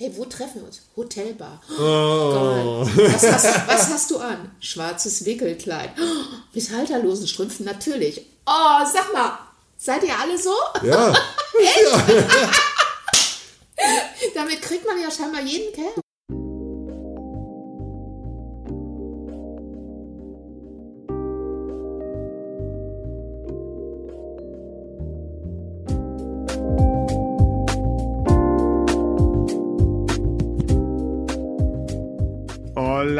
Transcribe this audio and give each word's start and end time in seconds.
Hey, 0.00 0.12
wo 0.14 0.24
treffen 0.26 0.60
wir 0.60 0.68
uns? 0.68 0.82
Hotelbar. 0.94 1.60
Oh. 1.76 2.86
Was, 2.86 3.22
hast, 3.24 3.66
was 3.66 3.90
hast 3.90 4.08
du 4.12 4.18
an? 4.18 4.52
Schwarzes 4.60 5.24
Wickelkleid. 5.24 5.90
Mit 6.54 6.70
halterlosen 6.70 7.26
Strümpfen, 7.26 7.66
natürlich. 7.66 8.24
Oh, 8.46 8.78
sag 8.92 9.12
mal, 9.12 9.40
seid 9.76 10.04
ihr 10.04 10.16
alle 10.16 10.38
so? 10.38 10.54
Ja. 10.84 11.12
Damit 14.36 14.62
kriegt 14.62 14.86
man 14.86 15.02
ja 15.02 15.10
scheinbar 15.10 15.42
jeden 15.42 15.72
Kerl. 15.72 15.94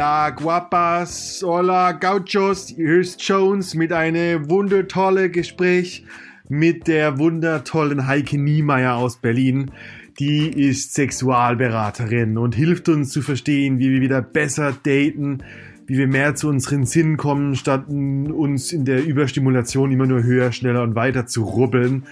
Hola 0.09 0.31
guapas, 0.31 1.43
hola 1.45 1.91
gauchos, 1.91 2.69
hier 2.69 2.99
ist 2.99 3.21
Jones 3.21 3.75
mit 3.75 3.93
einem 3.93 4.49
wundertollen 4.49 5.31
Gespräch 5.31 6.03
mit 6.47 6.87
der 6.87 7.19
wundertollen 7.19 8.07
Heike 8.07 8.39
Niemeyer 8.39 8.95
aus 8.95 9.17
Berlin. 9.17 9.69
Die 10.17 10.49
ist 10.49 10.95
Sexualberaterin 10.95 12.39
und 12.39 12.55
hilft 12.55 12.89
uns 12.89 13.11
zu 13.11 13.21
verstehen, 13.21 13.77
wie 13.77 13.91
wir 13.91 14.01
wieder 14.01 14.23
besser 14.23 14.71
daten, 14.71 15.43
wie 15.85 15.99
wir 15.99 16.07
mehr 16.07 16.33
zu 16.33 16.49
unseren 16.49 16.87
Sinnen 16.87 17.17
kommen, 17.17 17.55
statt 17.55 17.87
uns 17.87 18.73
in 18.73 18.85
der 18.85 19.05
Überstimulation 19.05 19.91
immer 19.91 20.07
nur 20.07 20.23
höher, 20.23 20.51
schneller 20.51 20.81
und 20.81 20.95
weiter 20.95 21.27
zu 21.27 21.43
rubbeln 21.43 22.05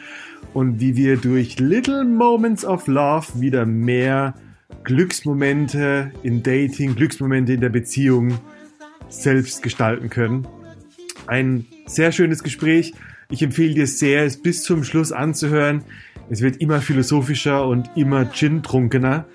und 0.53 0.79
wie 0.79 0.95
wir 0.95 1.17
durch 1.17 1.59
Little 1.59 2.05
Moments 2.05 2.63
of 2.63 2.85
Love 2.85 3.41
wieder 3.41 3.65
mehr 3.65 4.35
Glücksmomente 4.87 6.13
in 6.23 6.43
Dating, 6.43 6.95
Glücksmomente 6.95 7.51
in 7.51 7.59
der 7.59 7.67
Beziehung 7.67 8.39
selbst 9.09 9.61
gestalten 9.61 10.09
können. 10.09 10.47
Ein 11.27 11.65
sehr 11.85 12.13
schönes 12.13 12.41
Gespräch. 12.41 12.93
Ich 13.29 13.43
empfehle 13.43 13.73
dir 13.73 13.85
sehr, 13.85 14.23
es 14.23 14.41
bis 14.41 14.63
zum 14.63 14.85
Schluss 14.85 15.11
anzuhören. 15.11 15.83
Es 16.29 16.39
wird 16.39 16.61
immer 16.61 16.79
philosophischer 16.79 17.67
und 17.67 17.89
immer 17.97 18.31
gin-trunkener. 18.31 19.25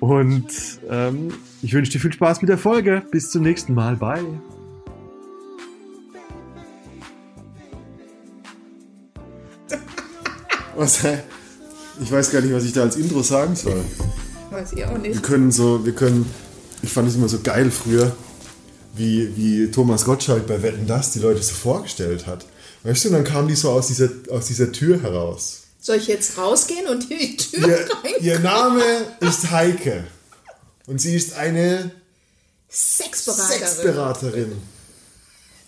Und 0.00 0.48
ähm, 0.90 1.32
ich 1.62 1.72
wünsche 1.72 1.92
dir 1.92 2.00
viel 2.00 2.12
Spaß 2.12 2.42
mit 2.42 2.50
der 2.50 2.58
Folge. 2.58 3.02
Bis 3.10 3.30
zum 3.30 3.42
nächsten 3.42 3.72
Mal. 3.72 3.96
Bye. 3.96 4.22
Was? 10.76 11.06
Ich 12.02 12.12
weiß 12.12 12.32
gar 12.32 12.42
nicht, 12.42 12.52
was 12.52 12.66
ich 12.66 12.74
da 12.74 12.82
als 12.82 12.96
Intro 12.96 13.22
sagen 13.22 13.56
soll. 13.56 13.82
Weiß 14.60 14.72
ich 14.72 14.84
auch 14.84 14.90
Wir 14.92 14.98
nicht. 14.98 15.22
können 15.22 15.50
so, 15.50 15.84
wir 15.86 15.94
können, 15.94 16.32
ich 16.82 16.92
fand 16.92 17.08
es 17.08 17.14
immer 17.14 17.28
so 17.28 17.40
geil 17.40 17.70
früher, 17.70 18.14
wie, 18.94 19.34
wie 19.36 19.70
Thomas 19.70 20.04
Gottschalk 20.04 20.46
bei 20.46 20.62
Wetten 20.62 20.86
das 20.86 21.12
die 21.12 21.20
Leute 21.20 21.42
so 21.42 21.54
vorgestellt 21.54 22.26
hat. 22.26 22.44
Weißt 22.82 23.04
du, 23.04 23.08
und 23.08 23.14
dann 23.14 23.24
kamen 23.24 23.48
die 23.48 23.54
so 23.56 23.70
aus 23.70 23.86
dieser, 23.86 24.10
aus 24.30 24.46
dieser 24.46 24.70
Tür 24.72 25.02
heraus. 25.02 25.62
Soll 25.80 25.96
ich 25.96 26.08
jetzt 26.08 26.36
rausgehen 26.36 26.86
und 26.88 27.04
hier 27.04 27.18
die 27.18 27.36
Tür 27.36 27.68
Ihr, 27.68 27.76
rein? 27.76 28.12
ihr 28.20 28.38
Name 28.40 28.82
ist 29.20 29.50
Heike. 29.50 30.04
Und 30.86 31.00
sie 31.00 31.16
ist 31.16 31.34
eine 31.34 31.90
Sexberaterin. 32.70 33.58
Sexberaterin. 33.60 34.52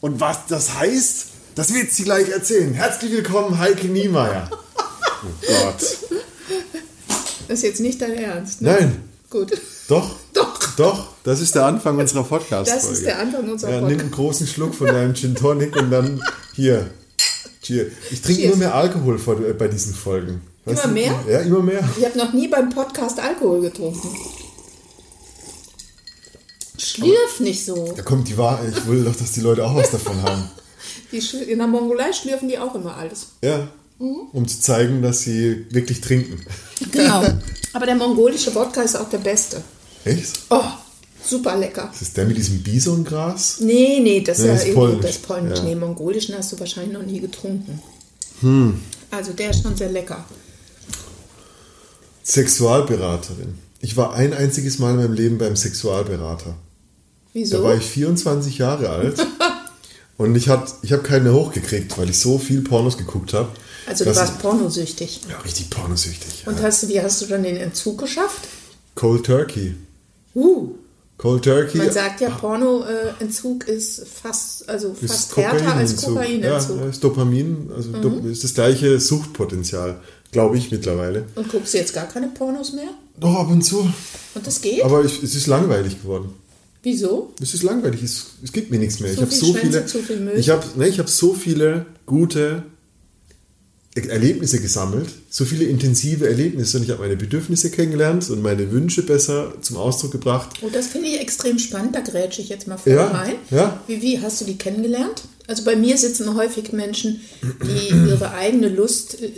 Und 0.03 0.20
was 0.20 0.47
das 0.48 0.75
heißt, 0.75 1.27
das 1.55 1.73
wird 1.73 1.93
sie 1.93 2.05
gleich 2.05 2.29
erzählen. 2.29 2.75
Herzlich 2.75 3.13
willkommen, 3.13 3.59
Heike 3.59 3.87
Niemeyer. 3.87 4.51
Oh 4.51 5.47
Gott. 5.47 5.98
Das 7.53 7.58
ist 7.58 7.69
jetzt 7.69 7.81
nicht 7.81 8.00
dein 8.00 8.14
Ernst. 8.14 8.62
Ne? 8.62 8.70
Nein, 8.70 9.03
Gut. 9.28 9.53
doch. 9.86 10.17
Doch. 10.33 10.77
Doch, 10.78 11.08
das 11.22 11.42
ist 11.42 11.55
der 11.55 11.67
Anfang 11.67 11.98
unserer 11.98 12.25
Podcast. 12.25 12.70
Das 12.70 12.91
ist 12.91 13.05
der 13.05 13.19
Anfang 13.19 13.47
unserer 13.47 13.72
ja, 13.72 13.77
Nimm 13.77 13.89
Podcast. 13.89 14.00
einen 14.00 14.11
großen 14.11 14.47
Schluck 14.47 14.75
von 14.75 14.86
deinem 14.86 15.14
Gin 15.14 15.34
Tonic 15.34 15.77
und 15.77 15.91
dann 15.91 16.23
hier. 16.55 16.89
Cheers. 17.61 17.92
Ich 18.11 18.23
trinke 18.23 18.41
Cheers. 18.41 18.55
immer 18.55 18.64
mehr 18.64 18.74
Alkohol 18.74 19.18
vor, 19.18 19.39
äh, 19.39 19.52
bei 19.52 19.68
diesen 19.68 19.92
Folgen. 19.92 20.41
Immer 20.64 20.86
mehr? 20.86 21.14
Ja, 21.29 21.41
immer 21.41 21.61
mehr. 21.61 21.86
Ich 21.98 22.07
habe 22.07 22.17
noch 22.17 22.33
nie 22.33 22.48
beim 22.48 22.70
Podcast 22.70 23.20
Alkohol 23.20 23.61
getrunken. 23.61 24.08
Schlürf 26.79 27.41
nicht 27.41 27.67
so. 27.67 27.92
Da 27.95 28.01
kommt 28.02 28.29
die 28.29 28.39
Wahrheit. 28.39 28.73
Ich 28.74 28.86
will 28.86 29.05
doch, 29.05 29.14
dass 29.14 29.33
die 29.33 29.42
Leute 29.42 29.62
auch 29.67 29.74
was 29.74 29.91
davon 29.91 30.23
haben. 30.23 30.51
Die 31.12 31.18
in 31.18 31.58
der 31.58 31.67
Mongolei 31.67 32.14
schlürfen 32.14 32.48
die 32.48 32.58
auch 32.58 32.74
immer 32.74 32.96
alles. 32.96 33.27
Ja. 33.45 33.68
Mhm. 34.02 34.29
Um 34.33 34.48
zu 34.48 34.61
zeigen, 34.61 35.01
dass 35.02 35.20
sie 35.20 35.67
wirklich 35.70 36.01
trinken. 36.01 36.40
Genau. 36.90 37.23
Aber 37.73 37.86
der 37.86 37.95
mongolische 37.95 38.55
Wodka 38.55 38.83
ist 38.83 38.96
auch 38.96 39.08
der 39.08 39.18
beste. 39.18 39.63
Echt? 40.05 40.40
Oh, 40.51 40.61
super 41.24 41.57
lecker. 41.57 41.89
Das 41.92 42.02
ist 42.02 42.17
der 42.17 42.24
mit 42.27 42.36
diesem 42.36 42.62
Bisongras? 42.62 43.61
Nee, 43.61 44.01
nee, 44.01 44.20
das 44.20 44.39
ist 44.39 44.42
Nee, 44.45 44.48
ja 44.51 44.55
ist 44.57 44.64
irgendwo 44.67 44.80
polnisch. 44.86 45.07
das 45.07 45.18
polnisch. 45.18 45.58
Ja. 45.61 45.64
Nee, 45.64 45.74
mongolischen 45.77 46.36
hast 46.36 46.52
du 46.52 46.58
wahrscheinlich 46.58 46.92
noch 46.92 47.05
nie 47.07 47.20
getrunken. 47.20 47.80
Hm. 48.41 48.80
Also 49.12 49.33
der 49.33 49.51
ist 49.51 49.62
schon 49.62 49.77
sehr 49.77 49.91
lecker. 49.91 50.24
Sexualberaterin. 52.24 53.58
Ich 53.80 53.96
war 53.96 54.14
ein 54.14 54.33
einziges 54.33 54.79
Mal 54.79 54.91
in 54.92 54.96
meinem 54.96 55.12
Leben 55.14 55.39
beim 55.39 55.57
Sexualberater. 55.57 56.55
Wieso? 57.33 57.58
Da 57.58 57.64
war 57.64 57.74
ich 57.77 57.85
24 57.85 58.58
Jahre 58.58 58.91
alt. 58.91 59.24
und 60.18 60.35
ich, 60.36 60.48
hat- 60.48 60.74
ich 60.83 60.92
habe 60.92 61.02
keinen 61.02 61.24
mehr 61.24 61.35
hochgekriegt, 61.35 61.96
weil 61.98 62.11
ich 62.11 62.18
so 62.18 62.39
viel 62.39 62.62
Pornos 62.62 62.96
geguckt 62.98 63.33
habe. 63.33 63.48
Also 63.87 64.05
du 64.05 64.15
warst 64.15 64.39
pornosüchtig. 64.41 65.20
Ja, 65.29 65.39
richtig 65.39 65.70
pornosüchtig. 65.70 66.45
Und 66.47 66.59
ja. 66.59 66.65
hast 66.65 66.83
du, 66.83 66.89
wie 66.89 67.01
hast 67.01 67.23
du 67.23 67.27
dann 67.27 67.43
den 67.43 67.57
Entzug 67.57 67.98
geschafft? 67.98 68.48
Cold 68.95 69.25
Turkey. 69.25 69.75
Uh, 70.35 70.75
Cold 71.19 71.45
Turkey. 71.45 71.79
man 71.79 71.92
sagt 71.92 72.21
ja, 72.21 72.31
Pornoentzug 72.31 73.69
ist 73.69 74.05
fast, 74.09 74.69
also 74.69 74.95
ist 75.01 75.13
fast 75.13 75.37
härter 75.37 75.77
als 75.77 75.97
Kokainentzug. 75.97 76.77
Mhm. 76.77 76.83
Ja, 76.83 76.89
ist 76.89 77.05
Dopamin, 77.05 77.71
also 77.77 77.92
Dop- 77.92 78.25
ist 78.25 78.42
das 78.42 78.55
gleiche 78.55 78.98
Suchtpotenzial, 78.98 80.01
glaube 80.33 80.59
ich 80.59 80.71
mittlerweile. 80.73 81.27
Und 81.37 81.48
guckst 81.48 81.75
du 81.75 81.79
jetzt 81.79 81.95
gar 81.95 82.09
keine 82.09 82.29
Pornos 82.29 82.73
mehr? 82.73 82.89
Doch, 83.21 83.35
ab 83.37 83.51
und 83.51 83.63
zu. 83.63 83.89
Und 84.35 84.47
das 84.47 84.61
geht? 84.61 84.83
Aber 84.83 85.05
ich, 85.05 85.23
es 85.23 85.35
ist 85.35 85.47
langweilig 85.47 86.03
geworden. 86.03 86.35
Wieso? 86.83 87.33
Es 87.41 87.55
ist 87.55 87.63
langweilig, 87.63 88.03
es, 88.03 88.27
es 88.42 88.51
gibt 88.51 88.73
mir 88.73 88.79
nichts 88.79 88.98
mehr. 88.98 89.11
Zu 89.11 89.15
ich 89.15 89.21
habe 89.21 89.31
viel 89.31 89.41
so 89.41 89.53
Schwänze, 89.53 89.71
viele. 89.71 89.87
zu 89.87 89.98
viel. 90.03 90.33
Ich 90.37 90.51
habe 90.51 90.67
ne, 90.77 90.89
ich 90.89 90.98
hab 90.98 91.09
so 91.09 91.35
viele 91.35 91.87
gute 92.07 92.65
Erlebnisse 93.95 94.58
gesammelt, 94.61 95.08
so 95.29 95.45
viele 95.45 95.64
intensive 95.64 96.27
Erlebnisse 96.27 96.79
und 96.79 96.85
ich 96.85 96.91
habe 96.91 97.03
meine 97.03 97.17
Bedürfnisse 97.17 97.70
kennengelernt 97.70 98.29
und 98.30 98.41
meine 98.41 98.70
Wünsche 98.73 99.03
besser 99.03 99.53
zum 99.61 99.77
Ausdruck 99.77 100.13
gebracht. 100.13 100.48
Oh, 100.63 100.70
das 100.73 100.86
finde 100.86 101.08
ich 101.08 101.20
extrem 101.20 101.58
spannend, 101.58 101.95
da 101.95 102.01
grätsche 102.01 102.41
ich 102.41 102.48
jetzt 102.48 102.67
mal 102.67 102.79
voll 102.79 102.95
Ja, 102.95 103.07
rein. 103.08 103.35
ja. 103.51 103.83
Wie, 103.86 104.01
wie 104.01 104.20
hast 104.20 104.41
du 104.41 104.47
die 104.47 104.57
kennengelernt? 104.57 105.25
Also 105.47 105.64
bei 105.64 105.77
mir 105.77 105.98
sitzen 105.98 106.35
häufig 106.36 106.73
Menschen, 106.73 107.20
die 107.42 107.89
ihre 108.08 108.33
eigene 108.33 108.69
Lust 108.69 109.20
äh, 109.20 109.30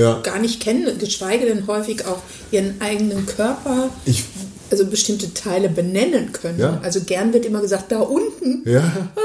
Ja. 0.00 0.20
gar 0.20 0.38
nicht 0.38 0.60
kennen, 0.60 0.98
geschweige 0.98 1.46
denn 1.46 1.66
häufig 1.66 2.04
auch 2.06 2.22
ihren 2.52 2.80
eigenen 2.80 3.26
Körper, 3.26 3.90
Ich, 4.04 4.22
also 4.70 4.86
bestimmte 4.86 5.32
Teile 5.34 5.68
benennen 5.68 6.32
können. 6.32 6.58
Ja. 6.58 6.80
Also 6.82 7.00
gern 7.02 7.32
wird 7.32 7.44
immer 7.46 7.60
gesagt, 7.60 7.92
da 7.92 8.00
unten, 8.00 8.62
ja, 8.68 8.80
ah, 9.14 9.20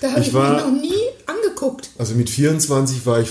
da 0.00 0.10
habe 0.12 0.20
Ich 0.20 0.28
ich, 0.28 0.34
war- 0.34 0.54
mich 0.54 0.62
noch 0.64 0.82
nie 0.82 1.02
angeguckt. 1.26 1.90
also 1.98 2.14
mit 2.14 2.30
24 2.30 3.04
war 3.06 3.20
ich, 3.20 3.28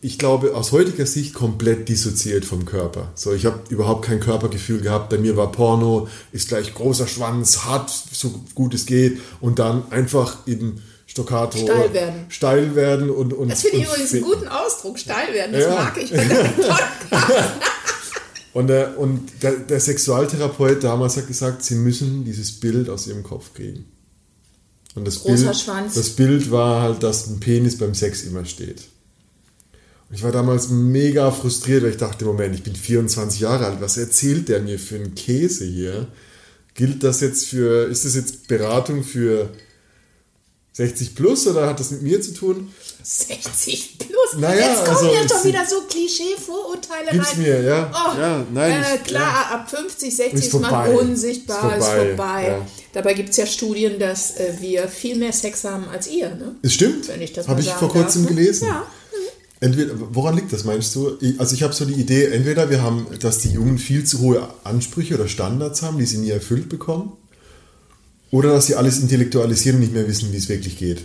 ich 0.00 0.18
glaube, 0.18 0.54
aus 0.54 0.70
heutiger 0.72 1.06
Sicht 1.06 1.34
komplett 1.34 1.88
dissoziiert 1.88 2.44
vom 2.44 2.64
Körper. 2.64 3.10
So, 3.16 3.32
ich 3.32 3.46
habe 3.46 3.58
überhaupt 3.68 4.04
kein 4.06 4.20
Körpergefühl 4.20 4.80
gehabt. 4.80 5.08
Bei 5.10 5.18
mir 5.18 5.36
war 5.36 5.50
Porno, 5.50 6.08
ist 6.30 6.48
gleich 6.48 6.72
großer 6.74 7.06
Schwanz, 7.08 7.64
hart, 7.64 7.90
so 8.12 8.32
gut 8.54 8.74
es 8.74 8.86
geht 8.86 9.18
und 9.40 9.58
dann 9.58 9.90
einfach 9.90 10.38
eben 10.46 10.82
Stoccato. 11.06 11.58
Steil 11.58 11.92
werden. 11.94 12.14
Steil 12.28 12.74
werden 12.76 13.10
und. 13.10 13.32
und 13.32 13.48
Das 13.50 13.62
finde 13.62 13.78
ich 13.78 13.86
übrigens 13.86 14.12
einen 14.12 14.22
guten 14.22 14.46
Ausdruck, 14.46 14.98
steil 15.00 15.32
werden. 15.34 15.52
Das 15.54 15.64
Ja. 15.64 15.70
mag 15.74 15.96
ich 16.00 16.10
bei 16.12 16.18
deinem 16.24 16.52
Podcast. 16.54 17.42
Und, 18.52 18.68
der, 18.68 18.98
und 18.98 19.42
der, 19.42 19.52
der 19.52 19.80
Sexualtherapeut 19.80 20.82
damals 20.82 21.16
hat 21.16 21.28
gesagt, 21.28 21.64
sie 21.64 21.74
müssen 21.74 22.24
dieses 22.24 22.52
Bild 22.52 22.88
aus 22.88 23.06
ihrem 23.06 23.22
Kopf 23.22 23.54
kriegen. 23.54 23.84
Und 24.94 25.06
das 25.06 25.20
Großer 25.20 25.44
Bild, 25.44 25.56
Schwanz. 25.56 25.94
das 25.94 26.10
Bild 26.10 26.50
war 26.50 26.82
halt, 26.82 27.02
dass 27.02 27.28
ein 27.28 27.40
Penis 27.40 27.78
beim 27.78 27.94
Sex 27.94 28.24
immer 28.24 28.44
steht. 28.44 28.88
Und 30.08 30.16
ich 30.16 30.22
war 30.22 30.32
damals 30.32 30.70
mega 30.70 31.30
frustriert, 31.30 31.82
weil 31.82 31.90
ich 31.90 31.98
dachte, 31.98 32.24
Moment, 32.24 32.54
ich 32.54 32.62
bin 32.62 32.74
24 32.74 33.40
Jahre 33.40 33.66
alt, 33.66 33.80
was 33.80 33.98
erzählt 33.98 34.48
der 34.48 34.60
mir 34.60 34.78
für 34.78 34.96
einen 34.96 35.14
Käse 35.14 35.66
hier? 35.66 36.08
Gilt 36.74 37.02
das 37.02 37.20
jetzt 37.20 37.46
für, 37.46 37.84
ist 37.84 38.04
das 38.04 38.14
jetzt 38.14 38.48
Beratung 38.48 39.04
für 39.04 39.50
60 40.72 41.14
plus 41.14 41.46
oder 41.46 41.66
hat 41.66 41.80
das 41.80 41.90
mit 41.90 42.02
mir 42.02 42.22
zu 42.22 42.32
tun? 42.32 42.68
60 43.10 43.98
plus. 43.98 44.38
Naja, 44.38 44.68
Jetzt 44.68 44.84
kommen 44.84 44.96
also 44.98 45.06
ja 45.14 45.26
schon 45.26 45.44
wieder 45.48 45.64
so 45.66 45.76
Klischee-Vorurteile 45.88 47.08
rein. 47.08 47.38
mir, 47.38 47.62
ja. 47.62 47.90
Oh, 47.90 48.20
ja, 48.20 48.46
nein. 48.52 48.82
äh, 48.82 48.98
klar, 48.98 49.46
ab 49.50 49.70
50, 49.70 50.14
60 50.14 50.38
Ist 50.38 50.46
ist, 50.48 50.52
man 50.60 50.64
vorbei. 50.70 50.90
unsichtbar, 50.90 51.72
Ist 51.78 51.84
ist 51.84 51.86
vorbei, 51.88 52.06
vorbei. 52.08 52.46
ja. 52.48 52.66
Dabei 52.92 53.14
gibt 53.14 53.30
es 53.30 53.38
ja 53.38 53.46
Studien, 53.46 53.98
dass 53.98 54.36
äh, 54.36 54.52
wir 54.60 54.88
viel 54.88 55.16
mehr 55.16 55.32
Sex 55.32 55.64
haben 55.64 55.88
als 55.88 56.06
ihr. 56.06 56.28
Ne? 56.34 56.56
Es 56.60 56.74
stimmt. 56.74 57.08
Wenn 57.08 57.22
ich 57.22 57.32
das 57.32 57.48
Habe 57.48 57.54
mal 57.54 57.60
ich 57.62 57.68
sagen 57.68 57.78
vor 57.78 57.88
kurzem 57.92 58.24
darf, 58.24 58.30
ne? 58.30 58.36
gelesen. 58.36 58.66
Ja. 58.66 58.86
Entweder, 59.60 59.92
woran 60.14 60.36
liegt 60.36 60.52
das, 60.52 60.64
meinst 60.64 60.94
du? 60.94 61.18
Also 61.38 61.54
ich 61.54 61.62
habe 61.62 61.72
so 61.72 61.86
die 61.86 61.94
Idee, 61.94 62.26
entweder 62.26 62.68
wir 62.68 62.82
haben, 62.82 63.06
dass 63.20 63.38
die 63.38 63.48
Jungen 63.48 63.78
viel 63.78 64.04
zu 64.04 64.20
hohe 64.20 64.46
Ansprüche 64.64 65.14
oder 65.14 65.28
Standards 65.28 65.80
haben, 65.80 65.96
die 65.98 66.04
sie 66.04 66.18
nie 66.18 66.30
erfüllt 66.30 66.68
bekommen, 66.68 67.12
oder 68.30 68.52
dass 68.52 68.66
sie 68.66 68.74
alles 68.74 68.98
intellektualisieren 69.00 69.76
und 69.76 69.80
nicht 69.80 69.94
mehr 69.94 70.06
wissen, 70.06 70.30
wie 70.30 70.36
es 70.36 70.50
wirklich 70.50 70.76
geht. 70.76 71.02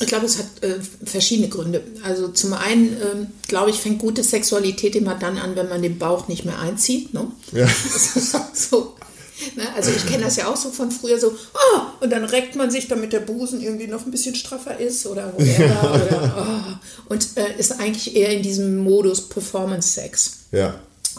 Ich 0.00 0.06
glaube, 0.06 0.26
es 0.26 0.38
hat 0.38 0.46
äh, 0.62 0.78
verschiedene 1.04 1.48
Gründe. 1.48 1.82
Also 2.02 2.28
zum 2.28 2.54
einen, 2.54 2.92
äh, 2.94 3.26
glaube 3.46 3.70
ich, 3.70 3.76
fängt 3.76 3.98
gute 3.98 4.22
Sexualität 4.22 4.96
immer 4.96 5.14
dann 5.14 5.38
an, 5.38 5.54
wenn 5.54 5.68
man 5.68 5.82
den 5.82 5.98
Bauch 5.98 6.28
nicht 6.28 6.44
mehr 6.44 6.58
einzieht. 6.58 7.14
Ne? 7.14 7.26
Ja. 7.52 7.68
so, 8.52 8.94
ne? 9.56 9.64
Also 9.76 9.90
ich 9.90 10.06
kenne 10.06 10.24
das 10.24 10.36
ja 10.36 10.48
auch 10.48 10.56
so 10.56 10.70
von 10.70 10.90
früher 10.90 11.20
so, 11.20 11.28
oh, 11.28 11.80
und 12.00 12.10
dann 12.10 12.24
reckt 12.24 12.56
man 12.56 12.70
sich, 12.70 12.88
damit 12.88 13.12
der 13.12 13.20
Busen 13.20 13.60
irgendwie 13.60 13.86
noch 13.86 14.04
ein 14.04 14.10
bisschen 14.10 14.34
straffer 14.34 14.78
ist 14.78 15.06
oder 15.06 15.32
whatever. 15.34 15.94
oder, 15.94 16.34
oh, 16.38 17.12
und 17.12 17.28
äh, 17.36 17.58
ist 17.58 17.78
eigentlich 17.78 18.16
eher 18.16 18.30
in 18.30 18.42
diesem 18.42 18.78
Modus 18.78 19.28
Performance-Sex. 19.28 20.38
Ja. 20.52 20.74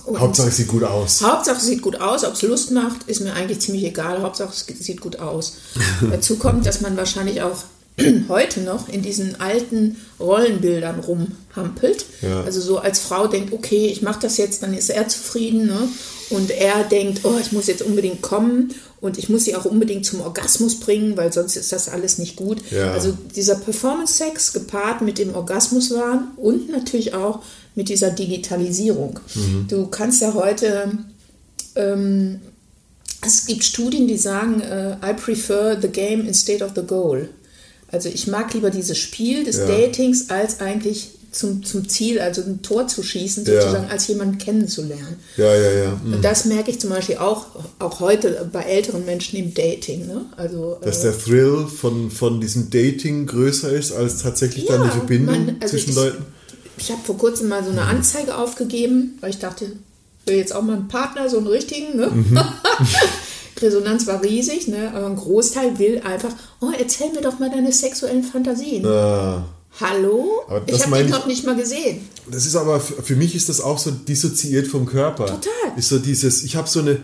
Und 0.05 0.19
Hauptsache 0.19 0.49
es 0.49 0.57
sieht 0.57 0.67
gut 0.67 0.83
aus. 0.83 1.21
Hauptsache 1.21 1.57
es 1.57 1.65
sieht 1.65 1.81
gut 1.81 2.01
aus. 2.01 2.23
Ob 2.25 2.33
es 2.33 2.41
Lust 2.41 2.71
macht, 2.71 3.03
ist 3.07 3.21
mir 3.21 3.33
eigentlich 3.33 3.59
ziemlich 3.59 3.83
egal. 3.85 4.21
Hauptsache 4.21 4.51
es 4.51 4.65
sieht 4.65 5.01
gut 5.01 5.19
aus. 5.19 5.57
Dazu 6.11 6.37
kommt, 6.37 6.65
dass 6.65 6.81
man 6.81 6.97
wahrscheinlich 6.97 7.41
auch 7.41 7.63
heute 8.27 8.61
noch 8.61 8.89
in 8.89 9.01
diesen 9.01 9.39
alten 9.39 9.97
Rollenbildern 10.19 10.99
rumhampelt. 10.99 12.05
Ja. 12.21 12.43
Also 12.43 12.59
so 12.61 12.79
als 12.79 12.99
Frau 12.99 13.27
denkt, 13.27 13.53
okay, 13.53 13.87
ich 13.87 14.01
mache 14.01 14.21
das 14.21 14.37
jetzt, 14.37 14.63
dann 14.63 14.73
ist 14.73 14.89
er 14.89 15.07
zufrieden. 15.07 15.67
Ne? 15.67 15.87
Und 16.29 16.49
er 16.51 16.83
denkt, 16.83 17.21
oh, 17.23 17.37
ich 17.39 17.51
muss 17.51 17.67
jetzt 17.67 17.83
unbedingt 17.83 18.21
kommen 18.21 18.73
und 19.03 19.17
ich 19.17 19.29
muss 19.29 19.43
sie 19.43 19.55
auch 19.55 19.65
unbedingt 19.65 20.05
zum 20.05 20.21
Orgasmus 20.21 20.79
bringen, 20.79 21.17
weil 21.17 21.31
sonst 21.31 21.55
ist 21.55 21.71
das 21.71 21.89
alles 21.89 22.17
nicht 22.17 22.35
gut. 22.35 22.63
Ja. 22.71 22.93
Also 22.93 23.15
dieser 23.35 23.55
Performance-Sex 23.55 24.53
gepaart 24.53 25.01
mit 25.01 25.19
dem 25.19 25.35
Orgasmuswahn 25.35 26.31
und 26.37 26.69
natürlich 26.69 27.13
auch 27.13 27.43
mit 27.75 27.89
dieser 27.89 28.11
Digitalisierung. 28.11 29.19
Mhm. 29.35 29.65
Du 29.67 29.87
kannst 29.87 30.21
ja 30.21 30.33
heute, 30.33 30.91
ähm, 31.75 32.39
es 33.25 33.45
gibt 33.45 33.63
Studien, 33.63 34.07
die 34.07 34.17
sagen, 34.17 34.61
uh, 34.61 35.05
I 35.05 35.13
prefer 35.13 35.77
the 35.79 35.87
game 35.89 36.25
instead 36.25 36.61
of 36.61 36.71
the 36.75 36.83
goal. 36.83 37.29
Also 37.93 38.09
ich 38.09 38.27
mag 38.27 38.53
lieber 38.53 38.71
dieses 38.71 38.97
Spiel 38.97 39.43
des 39.43 39.57
ja. 39.57 39.67
Datings 39.67 40.29
als 40.31 40.59
eigentlich 40.59 41.11
zum, 41.31 41.63
zum 41.63 41.87
Ziel, 41.87 42.19
also 42.19 42.41
ein 42.41 42.61
Tor 42.61 42.87
zu 42.87 43.03
schießen, 43.03 43.45
sozusagen, 43.45 43.85
ja. 43.85 43.89
als 43.89 44.07
jemanden 44.07 44.37
kennenzulernen. 44.37 45.17
Ja, 45.37 45.55
ja, 45.55 45.71
ja. 45.71 46.01
Mhm. 46.03 46.13
Und 46.13 46.25
das 46.25 46.45
merke 46.45 46.71
ich 46.71 46.79
zum 46.79 46.89
Beispiel 46.89 47.17
auch, 47.17 47.47
auch 47.79 47.99
heute 47.99 48.49
bei 48.51 48.63
älteren 48.63 49.05
Menschen 49.05 49.37
im 49.37 49.53
Dating. 49.53 50.07
Ne? 50.07 50.25
Also, 50.37 50.77
Dass 50.81 50.99
äh, 50.99 51.11
der 51.11 51.19
Thrill 51.19 51.67
von, 51.67 52.09
von 52.11 52.41
diesem 52.41 52.69
Dating 52.69 53.25
größer 53.27 53.71
ist 53.71 53.91
als 53.91 54.21
tatsächlich 54.23 54.65
ja, 54.65 54.77
dann 54.77 54.85
die 54.85 54.97
Verbindung 54.97 55.45
man, 55.45 55.55
also 55.59 55.71
zwischen 55.71 55.89
ich, 55.91 55.95
Leuten. 55.95 56.25
Ich 56.77 56.91
habe 56.91 57.01
vor 57.03 57.17
kurzem 57.17 57.49
mal 57.49 57.63
so 57.63 57.71
eine 57.71 57.83
Anzeige 57.83 58.35
aufgegeben, 58.35 59.17
weil 59.21 59.29
ich 59.29 59.39
dachte, 59.39 59.65
ich 59.65 60.31
will 60.31 60.37
jetzt 60.37 60.55
auch 60.55 60.63
mal 60.63 60.75
einen 60.75 60.87
Partner, 60.87 61.29
so 61.29 61.37
einen 61.37 61.47
richtigen. 61.47 61.95
Ne? 61.95 62.07
Mhm. 62.07 62.39
Resonanz 63.61 64.07
war 64.07 64.23
riesig, 64.23 64.67
ne? 64.67 64.91
aber 64.93 65.07
ein 65.07 65.15
Großteil 65.15 65.79
will 65.79 66.01
einfach, 66.03 66.33
oh, 66.61 66.71
erzähl 66.77 67.11
mir 67.11 67.21
doch 67.21 67.39
mal 67.39 67.49
deine 67.49 67.71
sexuellen 67.71 68.23
Fantasien. 68.23 68.83
Ja. 68.83 69.45
Hallo? 69.79 70.43
Ich 70.67 70.85
habe 70.85 70.97
den 70.97 71.09
noch 71.09 71.25
nicht 71.25 71.45
mal 71.45 71.55
gesehen. 71.55 72.07
Das 72.29 72.45
ist 72.45 72.55
aber, 72.55 72.79
für, 72.79 73.15
mich 73.15 73.35
ist 73.35 73.49
das 73.49 73.59
auch 73.59 73.79
so 73.79 73.91
dissoziiert 73.91 74.67
vom 74.67 74.85
Körper. 74.85 75.25
Total. 75.25 75.77
Ist 75.77 75.89
so 75.89 75.99
dieses, 75.99 76.43
ich 76.43 76.55
habe 76.55 76.69
so 76.69 76.79
eine 76.79 77.01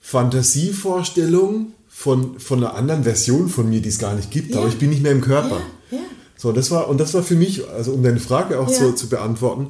Fantasievorstellung 0.00 1.72
von, 1.88 2.38
von 2.38 2.58
einer 2.58 2.74
anderen 2.74 3.04
Version 3.04 3.48
von 3.48 3.68
mir, 3.68 3.80
die 3.80 3.88
es 3.88 3.98
gar 3.98 4.14
nicht 4.14 4.30
gibt, 4.30 4.52
ja. 4.52 4.60
aber 4.60 4.68
ich 4.68 4.78
bin 4.78 4.90
nicht 4.90 5.02
mehr 5.02 5.12
im 5.12 5.20
Körper. 5.20 5.60
Ja, 5.90 5.98
ja. 5.98 6.04
So, 6.36 6.52
das 6.52 6.70
war, 6.70 6.88
und 6.88 6.98
das 6.98 7.12
war 7.14 7.22
für 7.22 7.36
mich, 7.36 7.68
also 7.68 7.92
um 7.92 8.02
deine 8.02 8.20
Frage 8.20 8.58
auch 8.58 8.68
so 8.68 8.92
zu 8.92 9.08
beantworten, 9.08 9.68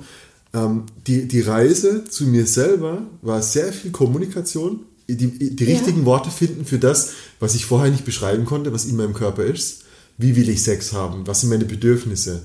ähm, 0.54 0.84
die, 1.06 1.26
die 1.26 1.40
Reise 1.40 2.04
zu 2.04 2.24
mir 2.24 2.46
selber 2.46 3.02
war 3.22 3.42
sehr 3.42 3.72
viel 3.72 3.90
Kommunikation, 3.90 4.80
die, 5.08 5.56
die 5.56 5.64
richtigen 5.64 6.00
ja. 6.00 6.06
Worte 6.06 6.30
finden 6.30 6.64
für 6.64 6.78
das, 6.78 7.10
was 7.40 7.54
ich 7.54 7.66
vorher 7.66 7.90
nicht 7.90 8.04
beschreiben 8.04 8.44
konnte, 8.44 8.72
was 8.72 8.84
in 8.84 8.96
meinem 8.96 9.14
Körper 9.14 9.44
ist. 9.44 9.82
Wie 10.18 10.36
will 10.36 10.48
ich 10.48 10.62
Sex 10.62 10.92
haben? 10.92 11.26
Was 11.26 11.40
sind 11.40 11.50
meine 11.50 11.64
Bedürfnisse? 11.64 12.44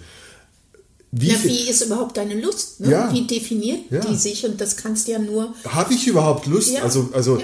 Wie, 1.12 1.30
ja, 1.30 1.36
wie 1.44 1.70
ist 1.70 1.82
überhaupt 1.86 2.18
deine 2.18 2.40
Lust? 2.40 2.82
Ne? 2.82 2.92
Ja. 2.92 3.14
Wie 3.14 3.26
definiert 3.26 3.80
die 4.10 4.16
sich? 4.16 4.46
Und 4.46 4.60
das 4.60 4.76
kannst 4.76 5.08
du 5.08 5.14
ja 5.14 5.20
nur. 5.20 5.54
Habe 5.66 5.94
ich 5.94 6.08
überhaupt 6.08 6.48
Lust? 6.48 6.76
Also, 6.82 7.10
also 7.14 7.40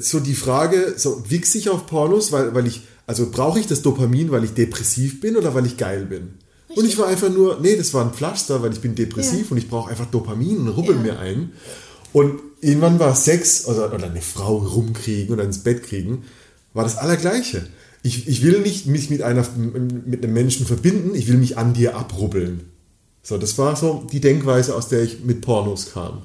so 0.00 0.20
die 0.20 0.34
Frage, 0.34 0.94
so 0.96 1.24
wichse 1.28 1.58
ich 1.58 1.70
auf 1.70 1.86
Pornos, 1.86 2.32
weil, 2.32 2.54
weil 2.54 2.66
ich, 2.66 2.82
also 3.06 3.30
brauche 3.30 3.58
ich 3.58 3.66
das 3.66 3.82
Dopamin, 3.82 4.30
weil 4.30 4.44
ich 4.44 4.52
depressiv 4.52 5.20
bin 5.20 5.36
oder 5.36 5.54
weil 5.54 5.66
ich 5.66 5.76
geil 5.76 6.06
bin? 6.06 6.34
Richtig. 6.68 6.78
Und 6.78 6.88
ich 6.88 6.98
war 6.98 7.08
einfach 7.08 7.30
nur, 7.30 7.58
nee, 7.60 7.76
das 7.76 7.92
war 7.94 8.04
ein 8.04 8.12
Pflaster, 8.12 8.62
weil 8.62 8.72
ich 8.72 8.80
bin 8.80 8.94
depressiv 8.94 9.50
und 9.50 9.56
ich 9.56 9.68
brauche 9.68 9.90
einfach 9.90 10.06
Dopamin 10.06 10.58
und 10.58 10.68
rubbel 10.68 10.96
mir 10.96 11.18
ein. 11.18 11.52
Und 12.12 12.40
irgendwann 12.60 12.98
war 12.98 13.14
Sex 13.14 13.66
oder, 13.66 13.92
oder 13.92 14.06
eine 14.06 14.22
Frau 14.22 14.56
rumkriegen 14.58 15.32
oder 15.32 15.44
ins 15.44 15.58
Bett 15.58 15.82
kriegen, 15.82 16.24
war 16.72 16.84
das 16.84 16.96
Allergleiche. 16.96 17.66
Ich, 18.02 18.28
ich 18.28 18.42
will 18.42 18.60
nicht 18.60 18.86
mich 18.86 19.10
mit, 19.10 19.22
einer, 19.22 19.46
mit 19.56 20.24
einem 20.24 20.32
Menschen 20.32 20.66
verbinden, 20.66 21.14
ich 21.14 21.28
will 21.28 21.36
mich 21.36 21.58
an 21.58 21.74
dir 21.74 21.96
abrubbeln. 21.96 22.70
So, 23.22 23.36
das 23.36 23.58
war 23.58 23.76
so 23.76 24.06
die 24.10 24.20
Denkweise, 24.20 24.74
aus 24.74 24.88
der 24.88 25.02
ich 25.02 25.20
mit 25.24 25.42
Pornos 25.42 25.92
kam. 25.92 26.22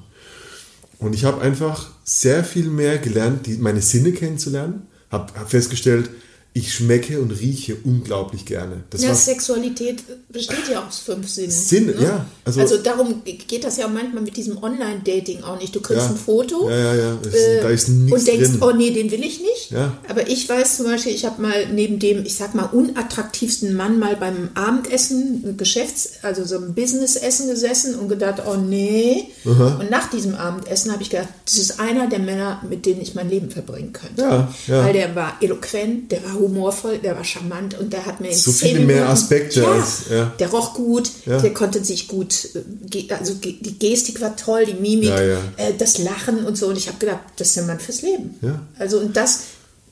Und 0.98 1.14
ich 1.14 1.24
habe 1.24 1.42
einfach 1.42 1.90
sehr 2.04 2.42
viel 2.42 2.70
mehr 2.70 2.98
gelernt, 2.98 3.46
die, 3.46 3.58
meine 3.58 3.82
Sinne 3.82 4.12
kennenzulernen, 4.12 4.86
habe 5.10 5.32
hab 5.38 5.50
festgestellt, 5.50 6.08
ich 6.56 6.72
schmecke 6.72 7.20
und 7.20 7.32
rieche 7.32 7.76
unglaublich 7.84 8.46
gerne. 8.46 8.84
Das 8.88 9.02
ja, 9.02 9.14
Sexualität 9.14 10.02
besteht 10.30 10.70
ja 10.72 10.86
aus 10.86 11.00
fünf 11.00 11.28
Sinnen. 11.28 11.50
Sinn, 11.50 11.86
ne? 11.88 11.96
ja. 12.00 12.26
Also, 12.46 12.60
also, 12.62 12.78
darum 12.78 13.22
geht 13.24 13.62
das 13.62 13.76
ja 13.76 13.86
manchmal 13.88 14.22
mit 14.22 14.38
diesem 14.38 14.62
Online-Dating 14.62 15.42
auch 15.42 15.60
nicht. 15.60 15.76
Du 15.76 15.82
kriegst 15.82 16.04
ja, 16.04 16.08
ein 16.08 16.16
Foto 16.16 16.70
ja, 16.70 16.76
ja, 16.78 16.94
ja. 16.94 17.12
Äh, 17.12 17.60
da 17.60 17.68
ist 17.68 17.88
nichts 17.88 18.20
und 18.20 18.26
denkst, 18.26 18.50
drin. 18.52 18.62
oh 18.62 18.72
nee, 18.72 18.90
den 18.90 19.10
will 19.10 19.22
ich 19.22 19.42
nicht. 19.42 19.70
Ja. 19.70 19.98
Aber 20.08 20.30
ich 20.30 20.48
weiß 20.48 20.78
zum 20.78 20.86
Beispiel, 20.86 21.12
ich 21.12 21.26
habe 21.26 21.42
mal 21.42 21.66
neben 21.74 21.98
dem, 21.98 22.24
ich 22.24 22.36
sag 22.36 22.54
mal, 22.54 22.70
unattraktivsten 22.72 23.74
Mann 23.76 23.98
mal 23.98 24.16
beim 24.16 24.48
Abendessen, 24.54 25.58
Geschäfts-, 25.58 26.20
also 26.22 26.46
so 26.46 26.56
ein 26.56 26.72
Business-Essen 26.72 27.50
gesessen 27.50 27.96
und 27.96 28.08
gedacht, 28.08 28.42
oh 28.46 28.56
nee. 28.56 29.24
Aha. 29.44 29.76
Und 29.78 29.90
nach 29.90 30.08
diesem 30.08 30.34
Abendessen 30.34 30.90
habe 30.90 31.02
ich 31.02 31.10
gedacht, 31.10 31.28
das 31.44 31.58
ist 31.58 31.80
einer 31.80 32.06
der 32.06 32.20
Männer, 32.20 32.62
mit 32.66 32.86
denen 32.86 33.02
ich 33.02 33.14
mein 33.14 33.28
Leben 33.28 33.50
verbringen 33.50 33.92
könnte. 33.92 34.22
Ja, 34.22 34.54
ja. 34.68 34.84
Weil 34.86 34.94
der 34.94 35.14
war 35.14 35.36
eloquent, 35.42 36.10
der 36.10 36.24
war 36.24 36.45
humorvoll, 36.46 36.98
der 36.98 37.16
war 37.16 37.24
charmant 37.24 37.78
und 37.78 37.92
der 37.92 38.06
hat 38.06 38.20
mir 38.20 38.32
so 38.34 38.52
viele 38.52 38.80
Minuten, 38.80 38.86
mehr 38.94 39.08
Aspekte. 39.08 39.60
Ja, 39.60 39.72
als, 39.72 40.02
ja. 40.10 40.32
Der 40.38 40.48
roch 40.48 40.74
gut, 40.74 41.10
ja. 41.26 41.40
der 41.40 41.52
konnte 41.52 41.84
sich 41.84 42.08
gut, 42.08 42.48
äh, 42.54 43.12
also 43.12 43.34
die 43.34 43.78
Gestik 43.78 44.20
war 44.20 44.36
toll, 44.36 44.66
die 44.66 44.74
Mimik, 44.74 45.10
äh, 45.10 45.72
das 45.76 45.98
Lachen 45.98 46.44
und 46.44 46.56
so. 46.56 46.68
Und 46.68 46.78
ich 46.78 46.88
habe 46.88 46.98
gedacht, 46.98 47.20
das 47.36 47.48
ist 47.48 47.56
der 47.56 47.64
Mann 47.64 47.80
fürs 47.80 48.02
Leben. 48.02 48.34
Also 48.78 48.98
und 48.98 49.16
das 49.16 49.40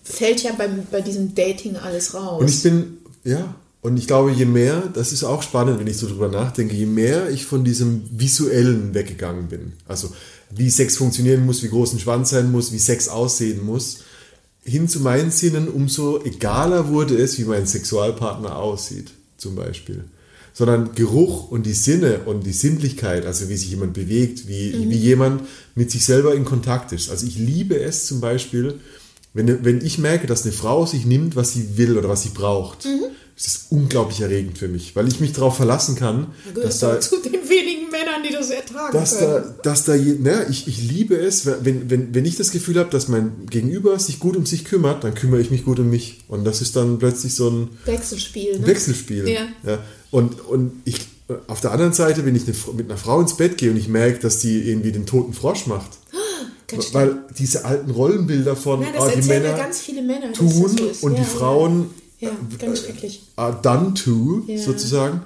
fällt 0.02 0.42
ja 0.42 0.52
bei, 0.56 0.68
bei 0.90 1.00
diesem 1.00 1.34
Dating 1.34 1.76
alles 1.76 2.14
raus. 2.14 2.40
Und 2.40 2.50
ich 2.50 2.62
bin, 2.62 2.98
ja, 3.24 3.54
und 3.84 3.98
ich 3.98 4.06
glaube, 4.06 4.32
je 4.32 4.46
mehr, 4.46 4.82
das 4.94 5.12
ist 5.12 5.24
auch 5.24 5.42
spannend, 5.42 5.78
wenn 5.78 5.86
ich 5.86 5.98
so 5.98 6.06
drüber 6.06 6.28
nachdenke, 6.28 6.74
je 6.74 6.86
mehr 6.86 7.28
ich 7.28 7.44
von 7.44 7.64
diesem 7.64 8.02
Visuellen 8.10 8.94
weggegangen 8.94 9.48
bin, 9.48 9.74
also 9.86 10.10
wie 10.50 10.70
Sex 10.70 10.96
funktionieren 10.96 11.44
muss, 11.44 11.62
wie 11.62 11.68
groß 11.68 11.92
ein 11.92 11.98
Schwanz 11.98 12.30
sein 12.30 12.50
muss, 12.50 12.72
wie 12.72 12.78
Sex 12.78 13.08
aussehen 13.08 13.64
muss, 13.64 13.98
hin 14.64 14.88
zu 14.88 15.00
meinen 15.00 15.30
Sinnen, 15.30 15.68
umso 15.68 16.22
egaler 16.24 16.88
wurde 16.88 17.16
es, 17.16 17.38
wie 17.38 17.44
mein 17.44 17.66
Sexualpartner 17.66 18.56
aussieht, 18.56 19.10
zum 19.36 19.56
Beispiel. 19.56 20.04
Sondern 20.52 20.94
Geruch 20.94 21.50
und 21.50 21.66
die 21.66 21.72
Sinne 21.72 22.20
und 22.26 22.46
die 22.46 22.52
Sinnlichkeit, 22.52 23.26
also 23.26 23.48
wie 23.48 23.56
sich 23.56 23.70
jemand 23.70 23.92
bewegt, 23.92 24.46
wie, 24.46 24.72
mhm. 24.72 24.90
wie 24.90 24.96
jemand 24.96 25.42
mit 25.74 25.90
sich 25.90 26.04
selber 26.04 26.34
in 26.34 26.44
Kontakt 26.44 26.92
ist. 26.92 27.10
Also 27.10 27.26
ich 27.26 27.36
liebe 27.36 27.78
es 27.78 28.06
zum 28.06 28.20
Beispiel, 28.20 28.80
wenn, 29.32 29.64
wenn 29.64 29.84
ich 29.84 29.98
merke, 29.98 30.26
dass 30.26 30.44
eine 30.44 30.52
Frau 30.52 30.86
sich 30.86 31.06
nimmt, 31.06 31.34
was 31.34 31.52
sie 31.52 31.76
will 31.76 31.98
oder 31.98 32.08
was 32.08 32.22
sie 32.22 32.30
braucht. 32.30 32.84
Mhm 32.84 33.04
es 33.36 33.46
ist 33.46 33.66
unglaublich 33.70 34.20
erregend 34.20 34.58
für 34.58 34.68
mich, 34.68 34.94
weil 34.94 35.08
ich 35.08 35.20
mich 35.20 35.32
darauf 35.32 35.56
verlassen 35.56 35.96
kann, 35.96 36.28
dass 36.54 36.78
da 36.78 37.00
zu 37.00 37.16
den 37.22 37.48
wenigen 37.48 37.83
Männern, 38.14 38.28
die 38.28 38.34
das 38.34 38.50
ertragen 38.50 38.92
dass 38.96 39.18
können. 39.18 39.54
Da, 39.62 39.70
dass 39.70 39.84
da, 39.84 39.94
ne, 39.94 40.46
ich, 40.50 40.66
ich 40.68 40.82
liebe 40.82 41.16
es, 41.16 41.46
wenn, 41.46 41.90
wenn, 41.90 42.14
wenn 42.14 42.24
ich 42.24 42.36
das 42.36 42.50
Gefühl 42.50 42.78
habe, 42.78 42.90
dass 42.90 43.08
mein 43.08 43.46
Gegenüber 43.48 43.98
sich 43.98 44.18
gut 44.18 44.36
um 44.36 44.46
sich 44.46 44.64
kümmert, 44.64 45.04
dann 45.04 45.14
kümmere 45.14 45.40
ich 45.40 45.50
mich 45.50 45.64
gut 45.64 45.78
um 45.78 45.90
mich. 45.90 46.24
Und 46.28 46.44
das 46.44 46.60
ist 46.60 46.76
dann 46.76 46.98
plötzlich 46.98 47.34
so 47.34 47.48
ein 47.50 47.68
Wechselspiel. 47.84 48.60
Ne? 48.60 48.66
Wechselspiel. 48.66 49.28
Ja. 49.28 49.40
ja. 49.64 49.78
Und, 50.10 50.46
und 50.46 50.72
ich, 50.84 51.00
auf 51.46 51.60
der 51.60 51.72
anderen 51.72 51.92
Seite, 51.92 52.24
wenn 52.24 52.36
ich 52.36 52.44
eine, 52.44 52.56
mit 52.76 52.90
einer 52.90 52.98
Frau 52.98 53.20
ins 53.20 53.36
Bett 53.36 53.58
gehe 53.58 53.70
und 53.70 53.76
ich 53.76 53.88
merke, 53.88 54.18
dass 54.18 54.38
die 54.38 54.68
irgendwie 54.68 54.92
den 54.92 55.06
toten 55.06 55.32
Frosch 55.32 55.66
macht, 55.66 55.90
weil 56.92 57.18
diese 57.38 57.64
alten 57.64 57.90
Rollenbilder 57.90 58.56
von 58.56 58.82
ja, 58.82 58.88
oh, 58.98 59.08
die 59.08 59.26
Männer, 59.26 59.56
Männer, 60.02 60.32
tun 60.32 60.76
und 61.00 61.12
ja, 61.12 61.18
die 61.18 61.24
Frauen 61.24 61.90
ja, 62.20 62.30
ganz 62.58 62.84
schrecklich. 62.84 63.22
Äh, 63.36 63.52
done 63.62 63.94
to, 63.94 64.44
ja. 64.46 64.58
sozusagen. 64.58 65.22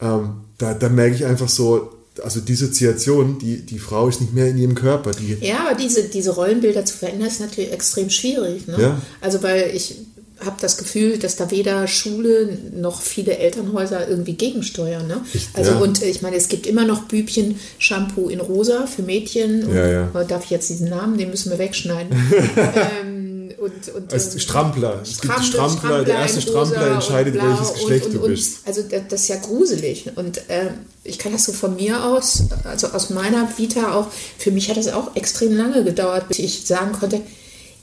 Ähm, 0.00 0.42
da, 0.58 0.74
da 0.74 0.88
merke 0.88 1.16
ich 1.16 1.24
einfach 1.24 1.48
so, 1.48 1.97
also 2.22 2.40
Dissoziation, 2.40 3.38
die, 3.38 3.62
die 3.62 3.78
Frau 3.78 4.08
ist 4.08 4.20
nicht 4.20 4.34
mehr 4.34 4.48
in 4.48 4.58
ihrem 4.58 4.74
Körper. 4.74 5.12
Die 5.12 5.36
ja, 5.40 5.66
aber 5.66 5.76
diese, 5.76 6.04
diese 6.04 6.30
Rollenbilder 6.30 6.84
zu 6.84 6.96
verändern, 6.96 7.28
ist 7.28 7.40
natürlich 7.40 7.72
extrem 7.72 8.10
schwierig. 8.10 8.66
Ne? 8.66 8.76
Ja. 8.78 9.02
Also, 9.20 9.42
weil 9.42 9.70
ich 9.74 9.96
habe 10.44 10.56
das 10.60 10.78
Gefühl, 10.78 11.18
dass 11.18 11.36
da 11.36 11.50
weder 11.50 11.86
Schule 11.88 12.58
noch 12.72 13.02
viele 13.02 13.38
Elternhäuser 13.38 14.08
irgendwie 14.08 14.34
gegensteuern. 14.34 15.06
Ne? 15.06 15.20
also 15.54 15.72
ja. 15.72 15.78
und 15.78 16.02
äh, 16.02 16.08
ich 16.08 16.22
meine, 16.22 16.36
es 16.36 16.48
gibt 16.48 16.66
immer 16.66 16.84
noch 16.84 17.08
Bübchen-Shampoo 17.08 18.28
in 18.28 18.40
rosa 18.40 18.86
für 18.86 19.02
Mädchen. 19.02 19.64
Und, 19.64 19.74
Ja, 19.74 19.88
ja. 19.88 20.20
äh, 20.20 20.26
Darf 20.26 20.44
ich 20.44 20.50
jetzt 20.50 20.70
diesen 20.70 20.88
Namen, 20.88 21.18
den 21.18 21.30
müssen 21.30 21.50
wir 21.50 21.58
wegschneiden. 21.58 22.12
ähm, 23.02 23.17
und, 23.60 23.94
und, 23.94 24.12
Als 24.12 24.32
ähm, 24.34 24.40
Strampler. 24.40 25.00
Es 25.02 25.20
gibt 25.20 25.32
Strampler, 25.32 25.44
Strampler, 25.70 26.04
der 26.04 26.14
erste 26.16 26.40
Strampler 26.40 26.92
entscheidet, 26.92 27.34
welches 27.34 27.74
Geschlecht 27.74 28.06
und, 28.06 28.14
du 28.14 28.20
und, 28.20 28.28
bist. 28.30 28.58
Und, 28.60 28.66
also 28.68 28.82
da- 28.88 28.98
das 29.00 29.22
ist 29.22 29.28
ja 29.28 29.36
gruselig. 29.36 30.10
Und 30.16 30.40
ähm, 30.48 30.68
ich 31.04 31.18
kann 31.18 31.32
das 31.32 31.44
so 31.44 31.52
von 31.52 31.74
mir 31.76 32.04
aus, 32.04 32.44
also 32.64 32.88
aus 32.88 33.10
meiner 33.10 33.48
Vita 33.58 33.94
auch, 33.94 34.08
für 34.38 34.50
mich 34.50 34.68
hat 34.68 34.76
das 34.76 34.88
auch 34.88 35.14
extrem 35.16 35.56
lange 35.56 35.84
gedauert, 35.84 36.28
bis 36.28 36.38
ich 36.38 36.66
sagen 36.66 36.92
konnte, 36.92 37.20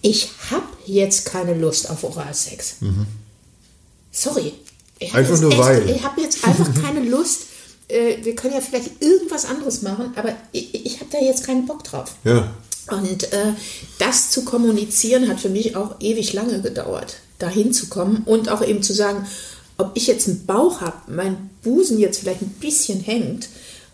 ich 0.01 0.29
habe 0.51 0.65
jetzt 0.85 1.25
keine 1.25 1.53
Lust 1.55 1.89
auf 1.89 2.03
Oralsex. 2.03 2.75
Sorry. 4.11 4.53
Mhm. 5.01 5.07
Einfach 5.15 5.31
jetzt 5.31 5.41
nur 5.41 5.51
echt, 5.51 5.59
weil. 5.61 5.89
Ich 5.89 6.03
habe 6.03 6.21
jetzt 6.21 6.45
einfach 6.47 6.69
keine 6.83 7.01
Lust. 7.01 7.41
Äh, 7.87 8.23
wir 8.23 8.35
können 8.35 8.53
ja 8.55 8.61
vielleicht 8.61 9.01
irgendwas 9.01 9.45
anderes 9.45 9.81
machen, 9.81 10.13
aber 10.15 10.33
ich, 10.51 10.73
ich 10.85 10.99
habe 10.99 11.09
da 11.11 11.19
jetzt 11.19 11.45
keinen 11.45 11.65
Bock 11.67 11.83
drauf. 11.83 12.15
Ja. 12.23 12.51
Und 12.91 13.31
äh, 13.33 13.53
das 13.99 14.29
zu 14.31 14.43
kommunizieren 14.45 15.27
hat 15.27 15.39
für 15.39 15.49
mich 15.49 15.75
auch 15.75 15.95
ewig 15.99 16.33
lange 16.33 16.61
gedauert, 16.61 17.17
dahin 17.39 17.73
zu 17.73 17.87
kommen 17.87 18.23
und 18.25 18.49
auch 18.49 18.63
eben 18.65 18.83
zu 18.83 18.93
sagen, 18.93 19.25
ob 19.77 19.91
ich 19.95 20.07
jetzt 20.07 20.27
einen 20.27 20.45
Bauch 20.45 20.81
habe, 20.81 20.95
mein 21.07 21.49
Busen 21.63 21.97
jetzt 21.99 22.19
vielleicht 22.19 22.41
ein 22.41 22.55
bisschen 22.61 22.99
hängt 23.01 23.49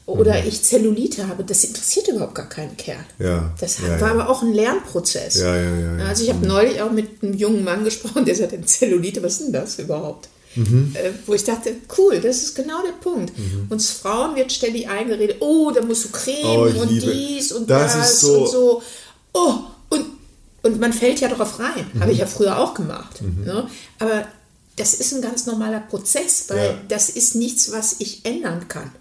oder 0.05 0.33
Mhm. 0.41 0.47
ich 0.47 0.61
Zellulite 0.63 1.27
habe, 1.27 1.43
das 1.43 1.63
interessiert 1.63 2.07
überhaupt 2.09 2.35
gar 2.35 2.49
keinen 2.49 2.75
Kerl. 2.75 3.03
Ja, 3.17 3.53
Das 3.59 3.77
ja, 3.79 3.89
war 4.01 4.07
ja. 4.09 4.11
aber 4.13 4.29
auch 4.29 4.41
ein 4.41 4.53
Lernprozess. 4.53 5.35
Ja, 5.39 5.55
ja, 5.55 5.63
ja, 5.79 5.97
ja. 5.99 6.05
Also 6.05 6.23
ich 6.23 6.29
habe 6.31 6.45
neulich 6.45 6.81
auch 6.81 6.91
mit 6.91 7.23
einem 7.23 7.33
jungen 7.33 7.63
Mann 7.63 7.83
gesprochen, 7.85 8.25
der 8.25 8.35
sagte, 8.35 8.61
Zellulite, 8.65 9.23
was 9.23 9.33
ist 9.33 9.45
denn 9.45 9.53
das 9.53 9.79
überhaupt? 9.79 10.27
Mhm. 10.55 10.91
Äh, 10.95 11.11
wo 11.25 11.33
ich 11.33 11.43
dachte, 11.43 11.75
cool, 11.97 12.19
das 12.19 12.43
ist 12.43 12.55
genau 12.55 12.81
der 12.83 12.91
Punkt. 12.93 13.31
Uns 13.69 13.89
Frauen 13.91 14.35
wird 14.35 14.51
ständig 14.51 14.89
eingeredet, 14.89 15.37
oh, 15.39 15.71
da 15.71 15.81
musst 15.81 16.05
du 16.05 16.09
Creme 16.09 16.45
Oh, 16.77 16.81
und 16.81 16.89
liebe- 16.89 17.11
dies 17.13 17.51
und 17.53 17.69
das 17.69 17.93
das, 17.95 18.19
so- 18.21 18.43
und 18.43 18.49
so. 18.51 18.83
Oh, 19.33 19.53
und, 19.89 20.05
und 20.63 20.79
man 20.79 20.91
fällt 20.93 21.21
ja 21.21 21.29
darauf 21.29 21.59
rein. 21.59 21.85
Mhm. 21.93 22.01
Habe 22.01 22.11
ich 22.11 22.17
ja 22.19 22.25
früher 22.25 22.57
auch 22.59 22.73
gemacht. 22.73 23.21
Ne? 23.21 23.67
Aber 23.99 24.27
das 24.75 24.93
ist 24.93 25.13
ein 25.13 25.21
ganz 25.21 25.45
normaler 25.45 25.79
Prozess, 25.81 26.45
weil 26.49 26.65
Ja. 26.65 26.77
das 26.89 27.09
ist 27.09 27.35
nichts, 27.35 27.71
was 27.71 27.95
ich 27.99 28.25
ändern 28.25 28.67
kann. 28.67 28.91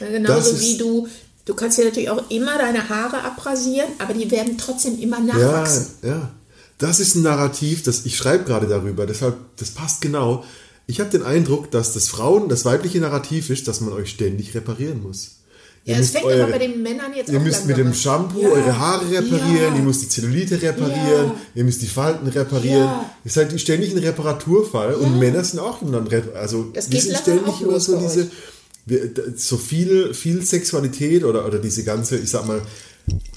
Ja, 0.00 0.08
genauso 0.08 0.60
wie 0.60 0.76
du, 0.78 1.08
du 1.44 1.54
kannst 1.54 1.78
ja 1.78 1.84
natürlich 1.84 2.10
auch 2.10 2.30
immer 2.30 2.58
deine 2.58 2.88
Haare 2.88 3.22
abrasieren, 3.24 3.88
aber 3.98 4.14
die 4.14 4.30
werden 4.30 4.56
trotzdem 4.58 5.00
immer 5.00 5.18
Ja, 5.18 5.24
nachwachsen. 5.34 5.86
ja. 6.02 6.30
Das 6.78 6.98
ist 6.98 7.14
ein 7.14 7.22
Narrativ, 7.22 7.84
das 7.84 8.04
ich 8.06 8.16
schreibe 8.16 8.42
gerade 8.44 8.66
darüber, 8.66 9.06
deshalb, 9.06 9.36
das 9.56 9.70
passt 9.70 10.00
genau. 10.00 10.44
Ich 10.86 11.00
habe 11.00 11.10
den 11.10 11.22
Eindruck, 11.22 11.70
dass 11.70 11.92
das 11.94 12.08
Frauen, 12.08 12.48
das 12.48 12.64
weibliche 12.64 12.98
Narrativ 12.98 13.50
ist, 13.50 13.68
dass 13.68 13.80
man 13.80 13.92
euch 13.92 14.10
ständig 14.10 14.54
reparieren 14.54 15.02
muss. 15.02 15.36
Ja, 15.84 15.94
Ihr 15.94 15.98
das 15.98 16.12
müsst 16.12 16.12
fängt 16.24 16.40
aber 16.40 16.52
bei 16.52 16.58
den 16.58 16.82
Männern 16.82 17.12
jetzt 17.16 17.30
Ihr 17.30 17.38
auch 17.40 17.42
müsst 17.42 17.66
mit 17.66 17.76
dem 17.76 17.88
an. 17.88 17.94
Shampoo 17.94 18.40
Ja, 18.42 18.48
eure 18.50 18.78
Haare 18.78 19.10
reparieren, 19.10 19.72
ja. 19.72 19.76
ihr 19.76 19.82
müsst 19.82 20.02
die 20.02 20.08
Zellulite 20.08 20.62
reparieren, 20.62 21.26
Ja. 21.26 21.36
ihr 21.56 21.64
müsst 21.64 21.82
die 21.82 21.88
Falten 21.88 22.26
reparieren. 22.28 22.84
Ja. 22.84 23.10
Ihr 23.24 23.30
seid 23.30 23.60
ständig 23.60 23.90
ein 23.92 23.98
Reparaturfall 23.98 24.94
und 24.94 25.18
Männer 25.18 25.42
sind 25.42 25.58
auch 25.58 25.82
immer 25.82 26.04
Also 26.34 26.70
Das 26.72 26.86
sind 26.86 27.16
ständig 27.16 27.60
immer 27.60 27.80
so 27.80 27.98
diese, 27.98 28.30
so 29.36 29.56
viel, 29.56 30.14
viel 30.14 30.42
Sexualität 30.42 31.24
oder, 31.24 31.46
oder 31.46 31.58
diese 31.58 31.82
ganze, 31.82 32.16
ich 32.16 32.30
sag 32.30 32.46
mal, 32.46 32.62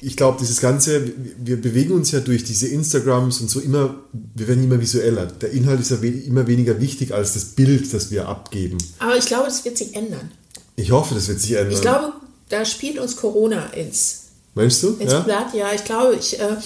ich 0.01 0.15
glaube, 0.15 0.37
dieses 0.39 0.61
Ganze, 0.61 1.11
wir 1.37 1.59
bewegen 1.59 1.93
uns 1.93 2.11
ja 2.11 2.19
durch 2.19 2.43
diese 2.43 2.67
Instagrams 2.67 3.41
und 3.41 3.49
so 3.49 3.59
immer, 3.59 3.95
wir 4.35 4.47
werden 4.47 4.63
immer 4.63 4.79
visueller. 4.79 5.25
Der 5.25 5.51
Inhalt 5.51 5.79
ist 5.79 5.91
ja 5.91 6.01
we 6.01 6.09
immer 6.09 6.47
weniger 6.47 6.79
wichtig 6.79 7.13
als 7.13 7.33
das 7.33 7.45
Bild, 7.45 7.91
das 7.93 8.11
wir 8.11 8.27
abgeben. 8.27 8.77
Aber 8.99 9.17
ich 9.17 9.25
glaube, 9.25 9.45
das 9.45 9.65
wird 9.65 9.77
sich 9.77 9.95
ändern. 9.95 10.31
Ich 10.75 10.91
hoffe, 10.91 11.15
das 11.15 11.27
wird 11.27 11.39
sich 11.39 11.53
ändern. 11.53 11.71
Ich 11.71 11.81
glaube, 11.81 12.13
da 12.49 12.65
spielt 12.65 12.99
uns 12.99 13.15
Corona 13.15 13.67
ins, 13.67 14.25
Meinst 14.53 14.83
du? 14.83 14.95
ins 14.99 15.11
Ja? 15.11 15.21
Blatt. 15.21 15.53
Ja, 15.53 15.73
ich 15.73 15.83
glaube, 15.83 16.15
ich 16.19 16.39
äh, 16.39 16.57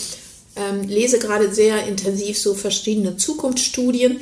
ähm, 0.56 0.88
lese 0.88 1.20
gerade 1.20 1.54
sehr 1.54 1.88
intensiv 1.88 2.38
so 2.38 2.54
verschiedene 2.54 3.16
Zukunftsstudien 3.16 4.18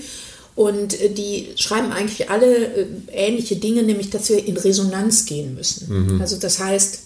und 0.55 0.99
äh, 1.01 1.09
die 1.09 1.47
schreiben 1.55 1.91
eigentlich 1.91 2.29
alle 2.29 2.67
äh, 2.67 2.85
ähnliche 3.11 3.55
Dinge, 3.55 3.81
nämlich, 3.81 4.11
dass 4.11 4.29
wir 4.29 4.45
in 4.45 4.57
Resonanz 4.57 5.25
gehen 5.25 5.55
müssen. 5.55 6.19
Also 6.21 6.37
das 6.37 6.59
heißt, 6.59 6.99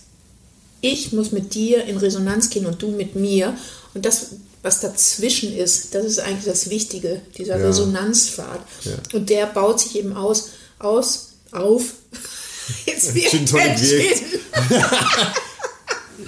ich 0.82 1.14
muss 1.14 1.32
mit 1.32 1.54
dir 1.54 1.86
in 1.86 1.98
Resonanz 1.98 2.50
gehen 2.50 2.66
und 2.66 2.82
du 2.82 2.90
mit 2.92 3.16
mir. 3.16 3.56
Und 3.94 4.06
das, 4.06 4.28
was 4.64 4.80
dazwischen 4.80 5.56
ist, 5.56 5.94
das 5.96 6.06
ist 6.06 6.20
eigentlich 6.20 6.46
das 6.46 6.70
Wichtige, 6.70 7.22
dieser 7.38 7.58
Ja. 7.60 7.68
Resonanzpfad. 7.68 8.60
Ja. 8.84 8.92
Und 9.14 9.30
der 9.30 9.46
baut 9.48 9.80
sich 9.80 9.96
eben 9.98 10.14
aus, 10.14 10.50
aus, 10.80 11.30
auf. 11.52 11.94
Jetzt 12.86 13.14
wird 13.16 13.32
Gin. 13.32 13.46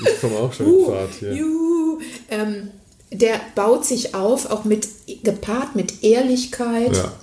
Ich 0.06 0.20
komme 0.22 0.36
auch 0.38 0.52
schon 0.54 0.66
Uh, 0.68 0.80
in 0.86 0.92
Fahrt 0.94 1.10
hier. 1.20 1.34
juhu. 1.34 2.00
Ähm, 2.30 2.72
der 3.12 3.40
baut 3.56 3.86
sich 3.86 4.16
auf, 4.16 4.50
auch 4.50 4.64
mit 4.66 4.88
gepaart 5.24 5.76
mit 5.76 6.04
Ehrlichkeit 6.04 6.96
Ja. 6.96 7.14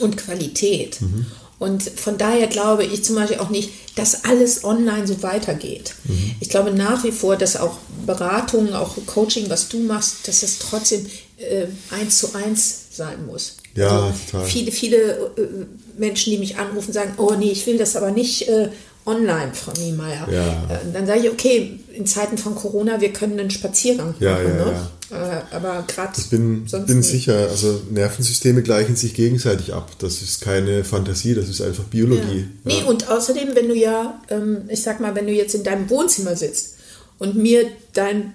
und 0.00 0.16
Qualität. 0.16 1.00
Mhm. 1.00 1.26
Und 1.60 1.82
von 1.82 2.18
daher 2.18 2.46
glaube 2.48 2.84
ich 2.84 3.04
zum 3.04 3.14
Beispiel 3.16 3.38
auch 3.38 3.50
nicht, 3.50 3.70
dass 3.94 4.24
alles 4.24 4.64
online 4.64 5.06
so 5.06 5.22
weitergeht. 5.22 5.94
Mhm. 6.04 6.34
Ich 6.40 6.48
glaube 6.48 6.72
nach 6.72 7.04
wie 7.04 7.12
vor, 7.12 7.36
dass 7.36 7.56
auch 7.56 7.76
Beratung, 8.06 8.72
auch 8.72 8.96
Coaching, 9.06 9.48
was 9.50 9.68
du 9.68 9.78
machst, 9.78 10.26
dass 10.26 10.42
es 10.42 10.58
trotzdem 10.58 11.06
äh, 11.36 11.66
eins 11.90 12.16
zu 12.18 12.34
eins 12.34 12.86
sein 12.90 13.26
muss. 13.26 13.56
Also 13.76 13.94
Ja, 13.94 14.14
total. 14.30 14.46
Viele, 14.46 14.72
viele 14.72 14.96
äh, 15.36 15.66
Menschen, 15.98 16.32
die 16.32 16.38
mich 16.38 16.56
anrufen, 16.56 16.92
sagen, 16.92 17.14
oh 17.18 17.34
nee, 17.38 17.50
ich 17.52 17.66
will 17.66 17.76
das 17.78 17.94
aber 17.94 18.10
nicht 18.10 18.48
äh, 18.48 18.70
online, 19.04 19.52
Frau 19.52 19.72
Niemeyer. 19.78 20.28
Ja. 20.32 20.74
Äh, 20.74 20.78
dann 20.92 21.06
sage 21.06 21.20
ich, 21.20 21.30
okay, 21.30 21.78
in 21.92 22.06
Zeiten 22.06 22.38
von 22.38 22.54
Corona, 22.54 23.00
wir 23.02 23.12
können 23.12 23.38
einen 23.38 23.50
Spaziergang 23.50 24.14
Ja, 24.18 24.32
machen. 24.32 24.44
ja, 24.58 24.64
ne? 24.64 24.90
Äh, 25.10 25.54
aber 25.54 25.84
gerade 25.88 26.12
Ich 26.18 26.28
bin, 26.30 26.64
bin 26.86 26.98
nicht. 26.98 27.08
sicher, 27.08 27.48
also 27.50 27.82
Nervensysteme 27.90 28.62
gleichen 28.62 28.94
sich 28.96 29.14
gegenseitig 29.14 29.72
ab. 29.74 29.90
Das 29.98 30.22
ist 30.22 30.40
keine 30.40 30.84
Fantasie, 30.84 31.34
das 31.34 31.48
ist 31.48 31.60
einfach 31.60 31.84
Biologie. 31.84 32.46
Ja. 32.64 32.74
Nee, 32.76 32.82
und 32.84 33.08
außerdem, 33.08 33.54
wenn 33.54 33.68
du 33.68 33.74
ja, 33.74 34.20
ähm, 34.30 34.62
ich 34.68 34.82
sag 34.82 35.00
mal, 35.00 35.14
wenn 35.14 35.26
du 35.26 35.32
jetzt 35.32 35.54
in 35.54 35.64
deinem 35.64 35.90
Wohnzimmer 35.90 36.36
sitzt 36.36 36.74
und 37.18 37.34
mir 37.36 37.66
dein 37.92 38.34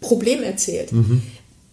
Problem 0.00 0.42
erzählt, 0.42 0.92
Mhm. 0.92 1.22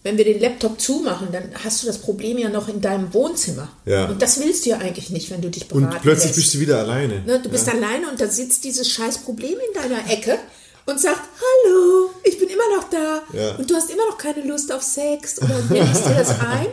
wenn 0.02 0.18
wir 0.18 0.24
den 0.24 0.40
Laptop 0.40 0.80
zumachen, 0.80 1.28
dann 1.32 1.44
hast 1.64 1.82
du 1.82 1.86
das 1.86 1.98
Problem 1.98 2.38
ja 2.38 2.48
noch 2.48 2.68
in 2.68 2.80
deinem 2.80 3.12
Wohnzimmer. 3.14 3.70
Ja. 3.86 4.06
Und 4.08 4.20
das 4.20 4.38
willst 4.40 4.66
du 4.66 4.70
ja 4.70 4.78
eigentlich 4.78 5.10
nicht, 5.10 5.30
wenn 5.30 5.40
du 5.40 5.48
dich 5.50 5.66
beraten 5.66 5.86
Und 5.94 6.02
plötzlich 6.02 6.26
lässt. 6.30 6.36
bist 6.36 6.54
du 6.54 6.60
wieder 6.60 6.78
alleine. 6.78 7.22
Ne, 7.24 7.40
du 7.42 7.48
bist 7.48 7.66
ja. 7.68 7.72
alleine 7.72 8.10
und 8.10 8.20
da 8.20 8.28
sitzt 8.28 8.64
dieses 8.64 8.88
scheiß 8.90 9.18
Problem 9.18 9.54
in 9.54 9.80
deiner 9.82 10.10
Ecke 10.10 10.38
und 10.86 11.00
sagt, 11.00 11.20
hallo, 11.20 12.10
ich 12.24 12.38
bin 12.38 12.48
immer 12.48 12.76
noch 12.76 12.88
da 12.90 13.22
Ja. 13.32 13.56
und 13.56 13.70
du 13.70 13.74
hast 13.74 13.90
immer 13.90 14.06
noch 14.08 14.18
keine 14.18 14.46
Lust 14.46 14.70
auf 14.72 14.82
Sex 14.82 15.40
oder 15.42 15.58
bildest 15.68 16.06
dir 16.06 16.14
das 16.14 16.30
ein. 16.40 16.66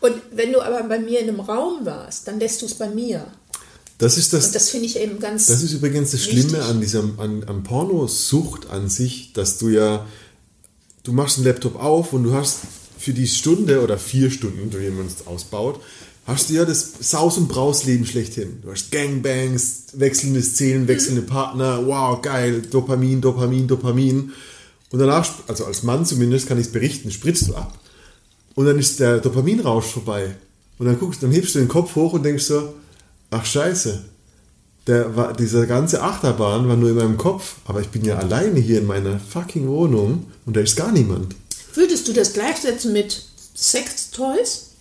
Und 0.00 0.20
wenn 0.32 0.52
du 0.52 0.60
aber 0.60 0.82
bei 0.82 0.98
mir 0.98 1.20
in 1.20 1.28
einem 1.28 1.40
Raum 1.40 1.84
warst, 1.86 2.26
dann 2.26 2.40
lässt 2.40 2.60
du 2.60 2.66
es 2.66 2.74
bei 2.74 2.88
mir. 2.88 3.26
Das 3.98 4.18
ist 4.18 4.32
das, 4.32 4.46
Und 4.46 4.54
das 4.56 4.70
finde 4.70 4.86
ich 4.86 4.98
eben 4.98 5.20
ganz... 5.20 5.46
das 5.46 5.62
ist 5.62 5.72
übrigens 5.74 6.10
das 6.10 6.24
Schlimme 6.24 6.52
wichtig. 6.54 6.64
an 6.64 6.80
diesem, 6.80 7.20
an, 7.20 7.44
an 7.44 7.62
Pornosucht 7.62 8.68
an 8.70 8.88
sich, 8.88 9.32
dass 9.32 9.58
du 9.58 9.68
ja, 9.68 10.04
du 11.04 11.12
machst 11.12 11.36
den 11.36 11.44
Laptop 11.44 11.76
auf 11.80 12.12
und 12.12 12.24
du 12.24 12.34
hast 12.34 12.58
für 12.98 13.12
die 13.12 13.28
Stunde 13.28 13.80
oder 13.80 13.96
vier 13.98 14.30
Stunden, 14.32 14.72
wie 14.76 14.90
man 14.90 15.06
es 15.06 15.24
ausbaut, 15.28 15.80
hast 16.26 16.50
du 16.50 16.54
ja 16.54 16.64
das 16.64 16.92
Saus- 17.00 17.38
und 17.38 17.48
Brausleben 17.48 18.06
schlechthin. 18.06 18.60
Du 18.62 18.70
hast 18.70 18.90
Gangbangs, 18.90 19.84
wechselnde 19.94 20.42
Szenen, 20.42 20.88
wechselnde 20.88 21.22
Partner, 21.22 21.86
wow, 21.86 22.20
geil, 22.22 22.62
Dopamin, 22.62 23.20
Dopamin, 23.20 23.66
Dopamin. 23.66 24.32
Und 24.90 24.98
danach, 24.98 25.28
also 25.48 25.64
als 25.64 25.82
Mann 25.82 26.04
zumindest 26.06 26.46
kann 26.46 26.58
ich 26.58 26.66
es 26.66 26.72
berichten, 26.72 27.10
spritzt 27.10 27.48
du 27.48 27.54
ab. 27.54 27.78
Und 28.54 28.66
dann 28.66 28.78
ist 28.78 29.00
der 29.00 29.18
Dopaminrausch 29.18 29.86
vorbei. 29.86 30.36
Und 30.78 30.86
dann 30.86 30.98
guckst, 30.98 31.22
dann 31.22 31.32
hebst 31.32 31.54
du 31.54 31.58
den 31.58 31.68
Kopf 31.68 31.96
hoch 31.96 32.12
und 32.12 32.24
denkst 32.24 32.44
so, 32.44 32.74
ach 33.30 33.44
scheiße, 33.44 34.04
der 34.86 35.32
dieser 35.34 35.66
ganze 35.66 36.02
Achterbahn 36.02 36.68
war 36.68 36.76
nur 36.76 36.90
in 36.90 36.96
meinem 36.96 37.16
Kopf, 37.16 37.56
aber 37.64 37.80
ich 37.80 37.88
bin 37.88 38.04
ja 38.04 38.18
alleine 38.18 38.58
hier 38.58 38.78
in 38.78 38.86
meiner 38.86 39.18
fucking 39.18 39.68
Wohnung 39.68 40.26
und 40.44 40.56
da 40.56 40.60
ist 40.60 40.76
gar 40.76 40.92
niemand. 40.92 41.36
Würdest 41.74 42.08
du 42.08 42.12
das 42.12 42.32
gleichsetzen 42.32 42.92
mit 42.92 43.22
Sex-Toys? 43.54 44.71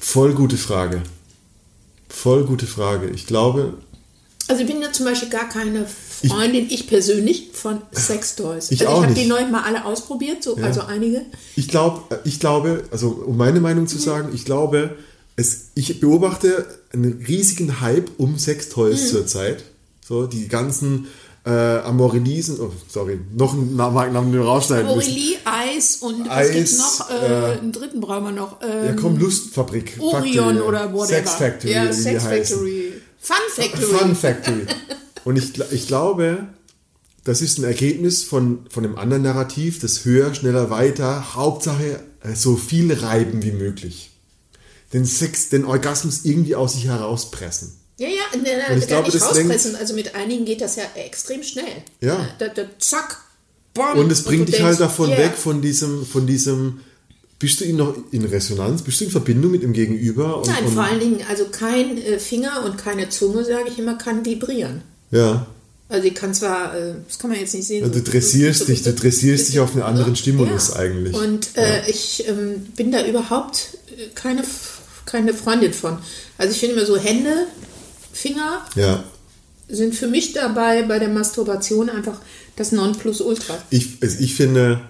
Voll 0.00 0.34
gute 0.34 0.56
Frage. 0.56 1.02
Voll 2.08 2.44
gute 2.44 2.66
Frage. 2.66 3.10
Ich 3.10 3.26
glaube, 3.26 3.74
Also 4.48 4.62
ich 4.62 4.68
bin 4.68 4.82
ja 4.82 4.92
zum 4.92 5.06
Beispiel 5.06 5.28
gar 5.28 5.48
keine 5.48 5.86
Freundin, 5.86 6.66
ich, 6.68 6.86
persönlich, 6.86 7.50
von 7.52 7.80
Sextoys. 7.92 8.70
Ich 8.70 8.86
also 8.86 9.00
ich 9.00 9.06
habe 9.06 9.14
die 9.14 9.26
neulich 9.26 9.50
mal 9.50 9.62
alle 9.62 9.84
ausprobiert, 9.84 10.42
so, 10.42 10.56
also 10.56 10.82
einige. 10.82 11.22
ich 11.56 11.68
glaube, 11.68 12.20
ich 12.24 12.40
glaube, 12.40 12.84
also 12.90 13.10
um 13.26 13.36
meine 13.36 13.60
Meinung 13.60 13.86
zu 13.86 13.98
sagen, 13.98 14.30
ich 14.34 14.44
glaube, 14.44 14.96
es, 15.36 15.68
ich 15.74 16.00
beobachte 16.00 16.66
einen 16.92 17.24
riesigen 17.26 17.80
Hype 17.80 18.10
um 18.18 18.38
Sextoys 18.38 19.10
zurzeit. 19.10 19.64
So, 20.06 20.26
die 20.26 20.48
ganzen 20.48 21.06
äh, 21.44 21.50
Amorellis, 21.50 22.50
oh, 22.60 22.70
sorry, 22.88 23.18
noch 23.34 23.54
einen 23.54 23.76
Namen, 23.76 24.12
den 24.12 24.32
wir 24.32 24.42
rausschneiden 24.42 24.90
Eis 25.44 25.96
und 25.96 26.28
was 26.28 26.36
Eis, 26.36 26.52
gibt's 26.52 26.78
noch? 26.78 27.10
Äh, 27.10 27.14
äh, 27.14 27.58
einen 27.58 27.72
dritten 27.72 28.00
brauchen 28.00 28.24
wir 28.24 28.32
noch. 28.32 28.60
Ja, 28.60 28.84
Ähm, 28.90 28.96
komm, 28.96 29.16
Lustfabrik. 29.16 29.96
Orion 30.00 30.56
Factory, 30.56 30.60
oder 30.60 30.92
whatever. 30.92 31.06
Sex 31.06 31.30
Factory, 31.32 31.72
Ja, 31.72 31.92
Sex. 31.92 32.24
Factory. 32.24 32.92
Fun 33.18 33.36
Factory. 33.54 33.82
Fun 33.84 34.14
Factory. 34.14 34.66
Und 35.24 35.36
ich, 35.36 35.58
ich 35.72 35.86
glaube, 35.86 36.48
das 37.24 37.42
ist 37.42 37.58
ein 37.58 37.64
Ergebnis 37.64 38.22
von, 38.24 38.66
von 38.70 38.84
einem 38.84 38.96
anderen 38.96 39.22
Narrativ, 39.22 39.80
das 39.80 40.04
höher, 40.04 40.34
schneller, 40.34 40.70
weiter, 40.70 41.34
Hauptsache 41.34 42.00
äh, 42.22 42.34
so 42.34 42.56
viel 42.56 42.92
reiben 42.92 43.42
wie 43.42 43.52
möglich. 43.52 44.10
Den 44.92 45.04
Sex, 45.04 45.48
den 45.48 45.64
Orgasmus 45.64 46.24
irgendwie 46.24 46.56
aus 46.56 46.74
sich 46.74 46.86
herauspressen. 46.86 47.79
Ja, 48.00 48.08
ja, 48.08 48.34
ne, 48.34 48.42
ne, 48.42 48.74
Und 48.74 48.78
ich 48.78 48.88
gar 48.88 49.02
glaube, 49.02 49.14
nicht 49.14 49.22
rauspressen. 49.22 49.76
Also 49.76 49.92
mit 49.92 50.14
einigen 50.14 50.46
geht 50.46 50.62
das 50.62 50.76
ja 50.76 50.84
extrem 50.94 51.42
schnell. 51.42 51.66
Ja. 52.00 52.30
Da, 52.38 52.48
da, 52.48 52.62
zack, 52.78 53.18
bam. 53.74 53.98
Und 53.98 54.10
es 54.10 54.24
bringt 54.24 54.48
du 54.48 54.52
dich 54.52 54.62
halt 54.62 54.78
denkst, 54.78 54.78
davon 54.78 55.10
yeah. 55.10 55.18
weg, 55.18 55.32
von 55.36 55.60
diesem, 55.60 56.06
von 56.06 56.26
diesem, 56.26 56.80
bist 57.38 57.60
du 57.60 57.66
in 57.66 57.76
noch 57.76 57.94
in 58.10 58.24
Resonanz, 58.24 58.80
bist 58.80 59.02
du 59.02 59.04
in 59.04 59.10
Verbindung 59.10 59.50
mit 59.50 59.62
dem 59.62 59.74
Gegenüber? 59.74 60.38
Und, 60.38 60.46
Nein, 60.46 60.64
und, 60.64 60.72
vor 60.72 60.84
allen 60.84 60.98
Dingen, 60.98 61.20
also 61.28 61.44
kein 61.52 61.98
äh, 61.98 62.18
Finger 62.18 62.64
und 62.64 62.78
keine 62.78 63.10
Zunge, 63.10 63.44
sage 63.44 63.68
ich 63.68 63.78
immer, 63.78 63.98
kann 63.98 64.24
vibrieren. 64.24 64.80
Ja. 65.10 65.46
Also 65.90 66.02
die 66.02 66.14
kann 66.14 66.32
zwar, 66.32 66.74
äh, 66.74 66.94
das 67.06 67.18
kann 67.18 67.28
man 67.28 67.38
jetzt 67.38 67.52
nicht 67.52 67.66
sehen. 67.66 67.84
Ja, 67.84 67.90
du 67.90 68.00
dressierst 68.00 68.66
dich, 68.66 68.82
du 68.82 68.94
dressierst 68.94 69.48
dich 69.48 69.60
auf 69.60 69.74
einen 69.74 69.82
anderen 69.82 70.16
Stimulus 70.16 70.72
eigentlich. 70.72 71.14
Und 71.14 71.54
äh, 71.58 71.86
ich 71.86 72.26
ähm, 72.26 72.62
bin 72.76 72.92
da 72.92 73.04
überhaupt 73.04 73.76
äh, 73.98 74.06
keine, 74.14 74.42
keine 75.04 75.34
Freundin 75.34 75.74
von. 75.74 75.98
Also 76.38 76.54
ich 76.54 76.60
finde 76.60 76.76
immer 76.76 76.86
so 76.86 76.96
Hände, 76.96 77.46
Finger 78.12 78.64
Ja. 78.76 79.04
sind 79.68 79.94
für 79.94 80.06
mich 80.08 80.32
dabei 80.32 80.82
bei 80.82 80.98
der 80.98 81.08
Masturbation 81.08 81.88
einfach 81.90 82.18
das 82.56 82.72
Nonplusultra. 82.72 83.56
Ich, 83.70 83.98
also 84.02 84.16
ich 84.20 84.34
finde, 84.34 84.80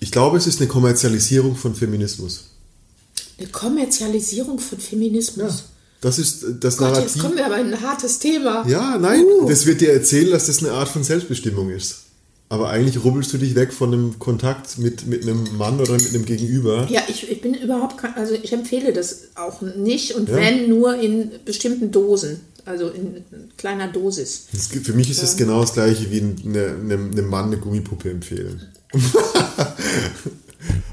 ich 0.00 0.10
glaube, 0.12 0.36
es 0.38 0.46
ist 0.46 0.60
eine 0.60 0.68
Kommerzialisierung 0.68 1.56
von 1.56 1.74
Feminismus. 1.74 2.44
Eine 3.38 3.48
Kommerzialisierung 3.48 4.58
von 4.58 4.78
Feminismus. 4.78 5.64
Das 6.00 6.18
ist 6.18 6.44
das 6.60 6.76
Gott, 6.76 6.90
jetzt 6.96 7.16
Narrativ. 7.16 7.22
kommen 7.22 7.36
wir 7.36 7.46
aber 7.46 7.58
in 7.58 7.74
ein 7.74 7.80
hartes 7.80 8.18
Thema. 8.20 8.66
Ja, 8.68 8.98
nein, 8.98 9.24
Uh. 9.24 9.48
das 9.48 9.66
wird 9.66 9.80
dir 9.80 9.92
erzählen, 9.92 10.30
dass 10.30 10.46
das 10.46 10.60
eine 10.60 10.72
Art 10.72 10.88
von 10.88 11.02
Selbstbestimmung 11.02 11.70
ist. 11.70 11.96
Aber 12.50 12.70
eigentlich 12.70 13.04
rubbelst 13.04 13.32
du 13.32 13.38
dich 13.38 13.54
weg 13.56 13.72
von 13.74 13.92
einem 13.92 14.18
Kontakt 14.18 14.78
mit, 14.78 15.06
mit 15.06 15.22
einem 15.22 15.44
Mann 15.58 15.80
oder 15.80 15.92
mit 15.94 16.08
einem 16.14 16.24
Gegenüber. 16.24 16.86
Ja, 16.88 17.02
ich, 17.08 17.30
ich 17.30 17.42
bin 17.42 17.52
überhaupt 17.54 17.98
kein, 17.98 18.14
also 18.14 18.32
ich 18.40 18.52
empfehle 18.52 18.92
das 18.92 19.22
auch 19.34 19.60
nicht 19.60 20.12
und 20.14 20.28
Ja. 20.30 20.36
wenn 20.36 20.68
nur 20.68 20.94
in 20.98 21.30
bestimmten 21.44 21.90
Dosen, 21.90 22.40
also 22.68 22.90
in 22.90 23.24
kleiner 23.56 23.88
Dosis. 23.88 24.46
Das, 24.52 24.66
für 24.66 24.92
mich 24.92 25.10
ist 25.10 25.22
das 25.22 25.36
genau 25.36 25.62
das 25.62 25.72
gleiche 25.72 26.10
wie 26.10 26.20
eine, 26.20 26.76
eine, 26.76 26.94
einem 26.94 27.26
Mann 27.26 27.46
eine 27.46 27.56
Gummipuppe 27.58 28.10
empfehlen. 28.10 28.68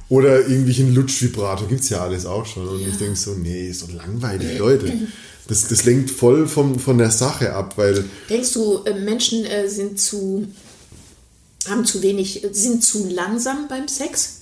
Oder 0.10 0.48
irgendwie 0.48 0.84
einen 0.84 0.94
Lutschvibrator, 0.94 1.68
gibt 1.68 1.82
es 1.82 1.90
ja 1.90 2.02
alles 2.02 2.26
auch 2.26 2.46
schon. 2.46 2.68
Und 2.68 2.88
ich 2.88 2.98
denke 2.98 3.16
so, 3.16 3.34
nee, 3.34 3.70
ist 3.70 3.82
doch 3.82 3.92
langweilig, 3.92 4.58
Leute. 4.58 4.94
Das, 5.48 5.68
das 5.68 5.84
lenkt 5.86 6.12
voll 6.12 6.48
vom, 6.48 6.80
von 6.80 6.98
der 6.98 7.12
Sache 7.12 7.54
ab, 7.54 7.78
weil 7.78 8.06
Denkst 8.30 8.54
du, 8.54 8.84
äh, 8.86 9.00
Menschen 9.00 9.46
äh, 9.46 9.68
sind 9.68 10.00
zu, 10.00 10.48
haben 11.68 11.86
zu 11.86 12.02
wenig, 12.02 12.44
äh, 12.44 12.50
sind 12.52 12.84
zu 12.84 13.08
langsam 13.10 13.68
beim 13.68 13.88
Sex? 13.88 14.42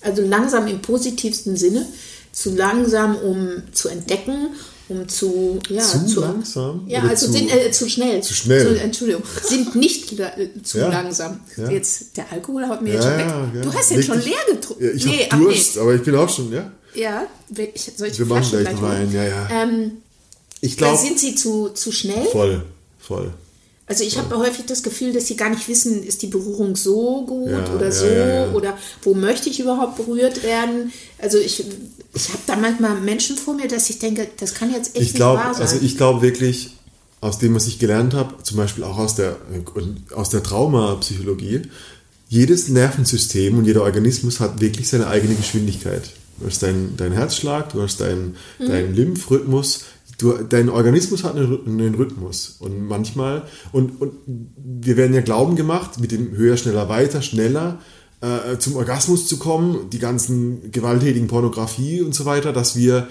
Also 0.00 0.22
langsam 0.22 0.66
im 0.66 0.82
positivsten 0.82 1.56
Sinne, 1.56 1.86
zu 2.32 2.54
langsam, 2.54 3.16
um 3.16 3.62
zu 3.72 3.88
entdecken, 3.88 4.48
um 4.92 5.08
zu, 5.08 5.58
ja, 5.68 5.82
Zu 5.82 6.20
langsam? 6.20 6.84
Ja, 6.86 7.02
also 7.02 7.26
zu- 7.26 7.32
sind 7.32 7.50
äh, 7.54 7.70
zu 7.72 7.88
schnell. 7.88 8.22
Zu 8.22 8.34
schnell. 8.34 8.76
Entschuldigung, 8.78 9.22
sind 9.42 9.74
nicht 9.74 10.18
äh, 10.18 10.48
zu 10.62 10.78
Ja. 10.78 10.88
langsam. 10.88 11.40
Ja. 11.56 11.70
Jetzt 11.70 12.16
der 12.16 12.30
Alkohol 12.32 12.68
haut 12.68 12.82
mir 12.82 12.94
jetzt 12.94 13.04
schon 13.04 13.18
weg. 13.54 13.62
Du 13.62 13.72
hast 13.74 13.90
Leg 13.90 14.04
schon 14.04 14.20
leer 14.22 14.38
getrunken. 14.50 14.84
ja, 14.84 14.90
ich 14.92 15.04
nee, 15.06 15.28
hab 15.30 15.38
Durst, 15.40 15.78
aber 15.78 15.94
ich 15.94 16.02
bin 16.02 16.14
auch 16.16 16.28
schon, 16.28 16.52
ja. 16.52 16.70
nee. 16.94 17.00
Ja, 17.02 17.26
ich, 17.74 17.90
soll 17.96 18.08
ich 18.08 18.18
Wir 18.18 18.26
machen 18.26 18.44
gleich 18.50 18.80
holen? 18.80 18.84
einen, 18.92 19.12
ja, 19.14 19.24
ja. 19.24 19.48
Ähm, 19.50 19.92
Ich 20.60 20.76
da 20.76 20.86
glaube, 20.86 20.98
sind 21.02 21.18
sie 21.18 21.34
zu, 21.34 21.70
zu 21.70 21.90
schnell. 21.90 22.24
voll, 22.30 22.62
voll. 22.98 23.32
Also 23.86 24.04
ich 24.04 24.16
habe 24.16 24.36
häufig 24.38 24.64
das 24.66 24.82
Gefühl, 24.82 25.12
dass 25.12 25.26
sie 25.26 25.36
gar 25.36 25.50
nicht 25.50 25.68
wissen, 25.68 26.02
ist 26.02 26.22
die 26.22 26.28
Berührung 26.28 26.76
so 26.76 27.24
gut 27.26 27.50
Ja, 27.50 27.74
oder 27.74 27.90
so 27.92 28.06
ja, 28.06 28.46
ja. 28.46 28.52
oder 28.52 28.78
wo 29.02 29.12
möchte 29.12 29.50
ich 29.50 29.58
überhaupt 29.60 29.96
berührt 29.96 30.42
werden. 30.44 30.92
Also 31.18 31.38
ich, 31.38 31.64
ich 32.14 32.28
habe 32.28 32.38
da 32.46 32.56
manchmal 32.56 33.00
Menschen 33.00 33.36
vor 33.36 33.54
mir, 33.54 33.68
dass 33.68 33.90
ich 33.90 33.98
denke, 33.98 34.28
das 34.38 34.54
kann 34.54 34.72
jetzt 34.72 34.94
echt 34.96 35.04
Ich 35.08 35.14
glaube, 35.14 35.38
nicht 35.38 35.46
wahr 35.46 35.54
sein. 35.54 35.62
also 35.62 35.76
ich 35.84 35.96
glaube 35.96 36.22
wirklich, 36.22 36.70
aus 37.20 37.38
dem, 37.38 37.54
was 37.54 37.66
ich 37.66 37.78
gelernt 37.78 38.14
habe, 38.14 38.42
zum 38.42 38.56
Beispiel 38.56 38.84
auch 38.84 38.98
aus 38.98 39.14
der, 39.16 39.36
aus 40.14 40.30
der 40.30 40.42
Traumapsychologie, 40.42 41.62
jedes 42.28 42.68
Nervensystem 42.68 43.58
und 43.58 43.64
jeder 43.66 43.82
Organismus 43.82 44.40
hat 44.40 44.60
wirklich 44.60 44.88
seine 44.88 45.06
eigene 45.08 45.34
Geschwindigkeit. 45.34 46.02
Du 46.38 46.46
hast 46.46 46.62
deinen 46.62 46.96
dein 46.96 47.12
Herzschlag, 47.12 47.72
du 47.72 47.82
hast 47.82 48.00
deinen 48.00 48.36
Mhm. 48.58 48.66
deinen 48.68 48.94
Lymphrhythmus, 48.94 49.80
du, 50.18 50.32
dein 50.48 50.68
Organismus 50.68 51.24
hat 51.24 51.36
einen, 51.36 51.66
einen 51.66 51.94
Rhythmus. 51.94 52.56
Und 52.58 52.86
manchmal, 52.86 53.46
und, 53.72 54.00
und 54.00 54.14
wir 54.26 54.96
werden 54.96 55.14
ja 55.14 55.20
Glauben 55.20 55.56
gemacht, 55.56 56.00
mit 56.00 56.12
dem 56.12 56.36
höher, 56.36 56.56
schneller, 56.56 56.88
weiter, 56.88 57.22
schneller 57.22 57.80
äh, 58.20 58.58
zum 58.58 58.76
Orgasmus 58.76 59.26
zu 59.26 59.38
kommen, 59.38 59.90
die 59.90 59.98
ganzen 59.98 60.70
gewalttätigen 60.70 61.28
Pornografie 61.28 62.02
und 62.02 62.14
so 62.14 62.24
weiter, 62.24 62.52
dass 62.52 62.76
wir 62.76 63.08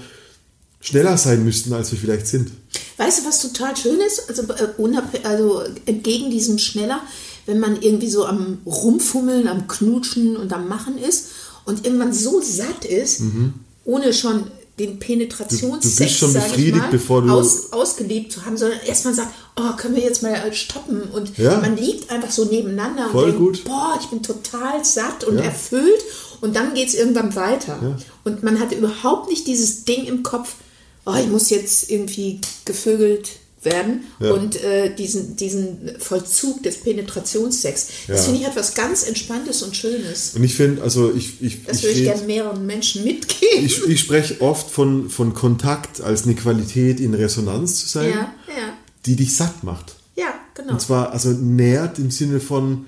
schneller 0.80 1.18
sein 1.18 1.44
müssten, 1.44 1.74
als 1.74 1.92
wir 1.92 2.00
vielleicht 2.00 2.28
sind. 2.28 2.52
Weißt 2.98 3.20
du, 3.20 3.28
was 3.28 3.42
total 3.42 3.76
schön 3.78 4.00
ist? 4.00 4.30
Also, 4.30 4.44
äh, 4.54 5.28
also 5.28 5.64
entgegen 5.86 6.32
diesem 6.32 6.58
Schneller, 6.58 7.02
wenn 7.46 7.60
man 7.60 7.82
irgendwie 7.82 8.10
so 8.10 8.26
am 8.26 8.60
Rumfummeln, 8.66 9.48
am 9.48 9.68
Knutschen 9.68 10.38
und 10.38 10.54
am 10.54 10.68
Machen 10.68 10.98
ist 10.98 11.30
und 11.66 11.86
irgendwann 11.86 12.14
so 12.14 12.42
satt 12.42 12.86
ist, 12.86 13.22
ohne 13.84 14.14
schon 14.14 14.46
den 14.86 15.00
Penetrationssex, 15.00 15.82
Du- 15.96 16.04
du 16.04 16.04
bist 16.04 16.18
schon 16.20 16.34
befriedigt, 16.34 16.76
mal, 16.78 16.92
bevor 16.92 17.22
du- 17.22 17.30
aus, 17.32 17.72
ausgelebt 17.72 18.32
zu 18.32 18.46
haben, 18.46 18.58
sondern 18.58 18.80
erstmal 18.86 19.14
sagt, 19.14 19.34
oh, 19.58 19.76
können 19.78 19.96
wir 19.96 20.04
jetzt 20.04 20.24
mal 20.24 20.34
äh, 20.34 20.54
stoppen? 20.54 21.02
Und 21.04 21.38
Ja. 21.38 21.58
man 21.60 21.78
liegt 21.78 22.10
einfach 22.12 22.32
so 22.32 22.46
nebeneinander 22.46 23.10
Voll 23.10 23.26
und 23.26 23.40
denkt, 23.40 23.40
gut. 23.40 23.64
boah, 23.66 23.98
ich 24.00 24.08
bin 24.08 24.22
total 24.24 24.84
satt 24.84 25.24
und 25.24 25.38
Ja. 25.38 25.44
erfüllt 25.46 26.02
und 26.42 26.56
dann 26.56 26.74
geht 26.74 26.88
es 26.90 26.94
irgendwann 26.96 27.36
weiter. 27.36 27.98
Und 28.24 28.44
man 28.44 28.60
hat 28.60 28.72
überhaupt 28.72 29.30
nicht 29.30 29.48
dieses 29.48 29.86
Ding 29.86 30.06
im 30.06 30.24
Kopf, 30.24 30.56
oh, 31.06 31.14
ich 31.20 31.28
muss 31.28 31.50
jetzt 31.50 31.90
irgendwie 31.90 32.40
gevögelt 32.66 33.30
werden 33.64 34.06
Ja. 34.20 34.32
und 34.34 34.56
äh, 34.64 34.96
diesen, 34.96 35.36
diesen 35.36 35.92
Vollzug 36.00 36.64
des 36.64 36.78
Penetrationssex. 36.78 37.88
Das 38.08 38.18
Ja. 38.20 38.24
finde 38.26 38.42
ich 38.42 38.48
etwas 38.48 38.74
ganz 38.74 39.04
Entspanntes 39.04 39.62
und 39.64 39.76
Schönes. 39.76 40.34
Und 40.36 40.44
ich 40.44 40.56
finde, 40.56 40.82
also 40.82 41.14
ich, 41.14 41.42
ich, 41.42 41.64
Das 41.66 41.78
ich, 41.78 41.84
würde 41.84 42.00
ich 42.00 42.06
gerne 42.06 42.24
mehreren 42.24 42.66
Menschen 42.66 43.04
mitgeben. 43.04 43.66
ich, 43.66 43.86
ich 43.88 44.00
spreche 44.00 44.42
oft 44.42 44.70
von, 44.72 45.10
von 45.10 45.34
Kontakt 45.34 46.02
als 46.02 46.24
eine 46.24 46.36
Qualität 46.36 47.00
in 47.00 47.14
Resonanz 47.14 47.82
zu 47.82 47.88
sein, 47.88 48.10
ja, 48.10 48.34
die 49.06 49.16
dich 49.16 49.36
satt 49.36 49.64
macht. 49.64 49.96
ja, 50.16 50.34
genau. 50.56 50.74
Und 50.74 50.82
zwar 50.82 51.12
also 51.12 51.30
nährt 51.30 52.00
im 52.00 52.12
Sinne 52.12 52.40
von, 52.40 52.86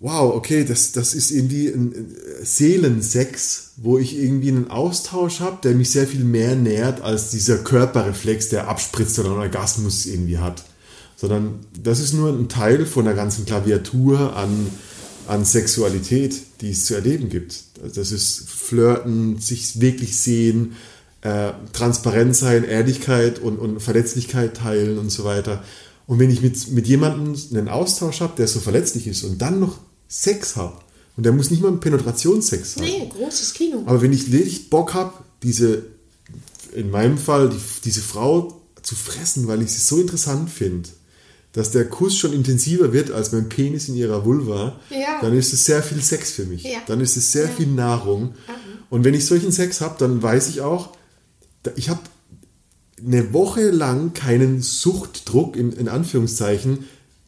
wow, 0.00 0.34
okay, 0.34 0.64
das, 0.64 0.92
das 0.92 1.12
ist 1.12 1.30
irgendwie 1.30 1.68
ein 1.68 2.16
Seelensex, 2.42 3.72
wo 3.76 3.98
ich 3.98 4.16
irgendwie 4.16 4.48
einen 4.48 4.70
Austausch 4.70 5.40
habe, 5.40 5.58
der 5.62 5.74
mich 5.74 5.90
sehr 5.90 6.06
viel 6.06 6.24
mehr 6.24 6.56
nährt 6.56 7.02
als 7.02 7.30
dieser 7.30 7.58
Körperreflex, 7.58 8.48
der 8.48 8.68
abspritzt 8.68 9.18
oder 9.18 9.30
einen 9.30 9.40
Orgasmus 9.40 10.06
irgendwie 10.06 10.38
hat. 10.38 10.64
Sondern 11.16 11.60
das 11.80 12.00
ist 12.00 12.14
nur 12.14 12.30
ein 12.30 12.48
Teil 12.48 12.86
von 12.86 13.04
der 13.04 13.12
ganzen 13.12 13.44
Klaviatur 13.44 14.34
an, 14.36 14.70
an 15.28 15.44
Sexualität, 15.44 16.34
die 16.62 16.70
es 16.70 16.86
zu 16.86 16.94
erleben 16.94 17.28
gibt. 17.28 17.64
Das 17.94 18.10
ist 18.10 18.48
Flirten, 18.48 19.38
sich 19.38 19.82
wirklich 19.82 20.18
sehen, 20.18 20.76
äh, 21.20 21.52
transparent 21.74 22.34
sein, 22.34 22.64
Ehrlichkeit 22.64 23.38
und, 23.38 23.58
und 23.58 23.80
Verletzlichkeit 23.80 24.56
teilen 24.56 24.96
und 24.96 25.10
so 25.10 25.24
weiter. 25.24 25.62
Und 26.06 26.18
wenn 26.18 26.30
ich 26.30 26.40
mit, 26.40 26.70
mit 26.70 26.86
jemandem 26.86 27.36
einen 27.50 27.68
Austausch 27.68 28.22
habe, 28.22 28.32
der 28.38 28.48
so 28.48 28.60
verletzlich 28.60 29.06
ist 29.06 29.22
und 29.24 29.42
dann 29.42 29.60
noch 29.60 29.78
Sex 30.12 30.56
habe, 30.56 30.76
und 31.16 31.24
der 31.24 31.32
muss 31.32 31.50
nicht 31.50 31.62
mal 31.62 31.68
einen 31.68 31.80
Penetrationssex 31.80 32.76
haben, 32.76 32.84
nee, 32.84 33.08
großes 33.08 33.54
Kino. 33.54 33.82
aber 33.86 34.02
wenn 34.02 34.12
ich 34.12 34.32
wirklich 34.32 34.68
Bock 34.68 34.92
habe, 34.92 35.12
diese, 35.42 35.84
in 36.74 36.90
meinem 36.90 37.16
Fall, 37.16 37.48
die, 37.50 37.56
diese 37.84 38.00
Frau 38.02 38.60
zu 38.82 38.94
fressen, 38.96 39.46
weil 39.46 39.62
ich 39.62 39.70
sie 39.72 39.80
so 39.80 39.98
interessant 39.98 40.50
finde, 40.50 40.88
dass 41.52 41.70
der 41.70 41.88
Kuss 41.88 42.16
schon 42.16 42.32
intensiver 42.32 42.92
wird 42.92 43.10
als 43.10 43.32
mein 43.32 43.48
Penis 43.48 43.88
in 43.88 43.94
ihrer 43.96 44.24
Vulva, 44.24 44.78
Ja. 44.90 45.20
dann 45.20 45.36
ist 45.36 45.52
es 45.52 45.64
sehr 45.64 45.82
viel 45.82 46.00
Sex 46.02 46.30
für 46.32 46.44
mich. 46.44 46.62
Ja. 46.64 46.78
Dann 46.86 47.00
ist 47.00 47.16
es 47.16 47.32
sehr 47.32 47.48
viel 47.48 47.66
Nahrung. 47.66 48.34
Und 48.88 49.04
wenn 49.04 49.14
ich 49.14 49.26
solchen 49.26 49.52
Sex 49.52 49.80
habe, 49.80 49.96
dann 49.98 50.22
weiß 50.22 50.48
ich 50.48 50.60
auch, 50.60 50.90
ich 51.76 51.88
habe 51.88 52.00
eine 53.04 53.32
Woche 53.32 53.70
lang 53.70 54.12
keinen 54.12 54.62
Suchtdruck, 54.62 55.56
in, 55.56 55.72
in 55.72 55.88
Anführungszeichen, 55.88 56.84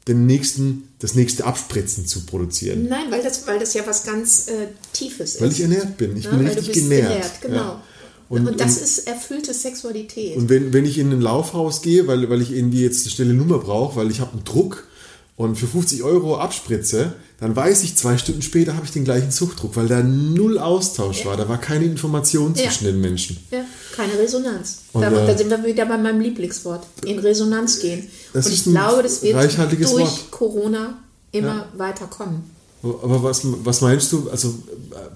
den 0.08 0.26
nächsten, 0.26 0.88
das 0.98 1.14
nächste 1.14 1.44
Abspritzen 1.44 2.06
zu 2.06 2.26
produzieren. 2.26 2.88
Nein, 2.88 3.06
weil 3.10 3.22
das, 3.22 3.46
weil 3.46 3.58
das 3.58 3.72
ja 3.74 3.82
was 3.86 4.04
ganz 4.04 4.48
äh, 4.48 4.68
Tiefes 4.92 5.34
ist. 5.36 5.40
Weil 5.40 5.52
ich 5.52 5.60
ernährt 5.60 5.96
bin. 5.96 6.16
Ich 6.16 6.24
Ja, 6.24 6.30
bin 6.30 6.40
weil 6.40 6.46
richtig 6.54 6.72
bist 6.74 6.88
genährt. 6.88 7.40
genau. 7.40 7.54
Ja. 7.56 7.82
Und, 8.28 8.48
Und- 8.48 8.60
das 8.60 8.78
und- 8.78 8.82
ist 8.84 9.06
erfüllte 9.06 9.52
Sexualität. 9.54 10.36
Und 10.36 10.48
wenn, 10.48 10.72
wenn 10.72 10.84
ich 10.86 10.98
in 10.98 11.12
ein 11.12 11.20
Laufhaus 11.20 11.82
gehe, 11.82 12.06
weil, 12.06 12.28
weil 12.30 12.40
ich 12.42 12.50
irgendwie 12.52 12.82
jetzt 12.82 13.02
eine 13.04 13.10
schnelle 13.10 13.34
Nummer 13.34 13.58
brauche, 13.58 13.96
weil 13.96 14.10
ich 14.10 14.20
habe 14.20 14.32
einen 14.32 14.44
Druck 14.44 14.88
und 15.36 15.56
für 15.56 15.66
50 15.66 16.02
Euro 16.02 16.36
abspritze, 16.36 17.14
dann 17.40 17.56
weiß 17.56 17.82
ich, 17.82 17.96
zwei 17.96 18.18
Stunden 18.18 18.42
später 18.42 18.74
habe 18.76 18.84
ich 18.86 18.92
den 18.92 19.04
gleichen 19.04 19.30
Zuchtdruck, 19.30 19.74
weil 19.76 19.88
da 19.88 20.02
null 20.02 20.58
Austausch 20.58 21.24
war. 21.26 21.36
Da 21.36 21.48
war 21.48 21.58
keine 21.58 21.84
Information 21.86 22.54
Ja. 22.54 22.64
zwischen 22.64 22.84
den 22.84 23.00
Menschen. 23.00 23.38
Ja, 23.50 23.64
keine 23.96 24.18
Resonanz. 24.18 24.82
Und, 24.92 25.02
da, 25.02 25.10
äh, 25.10 25.26
da 25.26 25.36
sind 25.36 25.50
wir 25.50 25.64
wieder 25.64 25.86
bei 25.86 25.98
meinem 25.98 26.20
Lieblingswort. 26.20 26.86
In 27.04 27.18
Resonanz 27.18 27.80
gehen. 27.80 28.06
Und 28.34 28.46
ich 28.46 28.64
glaube, 28.64 29.02
das 29.02 29.22
wird 29.22 29.34
durch 29.34 29.90
Wort. 29.90 30.30
Corona 30.30 30.98
immer 31.32 31.66
weiter 31.76 32.06
kommen. 32.06 32.50
Aber 32.82 33.22
was, 33.22 33.42
was 33.44 33.80
meinst 33.80 34.12
du, 34.12 34.28
also 34.30 34.54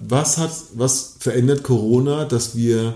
was 0.09 0.38
hat, 0.38 0.52
was 0.74 1.14
verändert 1.18 1.62
Corona, 1.62 2.24
dass 2.24 2.57
wir, 2.57 2.94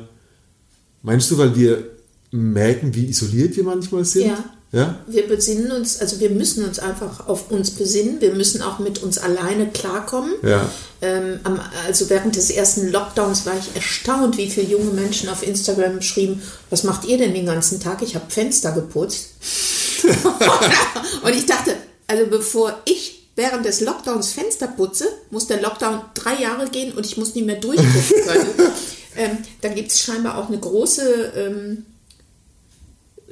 meinst 1.03 1.31
du, 1.31 1.39
weil 1.39 1.55
wir 1.57 1.87
merken, 2.31 2.95
wie 2.95 3.07
isoliert 3.07 3.57
wir 3.57 3.65
manchmal 3.65 4.05
sind? 4.05 4.27
Ja. 4.29 4.45
Ja? 4.73 5.01
Wir 5.07 5.27
besinnen 5.27 5.73
uns, 5.73 6.01
also 6.01 6.21
wir 6.21 6.31
müssen 6.31 6.65
uns 6.65 6.79
einfach 6.79 7.27
auf 7.27 7.51
uns 7.51 7.73
besinnen. 7.73 8.21
Wir 8.21 8.33
müssen 8.35 8.63
auch 8.63 8.79
mit 8.79 9.03
uns 9.03 9.19
alleine 9.19 9.69
klarkommen. 9.69 10.33
Ja. 10.43 10.71
Ähm, 11.03 11.41
also 11.87 12.09
während 12.09 12.37
des 12.37 12.51
ersten 12.51 12.93
Lockdowns 12.93 13.47
war 13.47 13.55
ich 13.59 13.75
erstaunt, 13.75 14.37
wie 14.37 14.49
viele 14.49 14.67
junge 14.67 14.93
Menschen 14.93 15.29
auf 15.29 15.43
Instagram 15.43 16.03
schrieben, 16.03 16.41
was 16.71 16.85
macht 16.85 17.05
ihr 17.05 17.19
denn 17.19 17.35
den 17.35 17.47
ganzen 17.47 17.81
Tag? 17.81 18.03
Ich 18.03 18.15
habe 18.15 18.27
Fenster 18.29 18.71
geputzt. 18.73 19.31
Und 21.25 21.35
ich 21.35 21.47
dachte, 21.47 21.75
also 22.07 22.27
bevor 22.27 22.81
ich 22.85 23.29
während 23.35 23.65
des 23.65 23.81
Lockdowns 23.81 24.33
Fenster 24.33 24.69
putze, 24.69 25.09
muss 25.31 25.49
der 25.49 25.61
Lockdown 25.61 26.01
drei 26.15 26.41
Jahre 26.41 26.69
gehen 26.69 26.93
und 26.93 27.07
ich 27.07 27.17
muss 27.17 27.35
nicht 27.35 27.47
mehr 27.47 27.57
durchgucken 27.57 28.25
können. 28.27 28.47
ähm, 29.17 29.39
dann 29.63 29.75
gibt 29.75 29.93
es 29.93 30.01
scheinbar 30.01 30.37
auch 30.37 30.49
eine 30.49 30.59
große 30.59 31.33
ähm, 31.37 31.87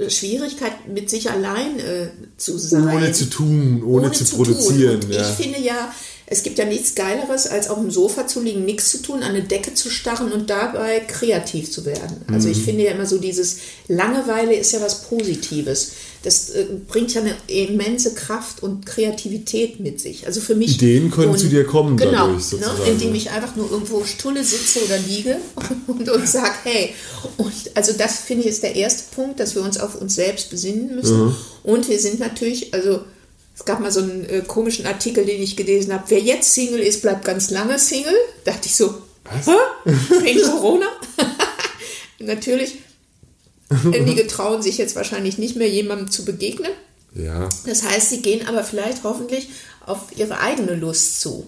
Schwierigkeit, 0.09 0.89
mit 0.89 1.11
sich 1.11 1.31
allein 1.31 1.79
äh, 1.81 2.09
zu 2.37 2.57
sein 2.59 2.89
Ohne 2.89 3.13
zu 3.13 3.27
tun, 3.27 3.83
ohne, 3.85 4.13
zu, 4.13 4.25
produzieren. 4.25 5.01
Tun. 5.01 5.11
Und 5.11 5.17
ja. 5.17 5.29
Ich 5.29 5.37
finde 5.37 5.61
ja, 5.61 5.93
es 6.27 6.43
gibt 6.43 6.59
ja 6.59 6.67
nichts 6.67 6.95
Geileres, 6.95 7.47
als 7.47 7.69
auf 7.69 7.79
dem 7.79 7.91
Sofa 7.91 8.27
zu 8.27 8.41
liegen, 8.43 8.65
nichts 8.65 8.91
zu 8.91 8.99
tun, 9.03 9.23
an 9.23 9.31
eine 9.31 9.43
Decke 9.43 9.75
zu 9.75 9.91
starren 9.91 10.31
und 10.31 10.51
dabei 10.51 11.01
kreativ 11.01 11.71
zu 11.73 11.85
werden. 11.85 12.23
Also 12.31 12.49
Mhm. 12.49 12.53
ich 12.53 12.63
finde 12.63 12.85
ja 12.85 12.93
immer 12.93 13.07
so 13.07 13.19
dieses 13.19 13.57
Langeweile 13.89 14.55
ist 14.55 14.73
ja 14.73 14.81
was 14.81 15.03
Positives. 15.03 15.93
Das 16.25 16.51
äh, 16.51 16.67
bringt 16.89 17.15
ja 17.15 17.21
eine 17.21 17.35
immense 17.47 18.13
Kraft 18.15 18.63
und 18.63 18.85
Kreativität 18.87 19.79
mit 19.79 20.01
sich. 20.01 20.27
Also 20.27 20.41
für 20.41 20.55
mich 20.57 20.75
Ideen 20.75 21.11
können 21.11 21.31
und- 21.31 21.39
zu 21.39 21.47
dir 21.49 21.65
kommen 21.65 21.97
genau, 21.97 22.27
dadurch 22.27 22.45
sozusagen, 22.45 22.79
Ne, 22.85 22.91
indem 22.91 23.15
ich 23.15 23.31
einfach 23.31 23.55
nur 23.55 23.71
irgendwo 23.71 24.05
stulle 24.05 24.43
sitze 24.43 24.85
oder 24.85 24.99
liege 24.99 25.37
und, 25.87 26.09
und 26.09 26.29
sage, 26.29 26.55
hey, 26.65 26.95
und 27.37 27.53
also 27.75 27.93
das 27.93 28.19
finde 28.19 28.45
ich 28.45 28.51
ist 28.51 28.63
der 28.63 28.75
erste 28.75 29.15
Punkt, 29.15 29.39
dass 29.39 29.55
wir 29.55 29.63
uns 29.63 29.79
auf 29.79 29.95
uns 30.01 30.15
selbst 30.17 30.51
besinnen 30.51 30.95
müssen. 30.97 31.27
Mhm. 31.27 31.37
Und 31.63 31.89
wir 31.89 31.99
sind 32.01 32.19
natürlich, 32.19 32.75
also 32.75 33.01
es 33.57 33.65
gab 33.65 33.81
mal 33.81 33.93
so 33.93 34.01
einen 34.01 34.25
äh, 34.29 34.43
komischen 34.47 34.87
Artikel, 34.87 35.25
den 35.25 35.41
ich 35.43 35.57
gelesen 35.57 35.93
habe, 35.93 36.05
wer 36.09 36.21
jetzt 36.21 36.53
Single 36.55 36.81
ist, 36.81 37.03
bleibt 37.03 37.25
ganz 37.25 37.51
lange 37.51 37.79
Single. 37.79 38.15
Da 38.45 38.53
dachte 38.53 38.67
ich 38.67 38.77
so, 38.77 38.95
Was? 39.25 39.47
Wegen 40.23 40.43
Corona? 40.43 40.87
natürlich, 42.19 42.79
einige 43.93 44.27
trauen 44.29 44.63
sich 44.63 44.79
jetzt 44.79 44.97
wahrscheinlich 44.97 45.39
nicht 45.39 45.57
mehr 45.57 45.69
jemandem 45.69 46.11
zu 46.11 46.25
begegnen. 46.25 46.73
ja. 47.15 47.49
Das 47.67 47.83
heißt, 47.83 48.11
sie 48.11 48.23
gehen 48.23 48.47
aber 48.49 48.65
vielleicht 48.65 49.05
hoffentlich 49.05 49.49
auf 49.87 49.99
ihre 50.17 50.39
eigene 50.41 50.75
Lust 50.75 51.21
zu. 51.21 51.47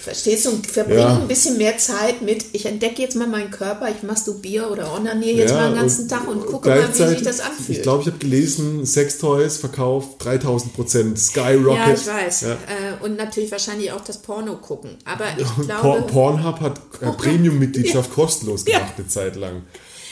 Verstehst 0.00 0.46
du? 0.46 0.50
Und 0.50 0.64
verbringen 0.68 1.00
Ja. 1.00 1.16
ein 1.18 1.26
bisschen 1.26 1.58
mehr 1.58 1.78
Zeit 1.78 2.22
mit, 2.22 2.44
ich 2.52 2.64
entdecke 2.66 3.02
jetzt 3.02 3.16
mal 3.16 3.26
meinen 3.26 3.50
Körper, 3.50 3.88
ich 3.90 4.04
masturbiere 4.04 4.68
oder 4.70 4.94
onaniere 4.94 5.38
jetzt 5.38 5.52
mal 5.52 5.70
den 5.70 5.80
ganzen 5.80 6.08
Tag 6.08 6.28
und 6.28 6.46
gucke 6.46 6.68
mal, 6.68 6.88
wie 6.88 7.08
sich 7.08 7.22
das 7.22 7.40
anfühlt. 7.40 7.78
Ich 7.78 7.82
glaube, 7.82 8.02
ich 8.02 8.06
habe 8.06 8.18
gelesen, 8.18 8.86
Sextoys 8.86 9.56
verkauft 9.56 10.10
3000 10.24 10.72
Prozent, 10.74 11.18
Skyrocket. 11.18 11.88
ja, 11.88 11.92
ich 11.92 12.06
weiß. 12.06 12.40
Ja. 12.42 12.52
Äh, 12.52 13.04
und 13.04 13.16
natürlich 13.16 13.50
wahrscheinlich 13.50 13.90
auch 13.90 14.02
das 14.02 14.18
Porno 14.22 14.54
gucken. 14.58 14.90
Aber 15.04 15.24
ich 15.36 15.48
glaube. 15.66 15.80
Por 15.82 16.06
Pornhub 16.06 16.60
hat 16.60 16.80
äh, 17.00 17.10
Premium-Mitgliedschaft 17.10 18.12
kostenlos 18.12 18.64
Ja. 18.68 18.78
gemacht 18.78 18.92
eine 18.98 19.08
Zeit 19.08 19.34
lang. 19.34 19.62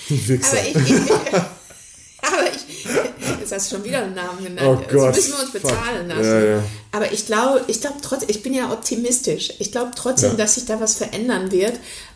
Wichser. 0.08 0.56
aber 0.58 0.66
ich, 0.68 0.90
ich, 0.90 1.10
aber 2.22 2.42
ich, 2.54 3.40
jetzt 3.40 3.52
hast 3.52 3.70
du 3.70 3.76
schon 3.76 3.84
wieder 3.84 4.02
einen 4.02 4.14
Namen 4.14 4.42
genannt. 4.44 4.68
Oh 4.68 4.80
Jetzt 4.80 4.92
Gott, 4.92 5.14
müssen 5.14 5.32
wir 5.32 5.40
uns 5.40 5.50
fuck. 5.50 5.62
bezahlen 5.62 6.08
lassen. 6.08 6.24
Ja, 6.24 6.40
ja. 6.56 6.62
Aber 6.92 7.12
ich 7.12 7.26
glaube, 7.26 7.60
ich 7.66 7.80
glaube 7.80 7.96
trotzdem, 8.02 8.28
ich 8.30 8.42
bin 8.42 8.54
ja 8.54 8.70
optimistisch. 8.72 9.52
Ich 9.58 9.72
glaube 9.72 9.90
trotzdem, 9.96 10.30
Ja. 10.32 10.36
dass 10.36 10.54
sich 10.54 10.64
da 10.64 10.80
was 10.80 10.94
verändern 10.96 11.50
wird. 11.52 11.74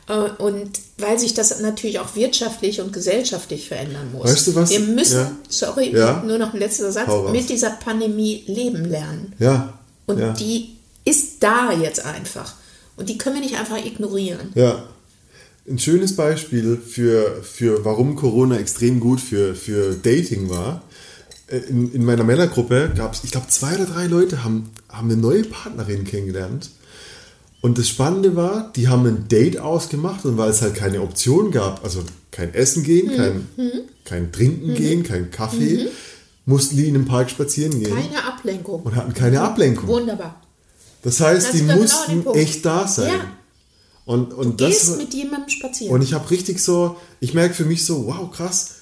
Äh, 0.08 0.14
Und 0.42 0.80
weil 0.98 1.18
sich 1.18 1.34
das 1.34 1.60
natürlich 1.60 1.98
auch 1.98 2.14
wirtschaftlich 2.14 2.80
und 2.80 2.92
gesellschaftlich 2.92 3.68
verändern 3.68 4.10
muss. 4.12 4.24
Weißt 4.32 4.46
du 4.46 4.54
was? 4.54 4.70
Wir 4.70 4.80
müssen, 4.80 5.38
sorry, 5.48 5.90
nur 6.24 6.38
noch 6.38 6.54
ein 6.54 6.58
letzter 6.60 6.90
Satz, 6.92 7.10
mit 7.30 7.48
dieser 7.50 7.70
Pandemie 7.70 8.44
leben 8.46 8.84
lernen. 8.86 9.34
ja. 9.38 9.74
Und 10.06 10.38
die 10.40 10.76
ist 11.04 11.42
da 11.42 11.70
jetzt 11.70 12.02
einfach. 12.06 12.54
Und 12.96 13.10
die 13.10 13.18
können 13.18 13.36
wir 13.36 13.42
nicht 13.42 13.58
einfach 13.58 13.76
ignorieren. 13.76 14.52
Ja. 14.54 14.82
Ein 15.68 15.78
schönes 15.78 16.16
Beispiel 16.16 16.76
für, 16.78 17.42
für 17.42 17.84
warum 17.84 18.16
Corona 18.16 18.58
extrem 18.58 19.00
gut 19.00 19.20
für, 19.20 19.54
für 19.54 19.94
Dating 19.94 20.48
war. 20.48 20.82
Äh, 21.48 21.58
In, 21.68 21.92
in 21.92 22.04
meiner 22.04 22.24
Männergruppe 22.24 22.92
gab 22.96 23.12
es, 23.14 23.24
ich 23.24 23.30
glaube, 23.30 23.48
zwei 23.48 23.74
oder 23.74 23.84
drei 23.86 24.06
Leute 24.06 24.44
haben, 24.44 24.70
haben 24.88 25.10
eine 25.10 25.20
neue 25.20 25.44
Partnerin 25.44 26.04
kennengelernt. 26.04 26.70
Und 27.60 27.76
das 27.76 27.88
Spannende 27.88 28.36
war, 28.36 28.72
die 28.76 28.86
haben 28.88 29.04
ein 29.06 29.26
Date 29.28 29.58
ausgemacht 29.58 30.24
und 30.24 30.38
weil 30.38 30.50
es 30.50 30.62
halt 30.62 30.74
keine 30.76 31.02
Option 31.02 31.50
gab, 31.50 31.82
also 31.84 32.02
kein 32.30 32.54
Essen 32.54 32.84
gehen, 32.84 33.10
kein, 33.16 33.48
kein 34.04 34.30
Trinken 34.32 34.74
gehen, 34.74 35.02
kein 35.02 35.32
Kaffee, 35.32 35.88
mussten 36.46 36.76
die 36.76 36.86
in 36.86 36.94
den 36.94 37.04
Park 37.04 37.30
spazieren 37.30 37.72
gehen 37.82 37.92
Keine 37.94 38.24
Ablenkung. 38.24 38.82
und 38.82 38.94
hatten 38.94 39.12
keine 39.12 39.40
Ablenkung. 39.40 39.88
Wunderbar. 39.88 40.40
Das 41.02 41.20
heißt, 41.20 41.48
Das 41.48 41.52
die 41.52 41.60
genau 41.62 41.76
mussten 41.78 42.26
echt 42.34 42.64
da 42.64 42.86
sein. 42.86 43.08
Ja. 43.12 43.37
Und, 44.08 44.32
und 44.32 44.56
Gehst 44.56 44.88
das, 44.88 44.96
mit 44.96 45.12
jemandem 45.12 45.50
spazieren. 45.50 45.92
und 45.92 46.00
ich 46.00 46.14
habe 46.14 46.30
richtig 46.30 46.60
so, 46.60 46.96
ich 47.20 47.34
merke 47.34 47.52
für 47.52 47.66
mich 47.66 47.84
so, 47.84 48.06
wow, 48.06 48.30
krass, 48.30 48.76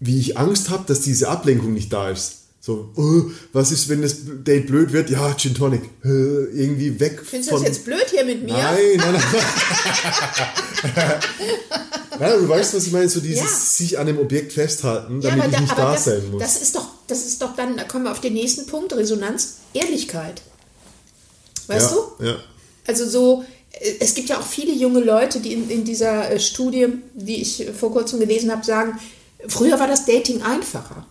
wie 0.00 0.18
ich 0.18 0.36
Angst 0.36 0.70
habe, 0.70 0.82
dass 0.88 1.02
diese 1.02 1.28
Ablenkung 1.28 1.72
nicht 1.72 1.92
da 1.92 2.10
ist. 2.10 2.32
So, 2.60 2.90
oh, 2.96 3.30
was 3.52 3.70
ist, 3.70 3.88
wenn 3.88 4.02
das 4.02 4.16
Date 4.44 4.66
blöd 4.66 4.92
wird? 4.92 5.08
Ja, 5.08 5.32
Gin 5.36 5.54
Tonic. 5.54 5.82
Irgendwie 6.02 6.98
weg 6.98 7.22
Findest 7.24 7.52
du 7.52 7.54
das 7.58 7.62
jetzt 7.62 7.84
blöd 7.84 8.06
hier 8.10 8.24
mit 8.24 8.42
mir? 8.42 8.54
Nein, 8.54 8.76
nein, 8.96 9.12
nein. 9.12 9.22
nein, 12.18 12.40
du 12.40 12.48
weißt, 12.48 12.74
was 12.74 12.86
ich 12.88 12.92
meine, 12.92 13.08
so 13.08 13.20
dieses 13.20 13.40
Ja. 13.40 13.46
sich 13.48 13.98
an 14.00 14.08
dem 14.08 14.18
Objekt 14.18 14.52
festhalten, 14.52 15.20
Ja, 15.22 15.30
damit 15.30 15.44
aber, 15.44 15.52
ich 15.52 15.54
da, 15.54 15.60
nicht 15.60 15.78
da 15.78 15.92
das, 15.92 16.04
sein 16.06 16.30
muss. 16.32 16.42
das 16.42 16.60
ist 16.60 16.74
doch, 16.74 16.88
das 17.06 17.24
ist 17.24 17.40
doch 17.40 17.54
dann, 17.54 17.76
da 17.76 17.84
kommen 17.84 18.02
wir 18.04 18.10
auf 18.10 18.20
den 18.20 18.32
nächsten 18.34 18.66
Punkt, 18.66 18.92
Resonanz, 18.94 19.58
Ehrlichkeit. 19.74 20.42
Weißt 21.68 21.92
ja, 21.92 21.96
du? 22.18 22.24
Ja. 22.24 22.36
Also 22.88 23.08
so, 23.08 23.44
es 24.00 24.14
gibt 24.14 24.28
ja 24.28 24.38
auch 24.38 24.46
viele 24.46 24.72
junge 24.72 25.00
Leute, 25.00 25.40
die 25.40 25.52
in, 25.52 25.70
in 25.70 25.84
dieser 25.84 26.30
äh, 26.30 26.40
Studie, 26.40 26.88
die 27.14 27.42
ich 27.42 27.66
vor 27.78 27.92
kurzem 27.92 28.20
gelesen 28.20 28.50
habe, 28.50 28.64
sagen, 28.64 28.98
früher 29.46 29.78
war 29.78 29.86
das 29.86 30.04
Dating 30.04 30.42
einfacher. 30.42 31.06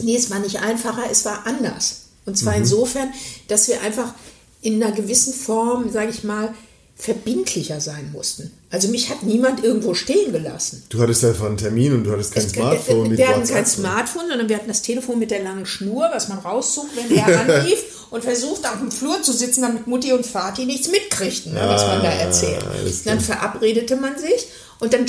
Nee, 0.00 0.16
es 0.16 0.30
war 0.30 0.40
nicht 0.40 0.60
einfacher, 0.60 1.04
es 1.10 1.24
war 1.24 1.46
anders. 1.46 2.06
Und 2.24 2.36
zwar 2.36 2.56
insofern, 2.56 3.12
dass 3.46 3.68
wir 3.68 3.80
einfach 3.82 4.12
in 4.60 4.82
einer 4.82 4.92
gewissen 4.92 5.32
Form, 5.32 5.90
sage 5.92 6.10
ich 6.10 6.24
mal, 6.24 6.52
verbindlicher 6.98 7.80
sein 7.80 8.10
mussten. 8.12 8.50
Also 8.70 8.88
mich 8.88 9.10
hat 9.10 9.22
niemand 9.22 9.62
irgendwo 9.62 9.94
stehen 9.94 10.32
gelassen. 10.32 10.82
Du 10.88 11.00
hattest 11.00 11.24
einfach 11.24 11.46
einen 11.46 11.58
Termin 11.58 11.92
und 11.92 12.04
du 12.04 12.12
hattest 12.12 12.32
kein 12.32 12.44
Es- 12.46 12.52
Smartphone 12.52 13.10
wir, 13.10 13.18
wir 13.18 13.28
hatten 13.28 13.46
kein 13.46 13.66
Smartphone, 13.66 14.28
sondern 14.28 14.48
wir 14.48 14.56
hatten 14.56 14.68
das 14.68 14.82
Telefon 14.82 15.18
mit 15.18 15.30
der 15.30 15.42
langen 15.42 15.66
Schnur, 15.66 16.08
was 16.12 16.28
man 16.28 16.38
rauszog, 16.38 16.86
wenn 16.94 17.16
er 17.16 17.26
anrief 17.40 17.78
und 18.10 18.24
versucht, 18.24 18.66
auf 18.66 18.78
dem 18.78 18.90
Flur 18.90 19.22
zu 19.22 19.32
sitzen, 19.32 19.62
damit 19.62 19.86
Mutti 19.86 20.12
und 20.12 20.24
Vati 20.26 20.64
nichts 20.64 20.88
mitkriegten, 20.90 21.52
ne, 21.52 21.60
was 21.66 21.82
man 21.86 22.02
da 22.02 22.10
erzählt. 22.10 22.64
Ah, 22.66 22.72
alles 22.78 23.04
Dann 23.04 23.20
verabredete 23.20 23.96
man 23.96 24.18
sich 24.18 24.46
und 24.78 24.92
dann 24.92 25.06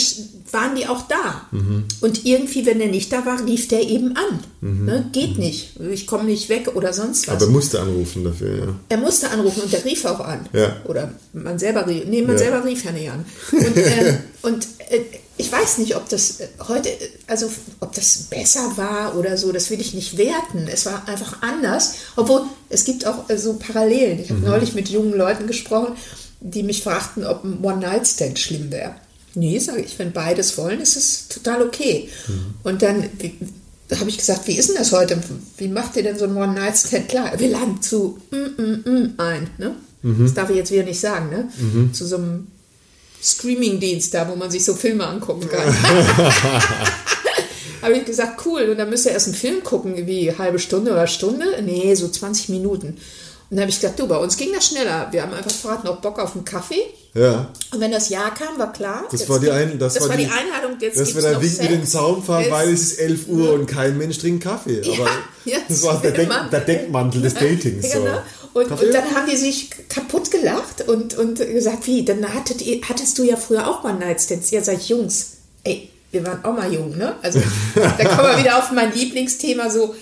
waren 0.52 0.76
die 0.76 0.88
auch 0.88 1.08
da. 1.08 1.46
Mhm. 1.52 1.86
Und 2.02 2.26
irgendwie, 2.26 2.66
wenn 2.66 2.80
er 2.80 2.88
nicht 2.88 3.12
da 3.12 3.26
war, 3.26 3.46
rief 3.46 3.68
der 3.68 3.82
eben 3.82 4.16
an. 4.16 4.40
Ne? 4.62 5.10
Geht 5.12 5.38
nicht, 5.38 5.80
ich 5.92 6.08
komme 6.08 6.24
nicht 6.24 6.50
weg 6.50 6.72
oder 6.76 6.94
sonst 6.94 7.28
was. 7.28 7.36
Mhm. 7.36 7.42
Aber 7.44 7.52
musste 7.52 7.80
anrufen 7.82 8.24
dafür, 8.24 8.58
ja. 8.58 8.76
Er 8.90 8.98
musste 8.98 9.30
anrufen 9.30 9.62
und 9.64 9.74
der 9.74 9.84
rief 9.84 10.06
auch 10.06 10.20
an. 10.22 10.48
Ja. 10.54 10.78
Oder 10.86 11.14
man 11.34 11.60
selber 11.60 11.86
rief. 11.88 12.06
Nee, 12.08 12.22
man 12.22 12.32
Ja. 12.32 12.38
selber 12.38 12.64
rief 12.66 12.84
ja 12.86 12.92
nicht 12.92 13.10
an. 13.12 13.26
Und, 13.52 13.78
ähm, 13.78 14.18
und 14.44 14.68
äh, 14.90 15.02
ich 15.40 15.52
weiß 15.52 15.78
nicht, 15.80 15.96
ob 15.96 16.08
das 16.10 16.40
äh, 16.40 16.48
heute, 16.68 16.90
äh, 16.90 16.96
also 17.28 17.50
ob 17.80 17.94
das 17.94 18.24
besser 18.30 18.72
war 18.78 19.16
oder 19.18 19.38
so, 19.38 19.52
das 19.52 19.70
will 19.70 19.80
ich 19.82 19.94
nicht 19.94 20.18
werten. 20.18 20.68
Es 20.72 20.86
war 20.86 21.08
einfach 21.08 21.42
anders. 21.42 21.94
Obwohl, 22.16 22.44
es 22.70 22.86
gibt 22.86 23.06
auch 23.06 23.30
äh, 23.30 23.38
so 23.38 23.54
Parallelen. 23.56 24.20
Ich 24.20 24.30
habe 24.32 24.40
neulich 24.40 24.74
mit 24.74 24.90
jungen 24.90 25.14
Leuten 25.16 25.46
gesprochen, 25.46 25.96
die 26.40 26.64
mich 26.64 26.84
fragten, 26.84 27.26
ob 27.26 27.44
ein 27.44 27.60
One-Night-Stand 27.64 28.40
schlimm 28.40 28.72
wäre. 28.72 28.96
Nee, 29.38 29.60
sage 29.60 29.82
ich, 29.82 29.98
wenn 30.00 30.12
beides 30.12 30.58
wollen, 30.58 30.82
ist 30.82 30.98
es 30.98 31.28
total 31.28 31.62
okay. 31.62 32.10
Und 32.64 32.82
dann 32.82 33.04
habe 33.96 34.10
ich 34.10 34.18
gesagt, 34.18 34.48
wie 34.48 34.58
ist 34.58 34.70
denn 34.70 34.78
das 34.78 34.92
heute? 34.92 35.22
Wie 35.58 35.68
macht 35.68 35.96
ihr 35.96 36.04
denn 36.04 36.18
so 36.18 36.26
ein 36.26 36.36
One-Night-Stand? 36.36 37.08
Klar, 37.08 37.40
wir 37.40 37.50
laden 37.50 37.82
zu 37.82 38.18
mm, 38.32 38.62
mm, 38.62 38.84
mm 38.86 39.14
ein. 39.18 39.50
Ne? 39.58 39.76
Das 40.02 40.34
darf 40.34 40.50
ich 40.50 40.56
jetzt 40.56 40.72
wieder 40.72 40.84
nicht 40.84 41.00
sagen. 41.00 41.30
Ne? 41.30 41.50
Zu 41.94 42.06
so 42.06 42.18
einem 42.18 42.48
Streaming-Dienst 43.22 44.14
da, 44.14 44.28
wo 44.28 44.36
man 44.36 44.50
sich 44.50 44.66
so 44.66 44.74
Filme 44.74 45.06
angucken 45.06 45.48
kann. 45.50 45.84
habe 45.84 46.34
habe 47.82 47.98
ich 47.98 48.06
gesagt, 48.06 48.46
cool, 48.46 48.70
und 48.70 48.78
dann 48.78 48.90
müsst 48.90 49.06
ihr 49.06 49.12
erst 49.12 49.28
einen 49.28 49.36
Film 49.36 49.64
gucken, 49.64 50.08
wie 50.08 50.32
halbe 50.32 50.60
Stunde 50.60 50.92
oder 50.92 51.08
Stunde. 51.08 51.46
Nee, 51.64 51.94
so 51.96 52.08
20 52.08 52.50
Minuten. 52.50 52.88
Und 52.88 52.98
dann 53.52 53.62
habe 53.62 53.70
ich 53.70 53.80
gesagt, 53.80 54.00
du, 54.00 54.08
bei 54.08 54.18
uns 54.18 54.36
ging 54.36 54.50
das 54.54 54.68
schneller. 54.68 55.08
Wir 55.12 55.22
haben 55.22 55.34
einfach 55.34 55.52
gefragt, 55.52 55.84
noch 55.84 56.02
Bock 56.02 56.20
auf 56.20 56.36
einen 56.36 56.46
Kaffee. 56.46 56.82
Ja. 57.14 57.50
Und 57.74 57.80
wenn 57.80 57.92
das 57.92 58.10
Ja 58.10 58.30
kam, 58.30 58.58
war 58.58 58.72
klar. 58.72 59.06
Das 59.12 59.28
war 59.28 59.40
die, 59.40 59.50
ein, 59.50 59.80
das 59.80 60.00
war 60.02 60.16
die, 60.16 60.26
die 60.26 60.32
Einladung. 60.32 60.78
Jetzt 60.80 61.00
dass 61.00 61.16
wir 61.16 61.22
da 61.22 61.42
winken 61.42 61.62
mit 61.64 61.72
dem. 61.72 61.86
Zaun 61.86 62.24
fahren, 62.24 62.46
weil 62.50 62.72
es 62.72 62.92
ist 62.94 63.00
11 63.00 63.22
Uhr 63.28 63.54
und 63.54 63.66
kein 63.66 63.98
Mensch 63.98 64.20
trinkt 64.20 64.44
Kaffee. 64.44 64.82
Aber 64.82 65.10
ja, 65.46 65.58
das 65.68 65.84
war 65.84 66.00
der, 66.02 66.12
Denk, 66.12 66.32
der 66.52 66.60
Denkmantel 66.62 67.22
des 67.22 67.34
Datings. 67.36 67.92
So. 67.92 68.00
Genau. 68.00 68.22
Und, 68.54 68.72
und 68.72 68.94
dann 68.94 69.16
haben 69.16 69.30
die 69.30 69.38
sich 69.38 69.70
kaputt 69.90 70.32
gelacht 70.32 70.88
und, 70.88 71.16
und 71.16 71.38
gesagt, 71.38 71.86
wie, 71.86 72.04
dann 72.04 72.34
hattet 72.34 72.62
ihr, 72.62 72.82
hattest 72.88 73.18
du 73.20 73.24
ja 73.24 73.36
früher 73.36 73.68
auch 73.68 73.84
mal 73.84 73.94
Nightstands. 73.94 74.52
Ihr 74.52 74.64
seid 74.64 74.82
Jungs. 74.84 75.34
Ey, 75.64 75.90
wir 76.12 76.26
waren 76.26 76.44
auch 76.44 76.54
mal 76.54 76.72
jung, 76.74 76.98
ne? 76.98 77.16
Also 77.22 77.40
da 77.76 78.06
kommen 78.06 78.30
wir 78.30 78.40
wieder 78.40 78.58
auf 78.58 78.72
mein 78.72 78.94
Lieblingsthema, 78.94 79.70
so 79.70 79.94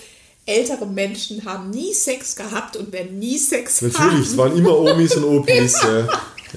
ältere 0.46 0.86
Menschen 0.86 1.44
haben 1.44 1.72
nie 1.72 1.94
Sex 1.94 2.36
gehabt 2.36 2.78
und 2.78 2.94
werden 2.94 3.18
nie 3.20 3.38
Sex 3.38 3.82
Natürlich, 3.82 4.28
es 4.28 4.32
haben. 4.32 4.38
waren 4.38 4.58
immer 4.58 4.78
Omis 4.78 5.16
und 5.16 5.24
Opis. 5.24 5.82
ja. 5.82 6.08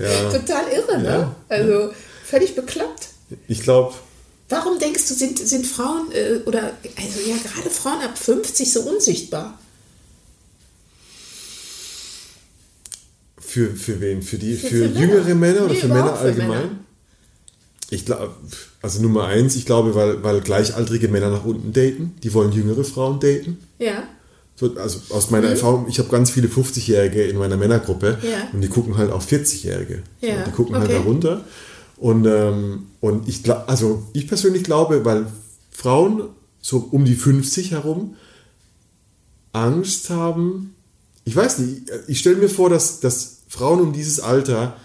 Ja. 0.00 0.30
Total 0.30 0.64
irre, 0.72 0.98
ne? 0.98 1.08
Ja. 1.08 1.36
Also 1.48 1.90
völlig 2.24 2.54
bekloppt. 2.54 3.08
Ich 3.48 3.60
glaube, 3.62 3.94
Warum 4.50 4.78
denkst 4.78 5.06
du, 5.08 5.14
sind, 5.14 5.38
sind 5.38 5.66
Frauen 5.66 6.10
äh, 6.12 6.38
oder 6.46 6.72
also 6.96 7.20
ja 7.26 7.36
gerade 7.36 7.68
Frauen 7.68 8.00
ab 8.02 8.16
50 8.16 8.72
so 8.72 8.80
unsichtbar? 8.80 9.58
für, 13.38 13.74
für 13.76 14.00
wen? 14.00 14.22
Für 14.22 14.38
die 14.38 14.56
Für- 14.56 14.68
für, 14.68 14.76
für 14.76 14.88
Männer. 14.88 15.00
jüngere 15.00 15.34
Männer 15.34 15.64
oder 15.64 15.74
Nee, 15.74 15.80
für 15.80 15.88
Männer 15.88 16.16
für 16.16 16.18
allgemein? 16.24 16.48
Männer. 16.48 16.70
Ich 17.90 18.04
glaube, 18.04 18.34
also 18.82 19.00
Nummer 19.00 19.24
eins, 19.24 19.56
ich 19.56 19.64
glaube, 19.64 19.94
weil, 19.94 20.22
weil 20.22 20.40
gleichaltrige 20.42 21.08
Männer 21.08 21.30
nach 21.30 21.44
unten 21.44 21.72
daten, 21.72 22.14
die 22.22 22.34
wollen 22.34 22.52
jüngere 22.52 22.84
Frauen 22.84 23.18
daten. 23.20 23.58
Ja. 23.78 24.02
So, 24.58 24.74
also 24.76 25.00
aus 25.10 25.30
meiner 25.30 25.48
Erfahrung, 25.50 25.86
ich 25.88 26.00
habe 26.00 26.08
ganz 26.08 26.30
viele 26.32 26.48
50-Jährige 26.48 27.22
in 27.22 27.36
meiner 27.36 27.56
Männergruppe 27.56 28.18
Mhm. 28.20 28.28
Ja. 28.28 28.48
und 28.52 28.60
die 28.60 28.68
gucken 28.68 28.96
halt 28.96 29.12
auf 29.12 29.30
40-Jährige. 29.30 30.02
Ja, 30.20 30.42
die 30.44 30.50
gucken 30.50 30.74
halt 30.74 30.86
okay. 30.90 30.98
da 30.98 31.04
runter. 31.04 31.44
Und, 31.96 32.26
ähm, 32.26 32.86
und 33.00 33.28
ich 33.28 33.42
glaube, 33.44 33.68
also 33.68 34.02
ich 34.12 34.26
persönlich 34.26 34.64
glaube, 34.64 35.04
weil 35.04 35.26
Frauen 35.70 36.30
so 36.60 36.88
um 36.90 37.04
die 37.04 37.14
50 37.14 37.70
herum 37.70 38.16
Angst 39.52 40.10
haben, 40.10 40.74
ich 41.24 41.34
weiß 41.36 41.58
nicht, 41.58 41.82
ich 42.08 42.18
stelle 42.18 42.36
mir 42.36 42.48
vor, 42.48 42.68
dass, 42.70 43.00
dass 43.00 43.38
Frauen 43.48 43.80
um 43.80 43.92
dieses 43.92 44.20
Alter 44.20 44.76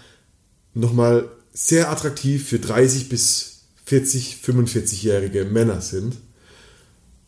nochmal 0.74 1.28
sehr 1.52 1.90
attraktiv 1.90 2.48
für 2.48 2.58
30 2.58 3.08
bis 3.08 3.62
40, 3.86 4.38
45-jährige 4.44 5.44
Männer 5.44 5.80
sind 5.80 6.16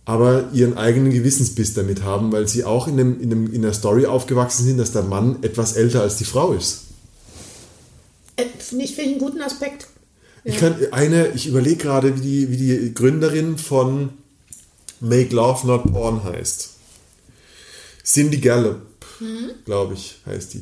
aber 0.07 0.51
ihren 0.53 0.79
eigenen 0.79 1.13
Gewissensbiss 1.13 1.75
damit 1.75 2.03
haben, 2.05 2.33
weil 2.33 2.47
sie 2.47 2.65
auch 2.65 2.87
in, 2.87 2.95
einem, 2.95 3.21
in, 3.21 3.33
einem, 3.33 3.53
in 3.53 3.65
einer 3.65 3.75
Story 3.75 4.07
aufgewachsen 4.07 4.65
sind, 4.65 4.79
dass 4.79 4.93
der 4.93 5.03
Mann 5.03 5.43
etwas 5.43 5.75
älter 5.75 6.01
als 6.01 6.17
die 6.17 6.25
Frau 6.25 6.53
ist. 6.53 6.83
Äh, 8.37 8.45
Finde 8.59 8.85
ich, 8.85 8.95
finde 8.95 9.11
ich 9.11 9.17
einen 9.17 9.25
guten 9.25 9.43
Aspekt. 9.43 9.89
Ich 10.45 10.59
kann 10.59 10.77
eine, 10.93 11.33
ich 11.35 11.49
überlege 11.49 11.77
gerade, 11.77 12.17
wie 12.17 12.21
die, 12.21 12.51
wie 12.53 12.57
die 12.57 12.95
Gründerin 12.95 13.59
von 13.59 14.11
Make 15.01 15.35
Love 15.35 15.67
Not 15.67 15.93
Porn 15.93 16.23
heißt. 16.23 16.71
Cindy 18.05 18.39
Gallup, 18.39 18.83
glaube 19.65 19.95
ich, 19.95 20.21
heißt 20.25 20.55
die. 20.55 20.61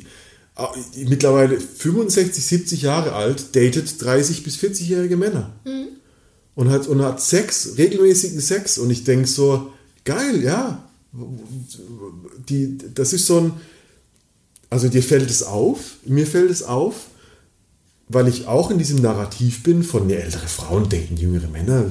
Ah, 0.55 0.73
Mittlerweile 0.95 1.59
65, 1.59 2.43
70 2.43 2.81
Jahre 2.81 3.13
alt, 3.13 3.55
datet 3.55 4.01
30 4.01 4.43
bis 4.43 4.57
40-jährige 4.57 5.17
Männer. 5.17 5.51
Und 6.55 6.69
hat, 6.69 6.87
und 6.87 7.01
hat 7.01 7.21
Sex, 7.21 7.73
regelmäßigen 7.77 8.39
Sex. 8.39 8.77
Und 8.77 8.89
ich 8.89 9.03
denke 9.03 9.27
so, 9.27 9.73
geil, 10.05 10.41
ja. 10.43 10.87
Die, 12.49 12.77
das 12.93 13.13
ist 13.13 13.25
so 13.25 13.39
ein, 13.39 13.53
also 14.69 14.89
dir 14.89 15.03
fällt 15.03 15.29
es 15.29 15.43
auf, 15.43 15.95
mir 16.05 16.27
fällt 16.27 16.51
es 16.51 16.63
auf, 16.63 17.07
weil 18.07 18.27
ich 18.27 18.47
auch 18.47 18.71
in 18.71 18.77
diesem 18.77 19.01
Narrativ 19.01 19.63
bin 19.63 19.83
von 19.83 20.09
ja, 20.09 20.17
ältere 20.17 20.47
Frauen 20.47 20.89
daten 20.89 21.17
jüngere 21.17 21.47
Männer. 21.47 21.89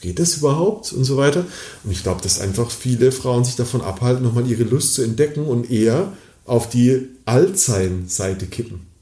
Geht 0.00 0.18
das 0.18 0.36
überhaupt 0.36 0.92
und 0.92 1.04
so 1.04 1.16
weiter? 1.16 1.46
Und 1.82 1.90
ich 1.90 2.02
glaube, 2.02 2.20
dass 2.22 2.40
einfach 2.40 2.70
viele 2.70 3.12
Frauen 3.12 3.44
sich 3.44 3.56
davon 3.56 3.80
abhalten, 3.80 4.22
nochmal 4.22 4.46
ihre 4.46 4.64
Lust 4.64 4.94
zu 4.94 5.02
entdecken 5.02 5.46
und 5.46 5.70
eher 5.70 6.12
auf 6.44 6.68
die 6.68 7.08
Altsein-Seite 7.24 8.46
kippen. 8.46 8.93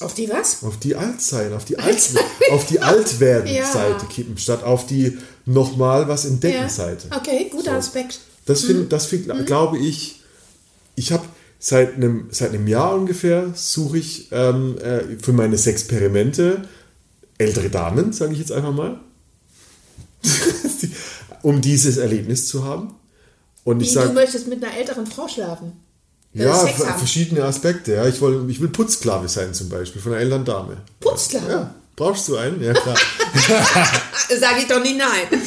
Auf 0.00 0.14
die 0.14 0.28
was? 0.28 0.62
Auf 0.64 0.78
die 0.78 0.96
Altsein, 0.96 1.52
auf 1.52 1.64
die 1.64 1.78
Alt, 1.78 2.10
auf 2.50 2.66
die 2.66 2.80
Altwerden-Seite 2.80 4.02
Ja. 4.02 4.08
kippen, 4.10 4.36
statt 4.38 4.62
auf 4.62 4.86
die 4.86 5.18
nochmal 5.46 6.08
was 6.08 6.24
entdecken-Seite. 6.24 7.08
Okay, 7.16 7.48
guter 7.50 7.72
Aspekt. 7.72 8.20
Das 8.46 8.64
finde, 8.64 8.84
das 8.84 9.06
find, 9.06 9.46
glaube 9.46 9.78
ich, 9.78 10.20
ich 10.96 11.12
habe 11.12 11.24
seit 11.58 11.94
einem, 11.94 12.28
seit 12.30 12.50
einem 12.50 12.66
Jahr 12.68 12.94
ungefähr 12.94 13.52
suche 13.54 13.98
ich 13.98 14.28
ähm, 14.32 14.76
äh, 14.78 15.16
für 15.22 15.32
meine 15.32 15.56
Sexperimente 15.56 16.68
ältere 17.38 17.70
Damen, 17.70 18.12
sage 18.12 18.32
ich 18.32 18.38
jetzt 18.38 18.52
einfach 18.52 18.72
mal, 18.74 19.00
um 21.42 21.60
dieses 21.60 21.96
Erlebnis 21.96 22.48
zu 22.48 22.64
haben. 22.64 22.94
Und 23.64 23.80
Wie, 23.80 23.84
ich 23.84 23.92
du 23.92 24.00
sage, 24.00 24.12
möchtest 24.12 24.46
mit 24.48 24.62
einer 24.62 24.76
älteren 24.76 25.06
Frau 25.06 25.26
schlafen? 25.28 25.72
Äh, 26.34 26.44
ja, 26.44 26.52
haben. 26.52 26.98
verschiedene 26.98 27.44
Aspekte. 27.44 27.94
Ja. 27.94 28.06
Ich, 28.06 28.20
will, 28.20 28.44
ich 28.48 28.60
will 28.60 28.68
Putzsklave 28.68 29.28
sein 29.28 29.54
zum 29.54 29.68
Beispiel, 29.68 30.00
von 30.00 30.12
einer 30.12 30.22
älteren 30.22 30.44
Dame. 30.44 30.76
Putzsklave? 31.00 31.50
Ja, 31.50 31.74
brauchst 31.96 32.28
du 32.28 32.36
einen? 32.36 32.62
Ja, 32.62 32.72
klar. 32.72 32.96
Sage 34.40 34.60
ich 34.60 34.66
doch 34.66 34.82
nie 34.82 34.96
nein. 34.96 35.40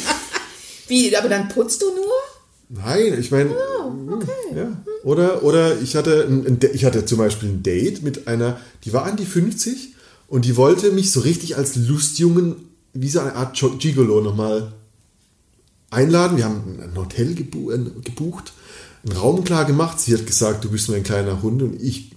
Wie, 0.86 1.14
aber 1.16 1.28
dann 1.28 1.48
putzt 1.48 1.82
du 1.82 1.86
nur? 1.94 2.84
Nein, 2.84 3.18
ich 3.18 3.30
meine, 3.30 3.50
Oh, 3.88 4.18
ja. 4.54 4.82
Oder, 5.04 5.42
oder 5.42 5.80
ich, 5.80 5.96
hatte 5.96 6.26
ein, 6.28 6.46
ein, 6.46 6.60
ich 6.72 6.84
hatte 6.84 7.04
zum 7.04 7.18
Beispiel 7.18 7.48
ein 7.48 7.62
Date 7.62 8.02
mit 8.02 8.26
einer, 8.26 8.60
die 8.84 8.92
war 8.92 9.04
an 9.04 9.16
die 9.16 9.24
50 9.24 9.94
und 10.28 10.44
die 10.44 10.56
wollte 10.56 10.90
mich 10.90 11.12
so 11.12 11.20
richtig 11.20 11.56
als 11.56 11.76
Lustjungen, 11.76 12.56
wie 12.92 13.08
so 13.08 13.20
eine 13.20 13.34
Art 13.34 13.58
Gigolo 13.78 14.20
nochmal 14.20 14.72
einladen. 15.90 16.36
Wir 16.36 16.44
haben 16.44 16.80
ein 16.82 16.96
Hotel 16.96 17.34
gebu 17.34 17.70
äh, 17.70 17.78
gebucht, 18.04 18.52
einen 19.04 19.16
Raum 19.16 19.44
klar 19.44 19.64
gemacht. 19.64 20.00
Sie 20.00 20.14
hat 20.14 20.26
gesagt, 20.26 20.64
du 20.64 20.70
bist 20.70 20.88
nur 20.88 20.96
ein 20.96 21.04
kleiner 21.04 21.42
Hund 21.42 21.62
und 21.62 21.80
ich, 21.82 22.10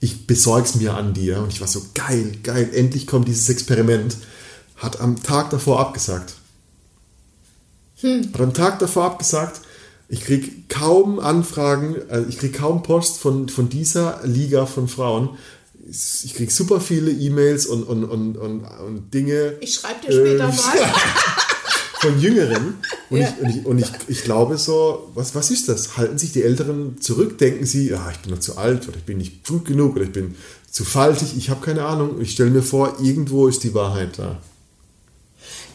ich 0.00 0.26
besorg's 0.26 0.74
mir 0.74 0.94
an 0.94 1.14
dir. 1.14 1.40
Und 1.40 1.52
ich 1.52 1.60
war 1.60 1.68
so, 1.68 1.82
geil, 1.94 2.32
geil, 2.42 2.70
endlich 2.72 3.06
kommt 3.06 3.28
dieses 3.28 3.48
Experiment. 3.48 4.16
Hat 4.76 5.00
am 5.00 5.22
Tag 5.22 5.50
davor 5.50 5.80
abgesagt. 5.80 6.34
Hat 8.02 8.40
am 8.40 8.54
Tag 8.54 8.78
davor 8.78 9.04
abgesagt. 9.04 9.60
Ich 10.08 10.22
kriege 10.22 10.50
kaum 10.68 11.20
Anfragen, 11.20 11.96
äh, 12.10 12.22
ich 12.28 12.38
kriege 12.38 12.58
kaum 12.58 12.82
Post 12.82 13.18
von, 13.18 13.48
von 13.48 13.68
dieser 13.68 14.20
Liga 14.24 14.66
von 14.66 14.86
Frauen. 14.86 15.38
Ich 15.88 16.34
kriege 16.34 16.52
super 16.52 16.80
viele 16.80 17.10
E-Mails 17.10 17.66
und, 17.66 17.84
und, 17.84 18.04
und, 18.04 18.36
und, 18.36 18.64
und 18.64 19.14
Dinge 19.14 19.56
Ich 19.60 19.74
schreibe 19.74 20.06
dir 20.06 20.12
später 20.12 20.48
Ähm, 20.48 20.56
mal. 20.56 20.92
von 22.02 22.20
Jüngeren. 22.20 22.74
Und, 23.10 23.20
Ja. 23.20 23.28
ich, 23.28 23.42
und, 23.42 23.50
ich, 23.50 23.66
und 23.66 23.78
ich, 23.78 23.90
ich 24.08 24.22
glaube 24.24 24.58
so, 24.58 25.10
was, 25.14 25.34
was 25.34 25.50
ist 25.50 25.68
das? 25.68 25.96
Halten 25.96 26.18
sich 26.18 26.32
die 26.32 26.42
Älteren 26.42 27.00
zurück? 27.00 27.38
Denken 27.38 27.64
sie, 27.64 27.88
ja, 27.90 28.10
ich 28.10 28.18
bin 28.18 28.32
noch 28.32 28.40
zu 28.40 28.58
alt 28.58 28.86
oder 28.88 28.98
ich 28.98 29.04
bin 29.04 29.18
nicht 29.18 29.46
gut 29.46 29.64
genug 29.64 29.94
oder 29.96 30.04
ich 30.04 30.12
bin 30.12 30.34
zu 30.70 30.84
faltig? 30.84 31.28
Ich 31.36 31.48
habe 31.50 31.64
keine 31.64 31.84
Ahnung. 31.84 32.20
Ich 32.20 32.32
stelle 32.32 32.50
mir 32.50 32.62
vor, 32.62 32.96
irgendwo 33.00 33.48
ist 33.48 33.62
die 33.64 33.72
Wahrheit 33.74 34.18
da. 34.18 34.38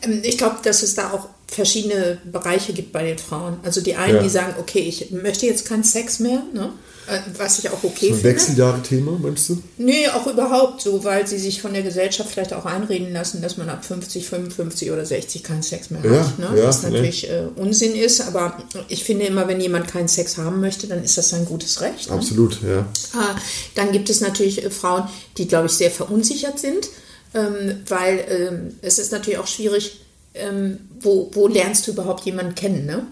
Ähm, 0.03 0.21
Ich 0.23 0.37
glaube, 0.37 0.57
dass 0.63 0.83
es 0.83 0.93
da 0.95 1.11
auch 1.11 1.27
verschiedene 1.47 2.17
Bereiche 2.31 2.73
gibt 2.73 2.91
bei 2.91 3.03
den 3.03 3.17
Frauen. 3.17 3.57
Also 3.63 3.81
die 3.81 3.95
einen, 3.95 4.17
Ja. 4.17 4.23
die 4.23 4.29
sagen, 4.29 4.55
okay, 4.59 4.81
ich 4.81 5.11
möchte 5.11 5.45
jetzt 5.45 5.65
keinen 5.65 5.83
Sex 5.83 6.19
mehr, 6.19 6.43
ne? 6.53 6.73
Äh, 7.07 7.19
was 7.37 7.59
ich 7.59 7.69
auch 7.69 7.83
okay 7.83 8.07
So 8.07 8.07
ein 8.07 8.13
finde. 8.15 8.23
Wechseljahre-Thema, 8.23 9.17
meinst 9.21 9.47
du? 9.49 9.61
Nee, 9.77 10.09
auch 10.09 10.27
überhaupt 10.27 10.81
so, 10.81 11.03
weil 11.05 11.25
sie 11.25 11.37
sich 11.39 11.61
von 11.61 11.73
der 11.73 11.81
Gesellschaft 11.83 12.29
vielleicht 12.31 12.53
auch 12.53 12.65
einreden 12.65 13.13
lassen, 13.13 13.41
dass 13.41 13.55
man 13.55 13.69
ab 13.69 13.85
50, 13.85 14.27
55 14.27 14.91
oder 14.91 15.05
60 15.05 15.41
keinen 15.43 15.63
Sex 15.63 15.89
mehr 15.89 16.01
Ja, 16.03 16.19
hat. 16.25 16.37
Ne? 16.39 16.59
ja, 16.59 16.67
Was 16.67 16.83
natürlich 16.83 17.29
äh, 17.29 17.43
Unsinn 17.55 17.95
ist, 17.95 18.19
aber 18.21 18.57
ich 18.89 19.03
finde 19.05 19.25
immer, 19.25 19.47
wenn 19.47 19.61
jemand 19.61 19.87
keinen 19.87 20.09
Sex 20.09 20.37
haben 20.37 20.59
möchte, 20.59 20.87
dann 20.87 21.01
ist 21.03 21.17
das 21.17 21.29
sein 21.29 21.45
gutes 21.45 21.79
Recht. 21.81 22.09
Ne? 22.09 22.15
Absolut, 22.15 22.59
ja. 22.61 22.85
Ah, 23.13 23.35
Dann 23.75 23.91
gibt 23.93 24.09
es 24.09 24.19
natürlich 24.19 24.63
äh, 24.65 24.69
Frauen, 24.69 25.03
die, 25.37 25.47
glaube 25.47 25.67
ich, 25.67 25.73
sehr 25.73 25.91
verunsichert 25.91 26.59
sind, 26.59 26.89
ähm, 27.33 27.75
weil 27.87 28.25
ähm, 28.29 28.75
es 28.81 28.99
ist 28.99 29.11
natürlich 29.13 29.39
auch 29.39 29.47
schwierig, 29.47 30.01
ähm, 30.33 30.79
wo, 30.99 31.29
wo 31.33 31.47
lernst 31.47 31.87
du 31.87 31.91
überhaupt 31.91 32.25
jemanden 32.25 32.53
kennen, 32.55 32.85
ne? 32.85 33.07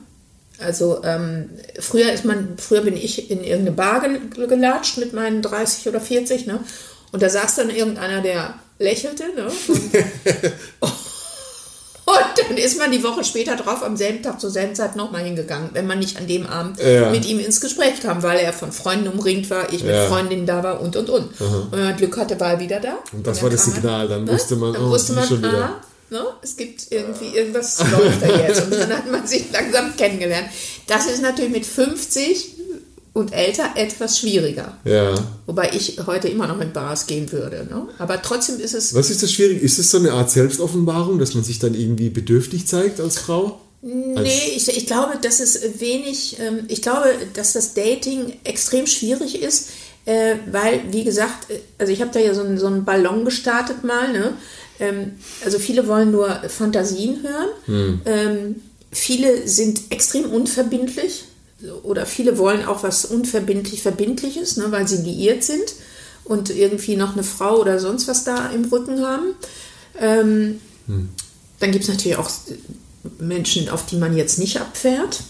Also 0.59 1.01
ähm, 1.03 1.49
früher 1.79 2.11
ist 2.13 2.23
man, 2.25 2.55
früher 2.57 2.81
bin 2.81 2.95
ich 2.95 3.29
in 3.29 3.43
irgendeine 3.43 3.71
Bar 3.75 4.01
gel- 4.01 4.47
gelatscht 4.47 4.97
mit 4.97 5.13
meinen 5.13 5.41
30 5.41 5.87
oder 5.89 5.99
40, 5.99 6.47
ne? 6.47 6.59
Und 7.11 7.21
da 7.21 7.29
saß 7.29 7.55
dann 7.55 7.69
irgendeiner, 7.69 8.21
der 8.21 8.53
lächelte, 8.79 9.23
ne? 9.35 9.47
Und, 10.79 10.91
und 12.05 12.49
dann 12.49 12.57
ist 12.57 12.77
man 12.77 12.91
die 12.91 13.03
Woche 13.03 13.23
später 13.23 13.55
drauf 13.55 13.81
am 13.83 13.97
selben 13.97 14.21
Tag 14.21 14.39
zur 14.39 14.49
selben 14.51 14.75
Zeit 14.75 14.95
nochmal 14.95 15.23
hingegangen, 15.23 15.69
wenn 15.73 15.87
man 15.87 15.97
nicht 15.99 16.17
an 16.17 16.27
dem 16.27 16.45
Abend 16.45 16.79
Ja. 16.79 17.09
mit 17.09 17.25
ihm 17.25 17.39
ins 17.39 17.59
Gespräch 17.61 17.99
kam, 18.01 18.21
weil 18.23 18.39
er 18.39 18.53
von 18.53 18.71
Freunden 18.71 19.07
umringt 19.07 19.49
war, 19.49 19.73
ich 19.73 19.83
mit 19.83 19.93
Ja. 19.93 20.07
Freundinnen 20.07 20.45
da 20.45 20.61
war 20.63 20.81
und 20.81 20.95
und 20.95 21.09
und. 21.09 21.41
Und 21.41 21.71
wenn 21.71 21.79
man 21.83 21.95
Glück 21.97 22.15
hatte, 22.17 22.39
war 22.39 22.51
er 22.53 22.59
wieder 22.59 22.79
da. 22.79 22.97
Und 23.11 23.25
das 23.25 23.37
dann 23.37 23.43
war 23.43 23.49
das 23.49 23.65
Signal, 23.65 24.07
dann 24.07 24.23
Ne? 24.25 24.31
wusste 24.33 24.55
man, 24.55 24.73
dann 24.73 24.83
oh, 24.83 24.89
wusste 24.91 25.13
man, 25.13 25.27
schon 25.27 25.39
wieder. 25.39 25.53
aha, 25.63 25.81
Ne? 26.09 26.23
Es 26.41 26.55
gibt 26.55 26.91
irgendwie, 26.91 27.35
irgendwas 27.35 27.79
läuft 27.79 28.21
da 28.21 28.37
jetzt 28.47 28.63
und 28.63 28.71
dann 28.71 28.89
hat 28.89 29.11
man 29.11 29.25
sich 29.25 29.45
langsam 29.51 29.95
kennengelernt. 29.95 30.49
Das 30.87 31.07
ist 31.07 31.21
natürlich 31.21 31.51
mit 31.51 31.65
50 31.65 32.55
und 33.13 33.33
älter 33.33 33.71
etwas 33.75 34.19
schwieriger. 34.19 34.77
Ja. 34.83 35.15
Wobei 35.45 35.71
ich 35.73 35.99
heute 36.05 36.27
immer 36.27 36.47
noch 36.47 36.59
in 36.59 36.73
Bars 36.73 37.07
gehen 37.07 37.31
würde. 37.31 37.65
Ne? 37.69 37.87
Aber 37.97 38.21
trotzdem 38.21 38.59
ist 38.59 38.73
es. 38.73 38.93
Was 38.93 39.09
ist 39.09 39.23
das 39.23 39.31
schwierig? 39.31 39.63
Ist 39.63 39.79
es 39.79 39.89
so 39.89 39.97
eine 39.97 40.11
Art 40.11 40.29
Selbstoffenbarung, 40.29 41.17
dass 41.17 41.33
man 41.33 41.43
sich 41.43 41.57
dann 41.57 41.73
irgendwie 41.73 42.09
bedürftig 42.09 42.67
zeigt 42.67 42.99
als 42.99 43.17
Frau? 43.17 43.61
Nee, 43.81 44.53
ich, 44.55 44.67
ich 44.67 44.85
glaube, 44.87 45.17
dass 45.21 45.39
es 45.39 45.79
wenig, 45.79 46.37
ähm, 46.39 46.65
ich 46.67 46.81
glaube, 46.81 47.13
dass 47.33 47.53
das 47.53 47.73
Dating 47.73 48.33
extrem 48.43 48.87
schwierig 48.87 49.41
ist, 49.41 49.69
äh, 50.05 50.35
weil, 50.51 50.81
wie 50.91 51.03
gesagt, 51.03 51.51
äh, 51.51 51.59
also 51.77 51.93
ich 51.93 52.01
habe 52.01 52.11
da 52.11 52.19
ja 52.19 52.33
so 52.33 52.41
einen, 52.41 52.57
so 52.57 52.67
einen 52.67 52.83
Ballon 52.83 53.25
gestartet 53.25 53.83
mal, 53.83 54.11
ne? 54.11 54.33
Ähm, 54.79 55.13
also 55.43 55.57
viele 55.59 55.87
wollen 55.87 56.11
nur 56.11 56.29
Fantasien 56.49 57.23
hören, 57.23 58.01
ähm, 58.05 58.55
viele 58.91 59.47
sind 59.47 59.81
extrem 59.89 60.25
unverbindlich 60.31 61.23
oder 61.83 62.05
viele 62.05 62.37
wollen 62.37 62.65
auch 62.65 62.83
was 62.83 63.05
unverbindlich 63.05 63.81
Verbindliches, 63.81 64.57
ne, 64.57 64.65
weil 64.71 64.87
sie 64.87 64.97
liiert 64.97 65.43
sind 65.43 65.63
und 66.25 66.49
irgendwie 66.49 66.95
noch 66.97 67.13
eine 67.13 67.23
Frau 67.23 67.57
oder 67.59 67.79
sonst 67.79 68.07
was 68.07 68.23
da 68.25 68.49
im 68.49 68.65
Rücken 68.65 69.01
haben. 69.05 69.35
Ähm, 69.99 70.59
Dann 71.59 71.71
gibt 71.71 71.83
es 71.85 71.89
natürlich 71.89 72.17
auch 72.17 72.29
Menschen, 73.19 73.69
auf 73.69 73.85
die 73.85 73.95
man 73.95 74.15
jetzt 74.15 74.39
nicht 74.39 74.59
abfährt. 74.59 75.21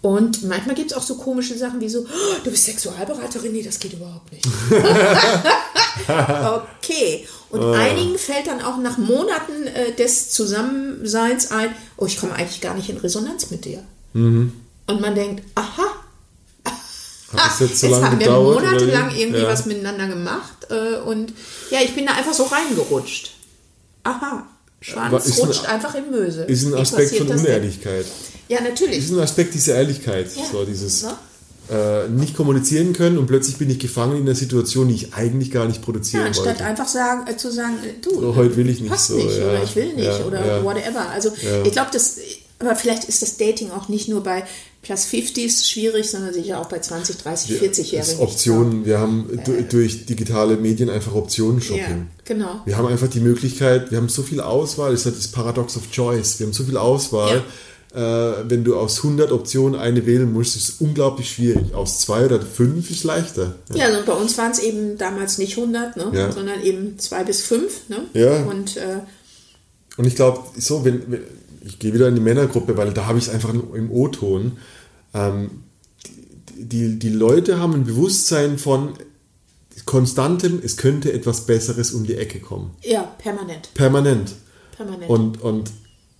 Und 0.00 0.42
manchmal 0.44 0.74
gibt 0.74 0.90
es 0.90 0.96
auch 0.96 1.02
so 1.02 1.16
komische 1.16 1.56
Sachen 1.56 1.80
wie 1.80 1.88
so, 1.88 2.00
"Oh, 2.00 2.34
du 2.44 2.50
bist 2.50 2.64
Sexualberaterin, 2.64 3.52
nee, 3.52 3.62
das 3.62 3.78
geht 3.78 3.92
überhaupt 3.94 4.32
nicht. 4.32 4.46
okay. 6.08 7.26
Und 7.54 7.74
einigen 7.74 8.18
fällt 8.18 8.46
dann 8.46 8.60
auch 8.62 8.78
nach 8.78 8.98
Monaten 8.98 9.66
äh, 9.66 9.92
des 9.94 10.30
Zusammenseins 10.30 11.50
ein, 11.50 11.70
oh, 11.96 12.06
ich 12.06 12.18
komme 12.18 12.34
eigentlich 12.34 12.60
gar 12.60 12.74
nicht 12.74 12.88
in 12.88 12.96
Resonanz 12.98 13.50
mit 13.50 13.64
dir. 13.64 13.82
Und 14.14 14.52
man 15.00 15.14
denkt, 15.14 15.42
aha, 15.54 15.82
Hat 16.64 17.50
das 17.50 17.60
jetzt 17.60 17.80
so 17.80 17.86
jetzt 17.88 17.92
lange 17.92 18.06
haben 18.06 18.18
wir 18.20 18.26
gedauert? 18.26 18.62
monatelang 18.62 19.12
wie? 19.14 19.22
irgendwie 19.22 19.40
ja. 19.42 19.48
was 19.48 19.66
miteinander 19.66 20.06
gemacht 20.08 20.66
äh, 20.70 20.98
und 20.98 21.32
ja, 21.70 21.78
ich 21.82 21.94
bin 21.94 22.06
da 22.06 22.12
einfach 22.14 22.32
so 22.34 22.44
reingerutscht. 22.44 23.32
Aha, 24.04 24.46
Schwanz 24.80 25.26
ist 25.26 25.40
ein- 25.40 25.46
rutscht 25.46 25.66
einfach 25.66 25.94
in 25.94 26.10
Möse. 26.10 26.42
Ist 26.44 26.64
ein 26.66 26.74
Aspekt 26.74 27.16
von? 27.16 27.28
Unehrlichkeit. 27.28 28.06
Ja, 28.48 28.60
natürlich. 28.60 28.98
Ist 28.98 29.10
ein 29.10 29.20
Aspekt 29.20 29.54
dieser 29.54 29.74
Ehrlichkeit. 29.76 30.28
Ja. 30.36 30.44
So 30.52 30.64
dieses 30.64 31.02
Ne? 31.02 31.16
Äh, 31.70 32.08
nicht 32.08 32.36
kommunizieren 32.36 32.92
können 32.92 33.16
und 33.18 33.26
plötzlich 33.26 33.56
bin 33.56 33.70
ich 33.70 33.78
gefangen 33.78 34.16
in 34.16 34.22
einer 34.22 34.34
Situation, 34.34 34.88
die 34.88 34.94
ich 34.94 35.14
eigentlich 35.14 35.50
gar 35.50 35.66
nicht 35.66 35.78
Ja, 35.78 35.84
produzieren 35.84 36.26
anstatt 36.26 36.46
wollte. 36.46 36.64
einfach 36.64 36.88
sagen, 36.88 37.26
äh, 37.26 37.36
zu 37.36 37.50
sagen, 37.50 37.74
äh, 37.84 37.94
du, 38.02 38.20
So, 38.20 38.36
heute 38.36 38.56
will 38.56 38.68
ich 38.68 38.80
nicht 38.80 38.90
passt 38.90 39.08
so, 39.08 39.16
nicht 39.16 39.38
ja. 39.38 39.44
oder 39.50 39.62
ich 39.62 39.74
will 39.76 39.94
nicht 39.94 40.04
Ja, 40.06 40.24
oder 40.26 40.44
ja. 40.46 40.64
whatever. 40.64 41.08
Also 41.10 41.30
ich 41.64 41.72
glaube, 41.72 41.88
das, 41.92 42.18
aber 42.58 42.76
vielleicht 42.76 43.04
ist 43.04 43.22
das 43.22 43.36
Dating 43.36 43.70
auch 43.70 43.88
nicht 43.88 44.08
nur 44.08 44.22
bei 44.22 44.44
Plus 44.82 45.06
50s 45.06 45.66
schwierig, 45.66 46.10
sondern 46.10 46.34
sicher 46.34 46.60
auch 46.60 46.66
bei 46.68 46.78
20, 46.78 47.16
30, 47.16 47.48
Das 47.58 47.58
40-Jährigen. 47.78 48.00
ist 48.16 48.20
Optionen. 48.20 48.84
Wir 48.84 48.98
haben 48.98 49.40
du- 49.46 49.62
durch 49.62 50.04
digitale 50.04 50.58
Medien 50.58 50.90
einfach 50.90 51.14
Optionen-Shopping. 51.14 51.80
Ja, 51.80 52.06
genau. 52.26 52.60
Wir 52.66 52.76
haben 52.76 52.88
einfach 52.88 53.08
die 53.08 53.20
Möglichkeit, 53.20 53.90
wir 53.90 53.96
haben 53.96 54.10
so 54.10 54.22
viel 54.22 54.40
Auswahl, 54.42 54.90
das 54.92 55.00
ist 55.00 55.06
halt 55.06 55.16
das 55.16 55.28
Paradox 55.28 55.78
of 55.78 55.90
Choice. 55.90 56.38
Wir 56.38 56.46
haben 56.46 56.52
so 56.52 56.64
viel 56.64 56.76
Auswahl. 56.76 57.42
Äh, 57.94 58.50
wenn 58.50 58.64
du 58.64 58.76
aus 58.76 58.98
100 58.98 59.30
Optionen 59.30 59.78
eine 59.78 60.04
wählen 60.04 60.32
musst, 60.32 60.56
ist 60.56 60.68
es 60.68 60.80
unglaublich 60.80 61.30
schwierig. 61.30 61.74
Aus 61.74 62.00
zwei 62.00 62.24
oder 62.24 62.40
fünf 62.40 62.90
ist 62.90 63.04
leichter. 63.04 63.54
Ja, 63.72 63.86
also 63.86 64.00
bei 64.04 64.12
uns 64.12 64.36
waren 64.36 64.50
es 64.50 64.58
eben 64.58 64.98
damals 64.98 65.38
nicht 65.38 65.56
100, 65.56 65.96
ne? 65.96 66.10
Ja. 66.12 66.32
sondern 66.32 66.60
eben 66.62 66.98
zwei 66.98 67.22
bis 67.22 67.42
fünf. 67.42 67.88
Ne? 67.88 67.98
Ja. 68.12 68.42
Und 68.44 68.76
äh, 68.76 68.98
Und 69.96 70.06
ich 70.06 70.16
glaube, 70.16 70.40
so, 70.58 70.84
wenn, 70.84 71.02
wenn 71.10 71.20
ich 71.64 71.78
gehe 71.78 71.94
wieder 71.94 72.08
in 72.08 72.14
die 72.16 72.20
Männergruppe, 72.20 72.76
weil 72.76 72.92
da 72.92 73.06
habe 73.06 73.18
ich 73.18 73.28
es 73.28 73.30
einfach 73.30 73.54
im 73.54 73.90
O-Ton. 73.90 74.58
Ähm, 75.14 75.50
die, 76.56 76.88
die, 76.90 76.98
die 76.98 77.08
Leute 77.10 77.58
haben 77.60 77.74
ein 77.74 77.84
Bewusstsein 77.84 78.58
von 78.58 78.94
konstantem, 79.86 80.60
es 80.64 80.76
könnte 80.76 81.12
etwas 81.12 81.46
Besseres 81.46 81.92
um 81.92 82.06
die 82.06 82.16
Ecke 82.16 82.40
kommen. 82.40 82.74
ja, 82.82 83.02
permanent. 83.18 83.72
Permanent. 83.74 84.34
Permanent. 84.76 85.10
Und, 85.10 85.42
und 85.42 85.70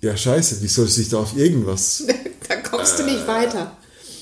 ja, 0.00 0.16
scheiße, 0.16 0.62
wie 0.62 0.68
soll 0.68 0.86
ich 0.86 0.94
sich 0.94 1.08
da 1.08 1.18
auf 1.18 1.36
irgendwas 1.36 2.04
da 2.48 2.56
kommst 2.56 2.98
du 2.98 3.02
Äh. 3.04 3.12
nicht 3.12 3.26
weiter. 3.26 3.76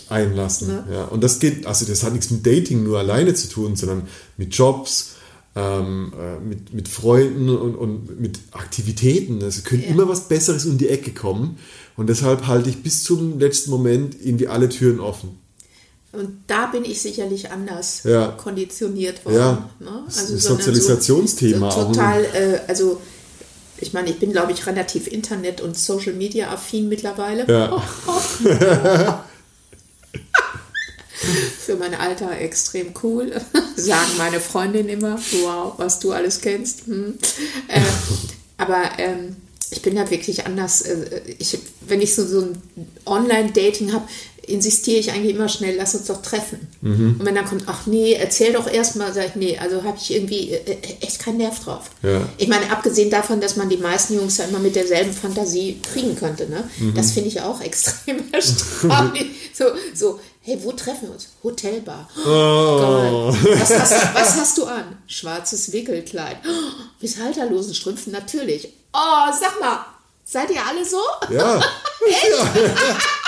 einlassen? 0.08 0.68
Ne? 0.68 0.84
Ja, 0.92 1.04
und 1.06 1.22
das 1.22 1.38
geht, 1.38 1.66
also 1.66 1.84
das 1.86 2.02
hat 2.02 2.12
nichts 2.12 2.30
mit 2.30 2.46
Dating 2.46 2.84
nur 2.84 2.98
alleine 2.98 3.34
zu 3.34 3.48
tun, 3.48 3.76
sondern 3.76 4.06
mit 4.36 4.54
Jobs, 4.54 5.12
ähm, 5.56 6.12
äh, 6.18 6.38
mit, 6.40 6.72
mit 6.74 6.88
Freunden 6.88 7.48
und, 7.50 7.74
und 7.74 8.20
mit 8.20 8.38
Aktivitäten. 8.52 9.40
Es 9.42 9.64
könnte 9.64 9.86
Ja. 9.86 9.92
immer 9.92 10.08
was 10.08 10.28
Besseres 10.28 10.64
um 10.66 10.78
die 10.78 10.88
Ecke 10.88 11.12
kommen. 11.12 11.58
Und 11.96 12.08
deshalb 12.08 12.46
halte 12.46 12.70
ich 12.70 12.82
bis 12.82 13.04
zum 13.04 13.38
letzten 13.38 13.70
Moment 13.70 14.16
irgendwie 14.22 14.48
alle 14.48 14.68
Türen 14.68 14.98
offen. 15.00 15.38
Und 16.12 16.28
da 16.46 16.66
bin 16.66 16.84
ich 16.84 17.00
sicherlich 17.02 17.50
anders 17.50 18.02
Ja. 18.04 18.28
konditioniert 18.28 19.24
worden. 19.24 19.36
Ja, 19.36 19.70
ne? 19.80 20.02
das 20.06 20.16
ist 20.30 20.30
ein 20.46 20.56
Sozialisationsthema 20.56 21.70
So, 21.70 21.80
so 21.80 21.86
total, 21.88 22.24
äh, 22.34 22.60
also 22.68 23.00
ich 23.82 23.92
meine, 23.92 24.10
ich 24.10 24.18
bin, 24.18 24.32
glaube 24.32 24.52
ich, 24.52 24.66
relativ 24.66 25.06
Internet- 25.06 25.60
und 25.60 25.76
Social-Media-affin 25.76 26.88
mittlerweile. 26.88 27.46
Ja. 27.46 27.82
Für 31.64 31.76
mein 31.76 31.94
Alter 31.94 32.36
extrem 32.38 32.94
cool. 33.02 33.32
Sagen 33.76 34.16
meine 34.18 34.40
Freundin 34.40 34.88
immer, 34.88 35.18
wow, 35.42 35.74
was 35.76 35.98
du 36.00 36.12
alles 36.12 36.40
kennst. 36.40 36.86
Hm. 36.86 37.18
Äh, 37.68 37.80
aber 38.58 38.82
ähm, 38.98 39.36
ich 39.70 39.82
bin 39.82 39.94
da 39.96 40.10
wirklich 40.10 40.46
anders. 40.46 40.82
Äh, 40.82 41.22
Ich, 41.38 41.58
wenn 41.82 42.00
ich 42.00 42.14
so, 42.14 42.26
so 42.26 42.40
ein 42.42 42.62
Online-Dating 43.06 43.92
habe, 43.92 44.08
insistiere 44.46 44.98
ich 44.98 45.12
eigentlich 45.12 45.34
immer 45.34 45.48
schnell, 45.48 45.76
lass 45.76 45.94
uns 45.94 46.06
doch 46.06 46.20
treffen. 46.20 46.66
Mhm. 46.80 47.16
Und 47.18 47.24
wenn 47.24 47.34
dann 47.34 47.44
kommt, 47.44 47.64
ach 47.66 47.86
nee, 47.86 48.14
erzähl 48.14 48.52
doch 48.52 48.66
erstmal, 48.66 49.12
sage 49.12 49.28
ich, 49.28 49.34
nee, 49.36 49.58
also 49.58 49.84
habe 49.84 49.96
ich 50.00 50.12
irgendwie 50.12 50.50
äh, 50.50 50.78
echt 51.00 51.20
keinen 51.20 51.38
Nerv 51.38 51.60
drauf. 51.60 51.90
Ja. 52.02 52.28
Ich 52.38 52.48
meine, 52.48 52.70
abgesehen 52.70 53.10
davon, 53.10 53.40
dass 53.40 53.56
man 53.56 53.68
die 53.68 53.76
meisten 53.76 54.14
Jungs 54.14 54.38
ja 54.38 54.44
immer 54.46 54.58
mit 54.58 54.74
derselben 54.74 55.12
Fantasie 55.12 55.80
kriegen 55.82 56.16
könnte, 56.16 56.48
ne? 56.48 56.68
Mhm. 56.78 56.94
das 56.94 57.12
finde 57.12 57.28
ich 57.28 57.40
auch 57.40 57.60
extrem 57.62 58.32
erstaunlich. 58.32 59.26
so, 59.54 59.64
so, 59.94 60.20
hey, 60.40 60.58
wo 60.62 60.72
treffen 60.72 61.08
wir 61.08 61.12
uns? 61.12 61.28
Hotelbar. 61.42 62.08
Oh. 62.26 63.32
Was, 63.32 63.78
hast, 63.78 64.14
was 64.14 64.36
hast 64.36 64.58
du 64.58 64.64
an? 64.64 64.98
Schwarzes 65.06 65.72
Wickelkleid. 65.72 66.38
Oh, 66.44 66.72
Mit 67.00 67.16
halterlosen 67.18 67.74
Strümpfen, 67.74 68.12
natürlich. 68.12 68.72
Oh, 68.92 69.32
sag 69.40 69.60
mal, 69.60 69.86
seid 70.24 70.50
ihr 70.50 70.64
alle 70.66 70.84
so? 70.84 71.00
Ja. 71.30 71.60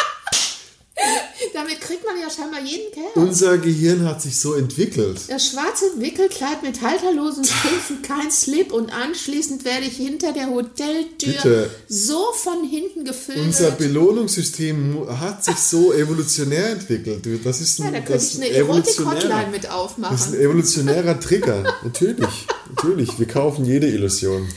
Damit 1.54 1.80
kriegt 1.80 2.04
man 2.04 2.16
ja 2.20 2.28
scheinbar 2.28 2.60
jeden 2.62 2.90
Kerl. 2.92 3.12
Unser 3.14 3.58
Gehirn 3.58 4.04
hat 4.04 4.20
sich 4.20 4.40
so 4.40 4.54
entwickelt. 4.54 5.20
Das 5.28 5.46
schwarze 5.46 5.84
Wickelkleid 5.98 6.64
mit 6.64 6.82
halterlosen 6.82 7.44
Strümpfen, 7.44 8.02
kein 8.02 8.28
Slip 8.30 8.72
und 8.72 8.90
anschließend 8.92 9.64
werde 9.64 9.86
ich 9.86 9.96
hinter 9.96 10.32
der 10.32 10.50
Hoteltür 10.50 11.32
Bitte. 11.32 11.70
so 11.88 12.32
von 12.34 12.64
hinten 12.68 13.04
gefüllt. 13.04 13.38
Unser 13.38 13.70
Belohnungssystem 13.70 15.06
hat 15.20 15.44
sich 15.44 15.56
so 15.56 15.92
evolutionär 15.92 16.70
entwickelt. 16.70 17.24
Das 17.44 17.60
ist 17.60 17.78
ein, 17.78 17.84
ja, 17.84 17.90
da 17.92 18.00
könnte 18.00 18.24
ich 18.24 18.34
eine 18.36 18.48
Erotik-Hotline 18.50 19.46
mit 19.52 19.64
Das 19.64 19.70
ist 19.70 19.70
ein 19.70 19.70
aufmachen. 19.70 20.34
evolutionärer 20.34 21.20
Trigger. 21.20 21.62
natürlich, 21.84 22.46
natürlich. 22.74 23.18
Wir 23.18 23.26
kaufen 23.28 23.64
jede 23.64 23.86
Illusion. 23.88 24.48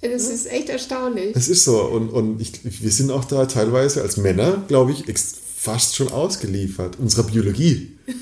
Das 0.00 0.28
ist 0.28 0.46
echt 0.50 0.68
erstaunlich. 0.68 1.32
Das 1.34 1.48
ist 1.48 1.64
so. 1.64 1.80
Und, 1.82 2.10
und 2.10 2.40
ich, 2.40 2.52
wir 2.64 2.90
sind 2.90 3.10
auch 3.10 3.24
da 3.24 3.46
teilweise 3.46 4.02
als 4.02 4.16
Männer, 4.16 4.64
glaube 4.66 4.90
ich, 4.92 5.08
ex- 5.08 5.34
fast 5.62 5.94
schon 5.96 6.08
ausgeliefert. 6.08 6.98
Unserer 6.98 7.24
Biologie. 7.24 7.96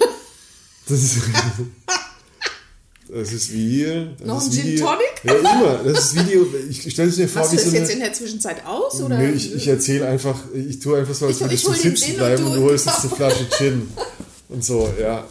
Das 0.89 1.01
ist, 1.05 1.19
das 3.09 3.33
ist 3.33 3.53
wie. 3.53 3.85
Das 4.19 4.27
Noch 4.27 4.39
ist 4.39 4.47
ein 4.49 4.53
wie 4.53 4.57
Gin 4.61 4.71
die- 4.71 4.77
Tonic? 4.81 5.21
Ja, 5.23 5.35
immer. 5.35 5.81
Das 5.85 6.05
ist 6.07 6.15
Video. 6.27 6.47
Ich 6.69 6.91
stelle 6.93 7.11
es 7.11 7.17
mir 7.17 7.29
vor, 7.29 7.43
Machst 7.43 7.53
wie 7.53 7.57
du 7.59 7.63
das 7.63 7.71
so 7.71 7.77
jetzt 7.77 7.91
eine. 7.91 7.99
in 7.99 8.01
der 8.07 8.13
Zwischenzeit 8.13 8.67
aus? 8.67 9.01
Oder? 9.01 9.19
Nee, 9.19 9.31
ich, 9.31 9.55
ich 9.55 9.69
erzähle 9.69 10.09
einfach, 10.09 10.37
ich 10.53 10.81
tue 10.81 10.99
einfach 10.99 11.15
so, 11.15 11.27
als 11.27 11.41
würde 11.41 11.55
ich 11.55 11.63
den 11.63 11.75
sitzen 11.75 12.17
bleiben 12.17 12.43
und 12.45 12.55
du- 12.55 12.59
du 12.61 12.65
holst 12.65 12.87
jetzt 12.87 13.05
eine 13.05 13.11
Flasche 13.17 13.47
Gin. 13.57 13.89
Und 14.49 14.65
so, 14.65 14.93
ja. 15.01 15.25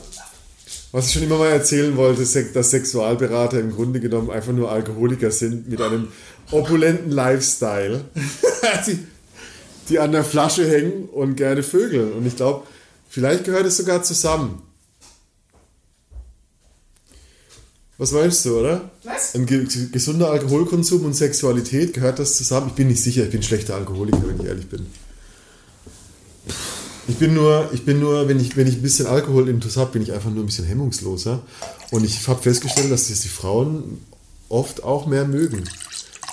Was 0.93 1.07
ich 1.07 1.13
schon 1.13 1.23
immer 1.23 1.37
mal 1.37 1.49
erzählen 1.49 1.97
wollte, 1.97 2.21
ist, 2.21 2.37
dass 2.55 2.71
Sexualberater 2.71 3.59
im 3.59 3.71
Grunde 3.75 3.99
genommen 3.99 4.29
einfach 4.31 4.53
nur 4.53 4.71
Alkoholiker 4.71 5.29
sind 5.31 5.67
mit 5.69 5.81
einem 5.81 6.07
opulenten 6.51 7.11
Lifestyle, 7.11 8.05
die, 9.89 9.99
an 9.99 10.11
der 10.11 10.23
Flasche 10.23 10.69
hängen 10.69 11.09
und 11.09 11.35
gerne 11.35 11.63
vögeln. 11.63 12.13
Und 12.13 12.25
ich 12.25 12.35
glaube, 12.35 12.65
vielleicht 13.09 13.43
gehört 13.43 13.65
es 13.65 13.77
sogar 13.77 14.03
zusammen. 14.03 14.61
Was 17.97 18.13
meinst 18.13 18.45
du, 18.45 18.59
oder? 18.59 18.89
Was? 19.03 19.35
Ein 19.35 19.45
ge 19.45 19.67
gesunder 19.91 20.31
Alkoholkonsum 20.31 21.03
und 21.03 21.15
Sexualität, 21.15 21.93
gehört 21.93 22.17
das 22.17 22.37
zusammen? 22.37 22.67
Ich 22.69 22.73
bin 22.73 22.87
nicht 22.87 23.03
sicher, 23.03 23.23
ich 23.25 23.29
bin 23.29 23.43
schlechter 23.43 23.75
Alkoholiker, 23.75 24.25
wenn 24.25 24.39
ich 24.39 24.45
ehrlich 24.45 24.69
bin. 24.69 24.85
Ich 27.09 27.17
bin 27.17 27.33
nur, 27.33 27.69
ich 27.73 27.83
bin 27.83 27.99
nur, 27.99 28.29
wenn 28.29 28.39
ich, 28.39 28.55
wenn 28.55 28.67
ich 28.67 28.75
ein 28.75 28.81
bisschen 28.81 29.07
Alkohol 29.07 29.49
intus 29.49 29.75
habe, 29.75 29.91
bin 29.91 30.01
ich 30.01 30.13
einfach 30.13 30.29
nur 30.29 30.43
ein 30.43 30.45
bisschen 30.45 30.65
hemmungsloser. 30.65 31.41
Und 31.91 32.05
ich 32.05 32.25
habe 32.27 32.41
festgestellt, 32.41 32.91
dass 32.91 33.09
das 33.09 33.21
die 33.21 33.27
Frauen 33.27 33.99
oft 34.47 34.83
auch 34.83 35.05
mehr 35.05 35.25
mögen. 35.25 35.63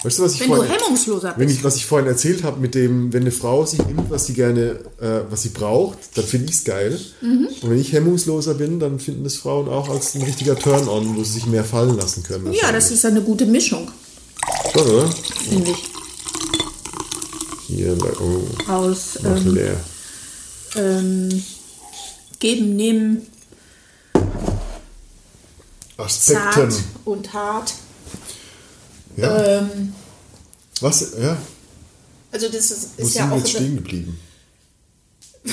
Weißt 0.02 0.18
du, 0.18 0.22
was 0.24 0.34
ich 0.34 0.40
Wenn 0.40 0.50
du 0.50 0.56
vorhin, 0.56 0.74
hemmungsloser 0.74 1.34
wenn 1.36 1.46
bist. 1.46 1.58
ich, 1.58 1.64
was 1.64 1.76
ich 1.76 1.86
vorhin 1.86 2.06
erzählt 2.06 2.44
habe, 2.44 2.60
mit 2.60 2.74
dem, 2.74 3.12
wenn 3.12 3.22
eine 3.22 3.32
Frau 3.32 3.64
sich 3.64 3.84
nimmt, 3.84 4.08
was 4.10 4.26
sie 4.26 4.34
gerne, 4.34 4.78
äh, 5.00 5.22
was 5.30 5.42
sie 5.42 5.48
braucht, 5.48 5.98
dann 6.14 6.24
finde 6.24 6.46
ich 6.50 6.56
es 6.58 6.64
geil. 6.64 7.00
Mhm. 7.22 7.48
Und 7.62 7.70
wenn 7.70 7.78
ich 7.80 7.92
hemmungsloser 7.92 8.54
bin, 8.54 8.78
dann 8.78 9.00
finden 9.00 9.24
das 9.24 9.36
Frauen 9.36 9.68
auch 9.68 9.88
als 9.88 10.14
ein 10.14 10.22
richtiger 10.22 10.56
Turn-on, 10.56 11.16
wo 11.16 11.24
sie 11.24 11.32
sich 11.32 11.46
mehr 11.46 11.64
fallen 11.64 11.96
lassen 11.96 12.22
können. 12.22 12.52
Ja, 12.52 12.70
das 12.72 12.90
ist 12.90 13.04
eine 13.06 13.22
gute 13.22 13.46
Mischung, 13.46 13.90
Schon, 14.72 14.82
oder? 14.86 15.08
finde 15.48 15.70
ich. 15.70 15.84
Hier, 17.68 17.96
oh, 18.20 18.70
Aus 18.72 19.18
ähm, 19.24 19.54
leer. 19.54 19.76
ähm, 20.76 21.42
Geben, 22.38 22.76
Nehmen, 22.76 23.26
Aspekten. 25.96 26.70
zart 26.70 26.74
und 27.06 27.32
hart. 27.32 27.72
Ja. 29.16 29.60
Ähm, 29.60 29.92
Was, 30.80 31.12
ja, 31.20 31.36
also 32.36 32.48
das 32.48 32.70
ist, 32.70 32.90
wo 32.98 33.02
ist 33.02 33.12
sind 33.14 33.22
ja 33.22 33.30
wir 33.30 33.34
auch 33.34 33.38
jetzt 33.38 33.50
stehen 33.50 33.76
geblieben? 33.76 34.18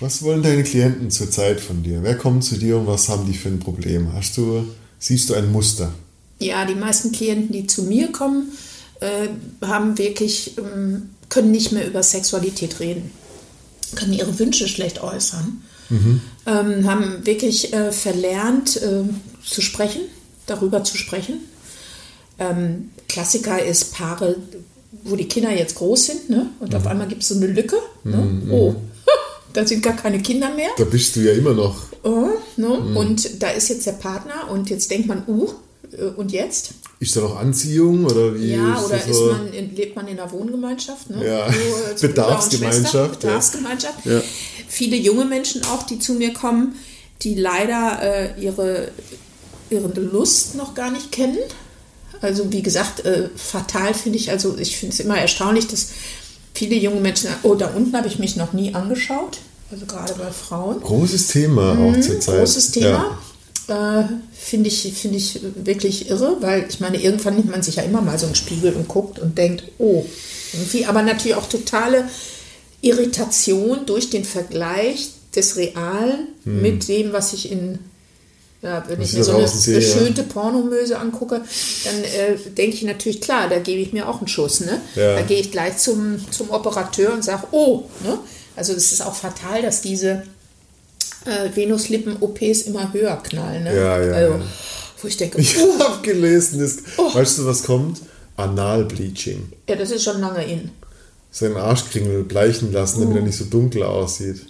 Was 0.00 0.22
wollen 0.22 0.42
deine 0.42 0.62
Klienten 0.62 1.10
zurzeit 1.10 1.58
von 1.58 1.82
dir? 1.82 2.02
Wer 2.02 2.18
kommt 2.18 2.44
zu 2.44 2.56
dir 2.58 2.76
und 2.76 2.86
was 2.86 3.08
haben 3.08 3.24
die 3.24 3.32
für 3.32 3.48
ein 3.48 3.60
Problem? 3.60 4.12
Hast 4.12 4.36
du, 4.36 4.66
siehst 4.98 5.30
du 5.30 5.34
ein 5.34 5.50
Muster? 5.50 5.90
Ja, 6.38 6.66
die 6.66 6.74
meisten 6.74 7.12
Klienten, 7.12 7.50
die 7.50 7.66
zu 7.66 7.84
mir 7.84 8.12
kommen, 8.12 8.52
äh, 9.00 9.28
haben 9.64 9.96
wirklich, 9.96 10.58
ähm, 10.58 11.10
können 11.30 11.50
nicht 11.50 11.72
mehr 11.72 11.86
über 11.86 12.02
Sexualität 12.02 12.78
reden, 12.80 13.10
können 13.94 14.12
ihre 14.12 14.38
Wünsche 14.38 14.68
schlecht 14.68 15.02
äußern, 15.02 15.62
ähm, 15.88 16.86
haben 16.86 17.24
wirklich 17.24 17.72
äh, 17.72 17.90
verlernt 17.90 18.76
äh, 18.76 19.04
zu 19.48 19.62
sprechen, 19.62 20.02
darüber 20.44 20.84
zu 20.84 20.98
sprechen. 20.98 21.38
Ähm, 22.38 22.90
Klassiker 23.08 23.64
ist 23.64 23.94
Paare, 23.94 24.36
wo 25.04 25.16
die 25.16 25.28
Kinder 25.28 25.50
jetzt 25.50 25.76
groß 25.76 26.06
sind, 26.06 26.30
ne? 26.30 26.50
und 26.60 26.74
auf 26.74 26.86
einmal 26.86 27.08
gibt 27.08 27.22
es 27.22 27.28
so 27.28 27.36
eine 27.36 27.46
Lücke. 27.46 27.76
Ne? 28.04 28.42
Oh, 28.50 28.74
da 29.52 29.66
sind 29.66 29.82
gar 29.82 29.96
keine 29.96 30.20
Kinder 30.20 30.50
mehr. 30.54 30.70
Da 30.76 30.84
bist 30.84 31.16
du 31.16 31.20
ja 31.20 31.32
immer 31.32 31.54
noch. 31.54 31.76
Oh, 32.02 32.28
ne? 32.56 32.68
Und 32.68 33.42
da 33.42 33.50
ist 33.50 33.68
jetzt 33.68 33.86
der 33.86 33.92
Partner 33.92 34.50
und 34.50 34.70
jetzt 34.70 34.90
denkt 34.90 35.08
man, 35.08 35.24
uh, 35.26 35.48
äh, 35.92 36.04
und 36.04 36.32
jetzt? 36.32 36.74
Ist 36.98 37.16
da 37.16 37.20
noch 37.20 37.36
Anziehung 37.36 38.04
oder 38.04 38.34
wie? 38.34 38.52
Ja, 38.52 38.82
oder 38.82 38.96
das 38.96 39.06
ist 39.06 39.16
so? 39.16 39.32
man 39.32 39.52
in, 39.52 39.74
lebt 39.74 39.96
man 39.96 40.08
in 40.08 40.18
einer 40.18 40.30
Wohngemeinschaft? 40.30 41.10
Ne? 41.10 41.26
Ja. 41.26 41.52
So, 41.52 41.90
und 41.90 42.00
Bedarfsgemeinschaft. 42.00 43.20
Bedarfsgemeinschaft. 43.20 44.06
Ja. 44.06 44.22
Viele 44.68 44.96
junge 44.96 45.24
Menschen 45.24 45.62
auch, 45.64 45.84
die 45.84 45.98
zu 45.98 46.14
mir 46.14 46.32
kommen, 46.32 46.76
die 47.22 47.34
leider 47.34 47.98
äh, 48.02 48.40
ihre, 48.40 48.88
ihre 49.70 49.88
Lust 50.00 50.54
noch 50.54 50.74
gar 50.74 50.90
nicht 50.90 51.12
kennen. 51.12 51.38
Also 52.20 52.52
wie 52.52 52.62
gesagt, 52.62 53.04
äh, 53.04 53.28
fatal 53.36 53.94
finde 53.94 54.18
ich, 54.18 54.30
also 54.30 54.56
ich 54.58 54.76
finde 54.76 54.94
es 54.94 55.00
immer 55.00 55.18
erstaunlich, 55.18 55.66
dass 55.68 55.88
viele 56.54 56.76
junge 56.76 57.00
Menschen, 57.00 57.30
oh, 57.42 57.54
da 57.54 57.68
unten 57.68 57.96
habe 57.96 58.08
ich 58.08 58.18
mich 58.18 58.36
noch 58.36 58.52
nie 58.52 58.74
angeschaut, 58.74 59.38
also 59.70 59.86
gerade 59.86 60.14
bei 60.14 60.30
Frauen. 60.30 60.80
Großes 60.80 61.28
Thema 61.28 61.72
auch 61.72 62.00
zurzeit. 62.00 62.34
Mhm, 62.34 62.38
Großes 62.38 62.70
Thema. 62.72 63.18
Äh, 63.68 64.04
Finde 64.32 64.68
ich, 64.68 64.92
finde 64.94 65.18
ich 65.18 65.40
wirklich 65.56 66.08
irre, 66.08 66.36
weil 66.40 66.66
ich 66.68 66.78
meine, 66.78 67.02
irgendwann 67.02 67.34
nimmt 67.34 67.50
man 67.50 67.62
sich 67.62 67.76
ja 67.76 67.82
immer 67.82 68.00
mal 68.00 68.16
so 68.16 68.26
einen 68.26 68.36
Spiegel 68.36 68.74
und 68.74 68.86
guckt 68.86 69.18
und 69.18 69.36
denkt, 69.36 69.64
oh, 69.78 70.04
irgendwie, 70.52 70.86
aber 70.86 71.02
natürlich 71.02 71.36
auch 71.36 71.48
totale 71.48 72.08
Irritation 72.80 73.84
durch 73.86 74.08
den 74.10 74.24
Vergleich 74.24 75.10
des 75.34 75.56
Realen 75.56 76.28
mit 76.44 76.88
dem, 76.88 77.12
was 77.12 77.32
ich 77.32 77.50
in, 77.50 77.80
ja, 78.62 78.82
wenn 78.88 79.00
ich 79.00 79.10
ich 79.10 79.18
mir 79.18 79.24
so 79.24 79.36
eine 79.36 79.46
sehe, 79.48 79.74
ja. 79.74 79.80
geschönte 79.80 80.22
Pornomöse 80.22 80.98
angucke, 80.98 81.42
dann 81.84 82.04
äh, 82.04 82.36
denke 82.56 82.76
ich 82.76 82.82
natürlich, 82.82 83.20
klar, 83.20 83.48
da 83.48 83.58
gebe 83.58 83.80
ich 83.80 83.92
mir 83.92 84.08
auch 84.08 84.18
einen 84.18 84.28
Schuss. 84.28 84.60
Ne? 84.60 84.80
Ja. 84.94 85.16
Da 85.16 85.22
gehe 85.22 85.40
ich 85.40 85.52
gleich 85.52 85.76
zum, 85.78 86.18
zum 86.30 86.50
Operateur 86.50 87.12
und 87.12 87.22
sage, 87.22 87.44
oh, 87.52 87.84
ne? 88.02 88.18
also 88.56 88.72
es 88.72 88.92
ist 88.92 89.04
auch 89.04 89.14
fatal, 89.14 89.62
dass 89.62 89.82
diese 89.82 90.22
äh, 91.26 91.54
Venuslippen-OPs 91.54 92.62
immer 92.62 92.92
höher 92.92 93.16
knallen. 93.22 93.64
Ne? 93.64 93.76
Ja, 93.76 94.02
ja, 94.02 94.12
Also, 94.12 94.34
ja. 94.34 94.40
Wo 95.02 95.08
ich 95.08 95.16
denke, 95.16 95.38
Ich 95.40 95.56
oh, 95.58 95.78
habe 95.78 96.02
gelesen, 96.02 96.60
das, 96.60 96.76
Oh. 96.96 97.14
weißt 97.14 97.38
du, 97.38 97.46
was 97.46 97.62
kommt? 97.64 98.00
Analbleaching. 98.36 99.52
ja, 99.68 99.76
das 99.76 99.90
ist 99.90 100.04
schon 100.04 100.20
lange 100.20 100.44
in. 100.44 100.70
Seinen 101.30 101.56
Arschkringel 101.56 102.24
bleichen 102.24 102.72
lassen, 102.72 103.00
damit 103.00 103.16
er 103.16 103.22
nicht 103.22 103.36
so 103.36 103.44
dunkel 103.44 103.82
aussieht. 103.82 104.46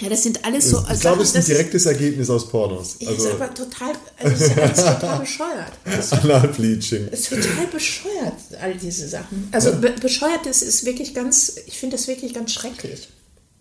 Ja, 0.00 0.08
das 0.08 0.22
sind 0.22 0.44
alles 0.44 0.70
so. 0.70 0.82
ich 0.92 1.00
glaube, 1.00 1.22
es 1.22 1.28
ist 1.30 1.36
ein 1.36 1.44
direktes 1.44 1.86
Ergebnis 1.86 2.28
aus 2.30 2.48
Pornos. 2.48 2.96
ist, 2.98 3.06
Also 3.08 3.28
ist 3.28 3.34
aber 3.34 3.54
total, 3.54 3.92
also 4.18 4.44
ist 4.44 4.58
alles 4.58 4.76
total 4.76 5.18
bescheuert. 5.20 5.72
Ist 5.98 6.12
Analbleaching. 6.12 7.08
ist 7.08 7.28
total 7.28 7.66
bescheuert, 7.72 8.32
all 8.60 8.74
diese 8.74 9.06
Sachen. 9.08 9.48
Also 9.52 9.72
be 9.76 9.90
bescheuert 10.00 10.46
ist, 10.46 10.62
ist 10.62 10.84
wirklich 10.86 11.14
ganz, 11.14 11.56
ich 11.66 11.78
finde 11.78 11.96
das 11.96 12.08
wirklich 12.08 12.32
ganz 12.34 12.52
schrecklich. 12.52 13.08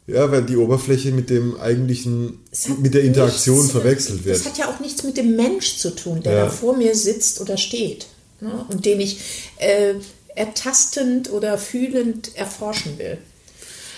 Ja, 0.08 0.32
weil 0.32 0.44
die 0.44 0.58
Oberfläche 0.58 1.12
mit 1.12 1.30
dem 1.30 1.60
eigentlichen, 1.60 2.40
mit 2.80 2.94
der 2.96 3.04
Interaktion 3.04 3.58
nichts- 3.58 3.72
verwechselt 3.72 4.26
wird. 4.26 4.38
Das 4.40 4.46
hat 4.46 4.58
ja 4.58 4.68
auch 4.74 4.80
nichts 4.80 5.04
mit 5.04 5.16
dem 5.18 5.36
Mensch 5.36 5.78
zu 5.78 5.92
tun, 5.96 6.22
der 6.24 6.34
Ja. 6.34 6.46
da 6.46 6.50
vor 6.50 6.76
mir 6.76 6.96
sitzt 6.96 7.40
oder 7.40 7.58
steht. 7.58 8.08
Ne? 8.40 8.66
Und 8.70 8.86
den 8.86 9.00
ich 9.00 9.20
äh, 9.58 9.94
ertastend 10.36 11.32
oder 11.32 11.58
fühlend 11.58 12.36
erforschen 12.36 12.98
will. 12.98 13.20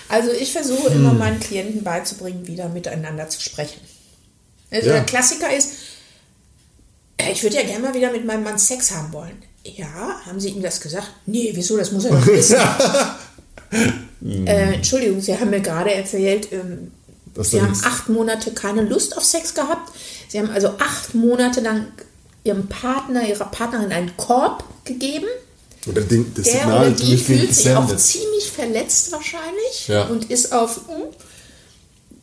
Also 0.10 0.32
ich 0.32 0.52
versuche 0.52 0.90
Hm. 0.90 0.98
immer 0.98 1.14
meinen 1.14 1.40
Klienten 1.40 1.84
beizubringen, 1.84 2.46
wieder 2.48 2.70
miteinander 2.70 3.30
zu 3.30 3.42
sprechen. 3.42 3.80
Also 4.72 4.88
Ja. 4.90 4.94
Der 4.96 5.04
Klassiker 5.06 5.56
ist, 5.56 5.70
äh, 7.18 7.32
ich 7.32 7.44
würde 7.44 7.56
ja 7.58 7.64
gerne 7.64 7.80
mal 7.88 7.94
wieder 7.94 8.12
mit 8.12 8.26
meinem 8.26 8.44
Mann 8.44 8.58
Sex 8.60 8.92
haben 8.92 9.12
wollen. 9.14 9.42
Ja, 9.64 10.20
haben 10.26 10.40
Sie 10.40 10.50
ihm 10.50 10.62
das 10.62 10.82
gesagt? 10.82 11.08
Nee, 11.26 11.52
wieso? 11.56 11.78
Das 11.78 11.92
muss 11.92 12.06
er 12.06 12.12
doch 12.12 12.28
wissen. 12.28 12.58
äh, 14.46 14.74
Entschuldigung, 14.76 15.22
Sie 15.22 15.38
haben 15.38 15.50
mir 15.50 15.62
gerade 15.62 15.94
erzählt, 15.94 16.50
ähm, 16.52 16.92
Sie 17.36 17.60
haben 17.62 17.70
nichts- 17.72 17.86
acht 17.86 18.10
Monate 18.10 18.52
keine 18.54 18.82
Lust 18.84 19.18
auf 19.18 19.24
Sex 19.24 19.54
gehabt. 19.54 19.92
Sie 20.28 20.38
haben 20.40 20.50
also 20.52 20.70
acht 20.80 21.16
Monate 21.16 21.62
lang 21.62 21.88
Ihrem 22.44 22.68
Partner, 22.68 23.28
Ihrer 23.28 23.46
Partnerin 23.46 23.92
einen 23.92 24.16
Korb 24.18 24.64
gegeben. 24.86 25.26
Oder 25.88 26.02
den, 26.02 26.34
das 26.34 26.46
Der 26.46 26.54
Signal 26.62 26.88
oder 26.88 26.92
die 26.96 27.18
fühlt 27.18 27.54
sich 27.54 27.70
auch 27.76 27.96
ziemlich 27.98 28.52
verletzt 28.52 29.12
wahrscheinlich 29.12 29.88
Ja. 29.88 30.04
und 30.06 30.30
ist 30.32 30.54
auf. 30.54 30.78
hm, 30.88 31.04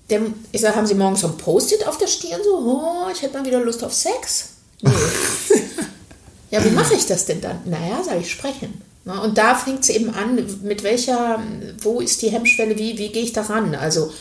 Der, 0.08 0.22
ich 0.52 0.61
sage, 0.61 0.76
haben 0.76 0.86
Sie 0.86 0.94
morgens 0.94 1.20
so 1.20 1.26
ein 1.28 1.36
Post-it 1.36 1.86
auf 1.86 1.98
der 1.98 2.06
Stirn 2.06 2.40
so, 2.42 2.56
oh, 2.56 3.11
ich 3.12 3.20
hätte 3.22 3.36
mal 3.38 3.44
wieder 3.46 3.61
Lust 3.61 3.84
auf 3.84 3.92
Sex? 3.92 4.46
Nee. 4.82 4.90
ja, 6.50 6.64
wie 6.64 6.70
mache 6.70 6.94
ich 6.94 7.06
das 7.06 7.26
denn 7.26 7.40
dann? 7.40 7.61
Naja, 7.66 8.02
sage 8.02 8.20
ich, 8.20 8.30
sprechen. 8.30 8.80
Und 9.04 9.36
da 9.38 9.54
fängt 9.54 9.82
es 9.82 9.88
eben 9.88 10.11
an, 10.11 10.38
mit 10.62 10.82
welcher, 10.82 11.42
wo 11.82 12.00
ist 12.00 12.22
die 12.22 12.30
Hemmschwelle, 12.30 12.76
wie, 12.78 12.96
wie 12.98 13.08
gehe 13.08 13.22
ich 13.22 13.32
da 13.32 13.42
ran? 13.42 13.74
Also 13.74 14.12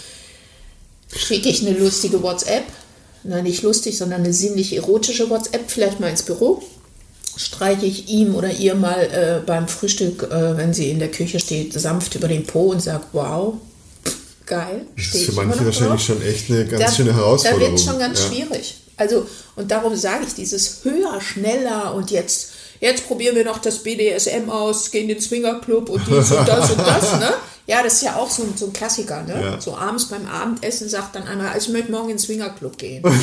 schicke 1.15 1.49
ich 1.49 1.65
eine 1.65 1.77
lustige 1.77 2.21
WhatsApp, 2.23 2.63
na 3.23 3.41
nicht 3.41 3.61
lustig, 3.63 3.97
sondern 3.97 4.21
eine 4.23 4.33
sinnlich 4.33 4.73
erotische 4.75 5.29
WhatsApp, 5.29 5.69
vielleicht 5.69 5.99
mal 5.99 6.09
ins 6.09 6.23
Büro, 6.23 6.63
streiche 7.39 7.85
ich 7.85 8.09
ihm 8.09 8.35
oder 8.35 8.51
ihr 8.51 8.75
mal 8.75 9.01
äh, 9.01 9.45
beim 9.45 9.67
Frühstück, 9.69 10.23
äh, 10.23 10.57
wenn 10.57 10.73
sie 10.73 10.89
in 10.89 10.99
der 10.99 11.09
Küche 11.09 11.39
steht, 11.39 11.71
sanft 11.73 12.13
über 12.15 12.27
den 12.27 12.43
Po 12.45 12.71
und 12.71 12.81
sagt, 12.81 13.07
wow, 13.13 13.53
geil. 14.45 14.81
Das 14.97 15.15
ist 15.15 15.25
für 15.27 15.31
manche 15.33 15.65
wahrscheinlich 15.65 16.05
drauf. 16.05 16.17
schon 16.17 16.21
echt 16.21 16.49
eine 16.51 16.65
ganz 16.65 16.83
Da- 16.85 16.91
schöne 16.91 17.11
Da 17.11 17.15
Herausforderung. 17.17 17.61
wird 17.71 17.79
es 17.79 17.85
schon 17.85 17.99
ganz 17.99 18.19
ja. 18.19 18.25
schwierig. 18.27 18.75
Also, 18.97 19.25
und 19.55 19.71
darum 19.71 19.95
sage 19.95 20.25
ich 20.27 20.33
dieses 20.33 20.79
höher, 20.83 21.21
schneller 21.21 21.93
und 21.95 22.11
jetzt, 22.11 22.49
jetzt 22.81 23.07
probieren 23.07 23.35
wir 23.37 23.45
noch 23.45 23.59
das 23.59 23.77
BDSM 23.83 24.49
aus, 24.49 24.91
gehen 24.91 25.03
in 25.03 25.15
den 25.15 25.21
Swingerclub 25.21 25.87
und 25.89 26.01
dies 26.07 26.31
und 26.31 26.45
das 26.45 26.71
und 26.71 26.79
das, 26.79 27.13
ne? 27.19 27.33
Ja, 27.67 27.81
das 27.83 27.93
ist 27.93 28.01
ja 28.03 28.15
auch 28.17 28.29
so, 28.29 28.43
ein- 28.43 28.53
so 28.57 28.65
ein 28.65 28.73
Klassiker, 28.73 29.21
ne? 29.23 29.41
Ja. 29.41 29.61
So 29.61 29.77
abends 29.77 30.09
beim 30.09 30.25
Abendessen 30.27 30.89
sagt 30.89 31.15
dann 31.15 31.23
einer, 31.25 31.51
also 31.51 31.67
ich 31.67 31.73
möchte 31.73 31.91
morgen 31.91 32.09
in 32.09 32.15
den 32.17 32.19
Swingerclub 32.19 32.77
gehen. 32.77 33.01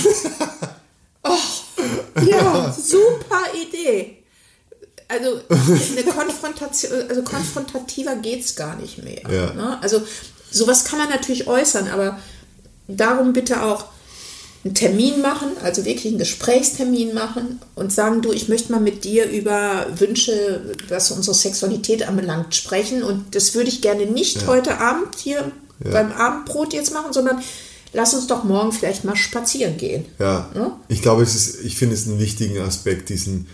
ja, 2.25 2.73
super 2.79 3.43
Idee. 3.55 4.19
Also 5.09 5.41
eine 5.49 6.03
Konfrontation, 6.03 6.93
also 7.09 7.23
konfrontativer 7.23 8.17
geht 8.17 8.45
es 8.45 8.57
gar 8.57 8.77
nicht 8.77 9.03
mehr. 9.05 9.23
Ja. 9.31 9.53
Ne? 9.53 9.79
Also 9.81 10.03
sowas 10.51 10.85
kann 10.85 10.99
man 10.99 11.09
natürlich 11.09 11.47
äußern, 11.47 11.89
aber 11.89 12.19
darum 12.89 13.33
bitte 13.33 13.63
auch 13.63 13.85
einen 14.65 14.75
Termin 14.75 15.21
machen, 15.21 15.51
also 15.63 15.85
wirklich 15.85 16.07
einen 16.07 16.19
Gesprächstermin 16.19 17.15
machen 17.15 17.61
und 17.77 17.93
sagen, 17.93 18.21
du, 18.21 18.33
ich 18.33 18.49
möchte 18.49 18.73
mal 18.73 18.81
mit 18.81 19.05
dir 19.05 19.31
über 19.31 19.87
Wünsche, 19.97 20.75
was 20.89 21.13
unsere 21.13 21.37
Sexualität 21.37 22.09
anbelangt, 22.09 22.55
sprechen. 22.55 23.05
Und 23.05 23.37
das 23.37 23.55
würde 23.55 23.69
ich 23.69 23.81
gerne 23.81 24.07
nicht 24.07 24.47
heute 24.49 24.79
Abend 24.79 25.15
hier 25.17 25.53
beim 25.79 26.11
Abendbrot 26.11 26.73
jetzt 26.73 26.93
machen, 26.93 27.13
sondern 27.13 27.41
lass 27.97 28.15
uns 28.15 28.27
doch 28.29 28.45
morgen 28.45 28.71
vielleicht 28.73 29.05
mal 29.05 29.17
spazieren 29.17 29.77
gehen. 29.77 30.05
Ja, 30.19 30.51
Ja? 30.55 30.79
ich 30.89 31.03
glaube, 31.03 31.23
es 31.23 31.35
ist, 31.35 31.65
ich 31.65 31.77
finde 31.77 31.95
es 31.95 32.07
einen 32.07 32.19
wichtigen 32.21 32.59
Aspekt, 32.61 33.09
diesen, 33.09 33.47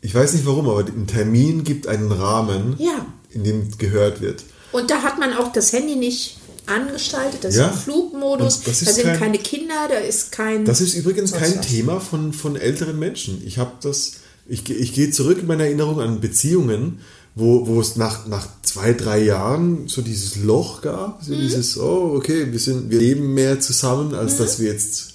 ich 0.00 0.14
weiß 0.14 0.32
nicht 0.32 0.46
warum, 0.46 0.68
aber 0.68 0.80
ein 0.86 1.06
Termin 1.06 1.64
gibt 1.64 1.86
einen 1.86 2.10
Rahmen, 2.12 2.76
Ja. 2.78 3.06
in 3.30 3.44
dem 3.44 3.76
gehört 3.78 4.20
wird. 4.20 4.44
Und 4.72 4.90
da 4.90 5.02
hat 5.02 5.18
man 5.18 5.34
auch 5.34 5.52
das 5.52 5.72
Handy 5.72 5.96
nicht 5.96 6.38
angestaltet, 6.66 7.44
das 7.44 7.56
Ja. 7.56 7.66
ist 7.66 7.72
im 7.74 7.78
Flugmodus, 7.80 8.62
da 8.62 8.72
sind 8.72 9.04
kein- 9.04 9.18
keine 9.18 9.38
Kinder, 9.38 9.88
da 9.88 9.96
ist 9.96 10.32
kein... 10.32 10.64
Das 10.64 10.80
ist 10.80 10.94
übrigens 10.94 11.32
kein. 11.32 11.60
Thema 11.60 12.00
von, 12.00 12.32
von 12.32 12.56
älteren 12.56 12.98
Menschen. 12.98 13.42
Ich 13.46 13.58
habe 13.58 13.72
das 13.82 14.12
ich, 14.48 14.68
ich 14.68 14.92
gehe 14.92 15.10
zurück 15.12 15.38
in 15.38 15.46
meiner 15.46 15.64
Erinnerung 15.64 16.00
an 16.00 16.20
Beziehungen, 16.20 16.98
wo, 17.34 17.66
wo 17.66 17.80
es 17.80 17.96
nach, 17.96 18.26
nach 18.26 18.46
zwei, 18.62 18.92
drei 18.92 19.22
Jahren 19.22 19.88
so 19.88 20.02
dieses 20.02 20.36
Loch 20.36 20.82
gab, 20.82 21.22
so 21.24 21.34
dieses, 21.34 21.78
oh, 21.78 22.14
okay, 22.16 22.52
wir, 22.52 22.58
sind, 22.58 22.90
wir 22.90 22.98
leben 22.98 23.34
mehr 23.34 23.60
zusammen, 23.60 24.14
als 24.14 24.36
dass 24.36 24.58
wir 24.60 24.70
jetzt, 24.70 25.14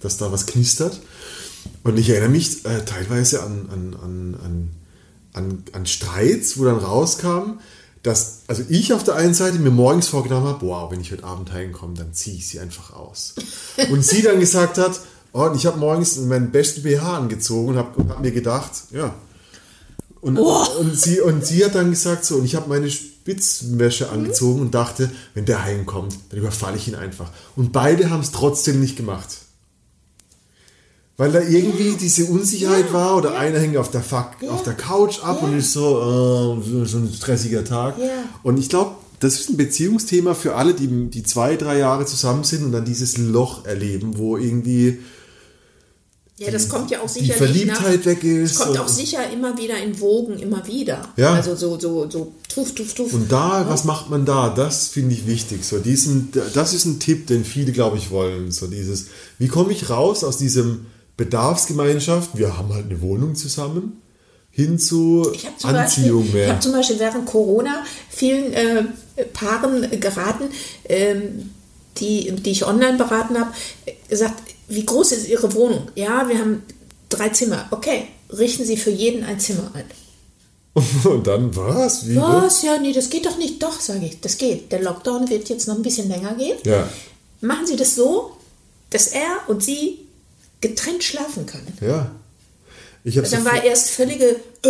dass 0.00 0.16
da 0.16 0.32
was 0.32 0.46
knistert. 0.46 1.00
Und 1.84 1.98
ich 1.98 2.08
erinnere 2.08 2.30
mich 2.30 2.64
äh, 2.64 2.84
teilweise 2.84 3.42
an, 3.42 3.68
an, 3.72 3.96
an, 4.02 4.36
an, 4.42 4.70
an, 5.34 5.64
an 5.72 5.86
Streits, 5.86 6.58
wo 6.58 6.64
dann 6.64 6.78
rauskam, 6.78 7.60
dass, 8.02 8.40
also 8.48 8.64
ich 8.68 8.92
auf 8.92 9.04
der 9.04 9.14
einen 9.14 9.34
Seite 9.34 9.58
mir 9.58 9.70
morgens 9.70 10.08
vorgenommen 10.08 10.46
habe, 10.46 10.66
wow, 10.66 10.90
wenn 10.90 11.00
ich 11.00 11.12
heute 11.12 11.24
Abend 11.24 11.52
heimkomme, 11.52 11.94
dann 11.94 12.12
ziehe 12.12 12.36
ich 12.36 12.48
sie 12.48 12.58
einfach 12.58 12.92
aus. 12.92 13.34
Und 13.90 14.04
sie 14.04 14.22
dann 14.22 14.40
gesagt 14.40 14.78
hat, 14.78 15.00
oh, 15.32 15.44
und 15.44 15.56
ich 15.56 15.66
habe 15.66 15.78
morgens 15.78 16.16
meinen 16.18 16.50
besten 16.50 16.82
BH 16.82 17.16
angezogen 17.16 17.70
und 17.70 17.76
habe 17.78 18.08
hab 18.08 18.20
mir 18.20 18.32
gedacht, 18.32 18.70
ja. 18.90 19.14
Und, 20.22 20.38
und, 20.38 20.96
sie, 20.96 21.20
und 21.20 21.44
sie 21.44 21.64
hat 21.64 21.74
dann 21.74 21.90
gesagt 21.90 22.24
so, 22.24 22.36
und 22.36 22.44
ich 22.44 22.54
habe 22.54 22.68
meine 22.68 22.88
Spitzenwäsche 22.88 24.08
angezogen 24.08 24.60
und 24.60 24.72
dachte, 24.72 25.10
wenn 25.34 25.44
der 25.46 25.64
heimkommt, 25.64 26.16
dann 26.30 26.38
überfalle 26.38 26.76
ich 26.76 26.86
ihn 26.86 26.94
einfach. 26.94 27.28
Und 27.56 27.72
beide 27.72 28.08
haben 28.08 28.20
es 28.20 28.30
trotzdem 28.30 28.78
nicht 28.80 28.96
gemacht. 28.96 29.28
Weil 31.16 31.32
da 31.32 31.40
irgendwie 31.40 31.96
diese 32.00 32.26
Unsicherheit 32.26 32.92
war 32.92 33.16
oder 33.16 33.36
einer 33.36 33.58
hängt 33.58 33.76
auf 33.76 33.90
der, 33.90 34.00
Fuck, 34.00 34.48
auf 34.48 34.62
der 34.62 34.74
Couch 34.74 35.22
ab 35.24 35.42
und 35.42 35.58
ist 35.58 35.72
so, 35.72 36.60
äh, 36.62 36.84
so, 36.86 36.98
ein 36.98 37.12
stressiger 37.12 37.64
Tag. 37.64 37.98
Ja. 37.98 38.06
Und 38.44 38.58
ich 38.58 38.68
glaube, 38.68 38.92
das 39.18 39.40
ist 39.40 39.50
ein 39.50 39.56
Beziehungsthema 39.56 40.34
für 40.34 40.54
alle, 40.54 40.74
die, 40.74 41.10
die 41.10 41.24
zwei, 41.24 41.56
drei 41.56 41.78
Jahre 41.78 42.06
zusammen 42.06 42.44
sind 42.44 42.64
und 42.64 42.70
dann 42.70 42.84
dieses 42.84 43.18
Loch 43.18 43.64
erleben, 43.64 44.18
wo 44.18 44.36
irgendwie 44.36 45.00
Ja, 46.44 46.50
das 46.50 46.68
kommt 46.68 46.90
ja 46.90 47.00
auch 47.00 47.06
die 47.06 47.20
sicherlich 47.20 47.36
Verliebtheit 47.36 47.98
nach, 47.98 48.06
weg 48.06 48.24
ist. 48.24 48.52
Es 48.52 48.58
kommt 48.58 48.78
auch 48.78 48.88
sicher 48.88 49.30
immer 49.30 49.56
wieder 49.56 49.78
in 49.78 49.98
Wogen, 50.00 50.38
immer 50.38 50.66
wieder. 50.66 51.08
Ja. 51.16 51.34
Also 51.34 51.54
so, 51.54 51.78
so, 51.78 52.08
so, 52.10 52.32
tuff, 52.48 52.74
tuff, 52.74 52.94
tuff. 52.94 53.12
und 53.12 53.30
da, 53.30 53.64
was 53.68 53.84
macht 53.84 54.10
man 54.10 54.24
da? 54.24 54.50
Das 54.50 54.88
finde 54.88 55.14
ich 55.14 55.26
wichtig. 55.26 55.64
So 55.64 55.78
diesen, 55.78 56.32
das 56.54 56.74
ist 56.74 56.84
ein 56.84 56.98
Tipp, 57.00 57.26
den 57.26 57.44
viele, 57.44 57.72
glaube 57.72 57.96
ich, 57.96 58.10
wollen. 58.10 58.50
So 58.50 58.66
dieses, 58.66 59.06
wie 59.38 59.48
komme 59.48 59.72
ich 59.72 59.90
raus 59.90 60.24
aus 60.24 60.38
diesem 60.38 60.86
Bedarfsgemeinschaft? 61.16 62.30
Wir 62.34 62.56
haben 62.56 62.72
halt 62.72 62.86
eine 62.86 63.00
Wohnung 63.00 63.34
zusammen. 63.34 63.98
Hin 64.54 64.78
zu 64.78 65.30
Ich 65.32 65.46
habe 65.46 65.78
Anziehung 65.78 66.24
Beispiel, 66.24 66.40
ich 66.40 66.46
mehr. 66.46 66.52
hab 66.54 66.62
zum 66.62 66.72
Beispiel 66.72 66.98
während 66.98 67.24
Corona 67.24 67.82
vielen 68.10 68.52
äh, 68.52 68.84
Paaren 69.32 69.98
geraten, 69.98 70.44
ähm, 70.88 71.50
die, 71.98 72.30
die 72.32 72.50
ich 72.50 72.66
online 72.66 72.98
beraten 72.98 73.38
habe, 73.38 73.50
gesagt, 74.08 74.34
wie 74.68 74.84
groß 74.86 75.12
ist 75.12 75.28
Ihre 75.28 75.52
Wohnung? 75.54 75.88
Ja, 75.94 76.28
wir 76.28 76.38
haben 76.38 76.62
drei 77.08 77.28
Zimmer. 77.30 77.66
Okay, 77.70 78.08
richten 78.30 78.64
Sie 78.64 78.76
für 78.76 78.90
jeden 78.90 79.24
ein 79.24 79.38
Zimmer 79.40 79.70
ein. 79.74 79.84
Und 81.04 81.26
dann, 81.26 81.54
was? 81.54 82.08
Wie? 82.08 82.16
Was? 82.16 82.62
Ja, 82.62 82.78
nee, 82.78 82.92
das 82.92 83.10
geht 83.10 83.26
doch 83.26 83.36
nicht. 83.36 83.62
Doch, 83.62 83.78
sage 83.80 84.06
ich, 84.06 84.20
das 84.20 84.38
geht. 84.38 84.72
Der 84.72 84.80
Lockdown 84.82 85.28
wird 85.28 85.48
jetzt 85.50 85.68
noch 85.68 85.74
ein 85.76 85.82
bisschen 85.82 86.08
länger 86.08 86.34
gehen. 86.34 86.56
Ja, 86.64 86.88
Machen 87.42 87.66
Sie 87.66 87.76
das 87.76 87.94
so, 87.96 88.36
dass 88.90 89.08
er 89.08 89.40
und 89.48 89.62
Sie 89.64 89.98
getrennt 90.60 91.02
schlafen 91.04 91.44
können. 91.46 91.76
ja. 91.80 92.10
Ich 93.04 93.18
habe 93.18 93.28
Dann 93.28 93.44
war 93.44 93.64
erst 93.64 93.90
völlige 93.90 94.26
äh? 94.62 94.68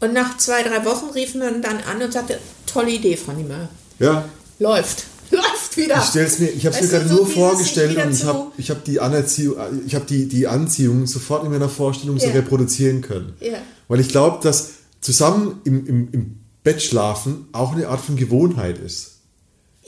und 0.00 0.12
nach 0.12 0.38
zwei, 0.38 0.64
drei 0.64 0.84
Wochen 0.84 1.10
rief 1.10 1.36
man 1.36 1.62
dann 1.62 1.78
an 1.84 2.02
und 2.02 2.12
sagte, 2.12 2.40
tolle 2.66 2.90
Idee, 2.90 3.16
Frau 3.16 3.30
Niemeyer. 3.32 3.68
ja, 4.00 4.28
Läuft. 4.58 5.04
Läuft 5.30 5.57
wieder. 5.78 5.96
Ich 5.96 6.04
stell's 6.04 6.38
mir, 6.38 6.48
ich 6.50 6.66
habe 6.66 6.76
es 6.76 6.82
mir 6.82 6.88
gerade 6.88 7.08
so 7.08 7.14
nur 7.14 7.26
vorgestellt 7.26 7.96
und 7.96 8.12
ich 8.12 8.24
habe 8.24 8.52
ich 8.58 8.70
hab 8.70 8.84
die 8.84 9.00
Anerziehung, 9.00 9.56
ich 9.86 9.94
habe 9.94 10.04
die, 10.04 10.28
die 10.28 10.46
Anziehung 10.46 11.06
sofort 11.06 11.44
in 11.44 11.50
meiner 11.50 11.68
Vorstellung 11.70 12.18
so 12.18 12.26
Ja. 12.26 12.32
reproduzieren 12.32 13.00
können. 13.00 13.32
Ja. 13.40 13.58
Weil 13.88 14.00
ich 14.00 14.08
glaube, 14.08 14.38
dass 14.42 14.70
zusammen 15.00 15.60
im, 15.64 15.86
im, 15.86 16.08
im 16.12 16.36
Bett 16.62 16.82
schlafen 16.82 17.46
auch 17.52 17.72
eine 17.72 17.88
Art 17.88 18.00
von 18.00 18.16
Gewohnheit 18.16 18.78
ist. 18.78 19.17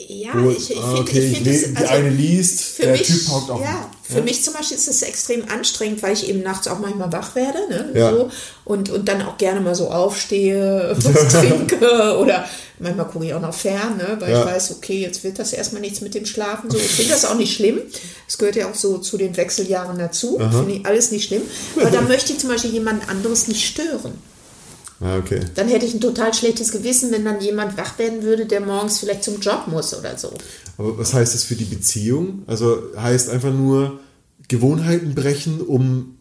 Ja, 0.09 0.31
Wo, 0.35 0.49
ich, 0.51 0.71
ich 0.71 0.79
ah, 0.79 0.83
finde, 0.83 1.01
okay, 1.03 1.19
ich 1.27 1.33
ich 1.41 1.45
le- 1.45 1.51
es- 1.53 1.63
die 1.73 1.77
also 1.77 1.93
eine 1.93 2.09
liest, 2.09 2.61
für 2.63 2.83
der 2.83 2.93
mich, 2.93 3.03
Typ 3.07 3.29
hockt 3.29 3.51
auf 3.51 3.61
ja, 3.61 3.91
für 4.03 4.17
ja. 4.19 4.23
mich 4.23 4.43
zum 4.43 4.55
Beispiel 4.55 4.77
ist 4.79 4.89
es 4.89 5.03
extrem 5.03 5.45
anstrengend, 5.51 6.03
weil 6.03 6.15
ich 6.15 6.27
eben 6.29 6.43
nachts 6.43 6.67
auch 6.69 6.79
manchmal 6.79 7.13
wach 7.13 7.35
werde 7.35 7.59
ne, 7.69 7.91
Ja. 7.95 8.11
so, 8.11 8.31
und, 8.65 8.89
und 8.89 9.07
dann 9.09 9.21
auch 9.23 9.37
gerne 9.37 9.61
mal 9.61 9.75
so 9.75 9.91
aufstehe, 9.91 10.97
was 11.03 11.29
trinke 11.33 12.17
oder 12.19 12.47
manchmal 12.79 13.09
gucke 13.09 13.27
ich 13.27 13.35
auch 13.35 13.43
noch 13.43 13.53
fern, 13.55 13.99
ne, 13.99 14.17
weil 14.21 14.33
Ja. 14.33 14.41
ich 14.41 14.47
weiß, 14.47 14.71
okay, 14.73 15.03
jetzt 15.03 15.23
wird 15.23 15.39
das 15.39 15.53
erstmal 15.53 15.83
nichts 15.83 16.01
mit 16.01 16.15
dem 16.15 16.25
Schlafen. 16.25 16.71
So, 16.71 16.79
ich 16.79 16.83
finde 16.89 17.13
das 17.13 17.27
auch 17.27 17.37
nicht 17.37 17.55
schlimm. 17.55 17.81
Es 18.27 18.39
gehört 18.39 18.57
ja 18.57 18.71
auch 18.71 18.75
so 18.75 18.97
zu 18.99 19.19
den 19.19 19.37
Wechseljahren 19.37 19.99
dazu. 19.99 20.39
Finde 20.39 20.73
ich 20.77 20.87
alles 20.87 21.11
nicht 21.11 21.27
schlimm. 21.27 21.43
Aber 21.79 21.91
da 21.91 22.01
möchte 22.01 22.33
ich 22.33 22.39
zum 22.39 22.49
Beispiel 22.49 22.71
jemand 22.73 23.07
anderes 23.11 23.49
nicht 23.49 23.67
stören. 23.67 24.15
Ah, 25.01 25.17
okay. 25.17 25.41
Dann 25.55 25.69
hätte 25.69 25.87
ich 25.87 25.95
ein 25.95 26.01
total 26.01 26.35
schlechtes 26.35 26.73
Gewissen, 26.73 27.11
wenn 27.11 27.25
dann 27.25 27.41
jemand 27.41 27.77
wach 27.79 27.99
werden 27.99 28.23
würde, 28.23 28.45
der 28.45 28.61
morgens 28.61 28.99
vielleicht 28.99 29.25
zum 29.25 29.41
Job 29.41 29.65
muss 29.67 29.95
oder 29.95 30.19
so. 30.19 30.33
Aber 30.77 30.99
was 30.99 31.15
heißt 31.15 31.35
das 31.35 31.45
für 31.45 31.55
die 31.57 31.65
Beziehung? 31.65 32.43
Also 32.47 32.83
heißt 32.97 33.31
einfach 33.31 33.53
nur 33.53 33.99
Gewohnheiten 34.49 35.15
brechen, 35.15 35.63
um 35.63 36.19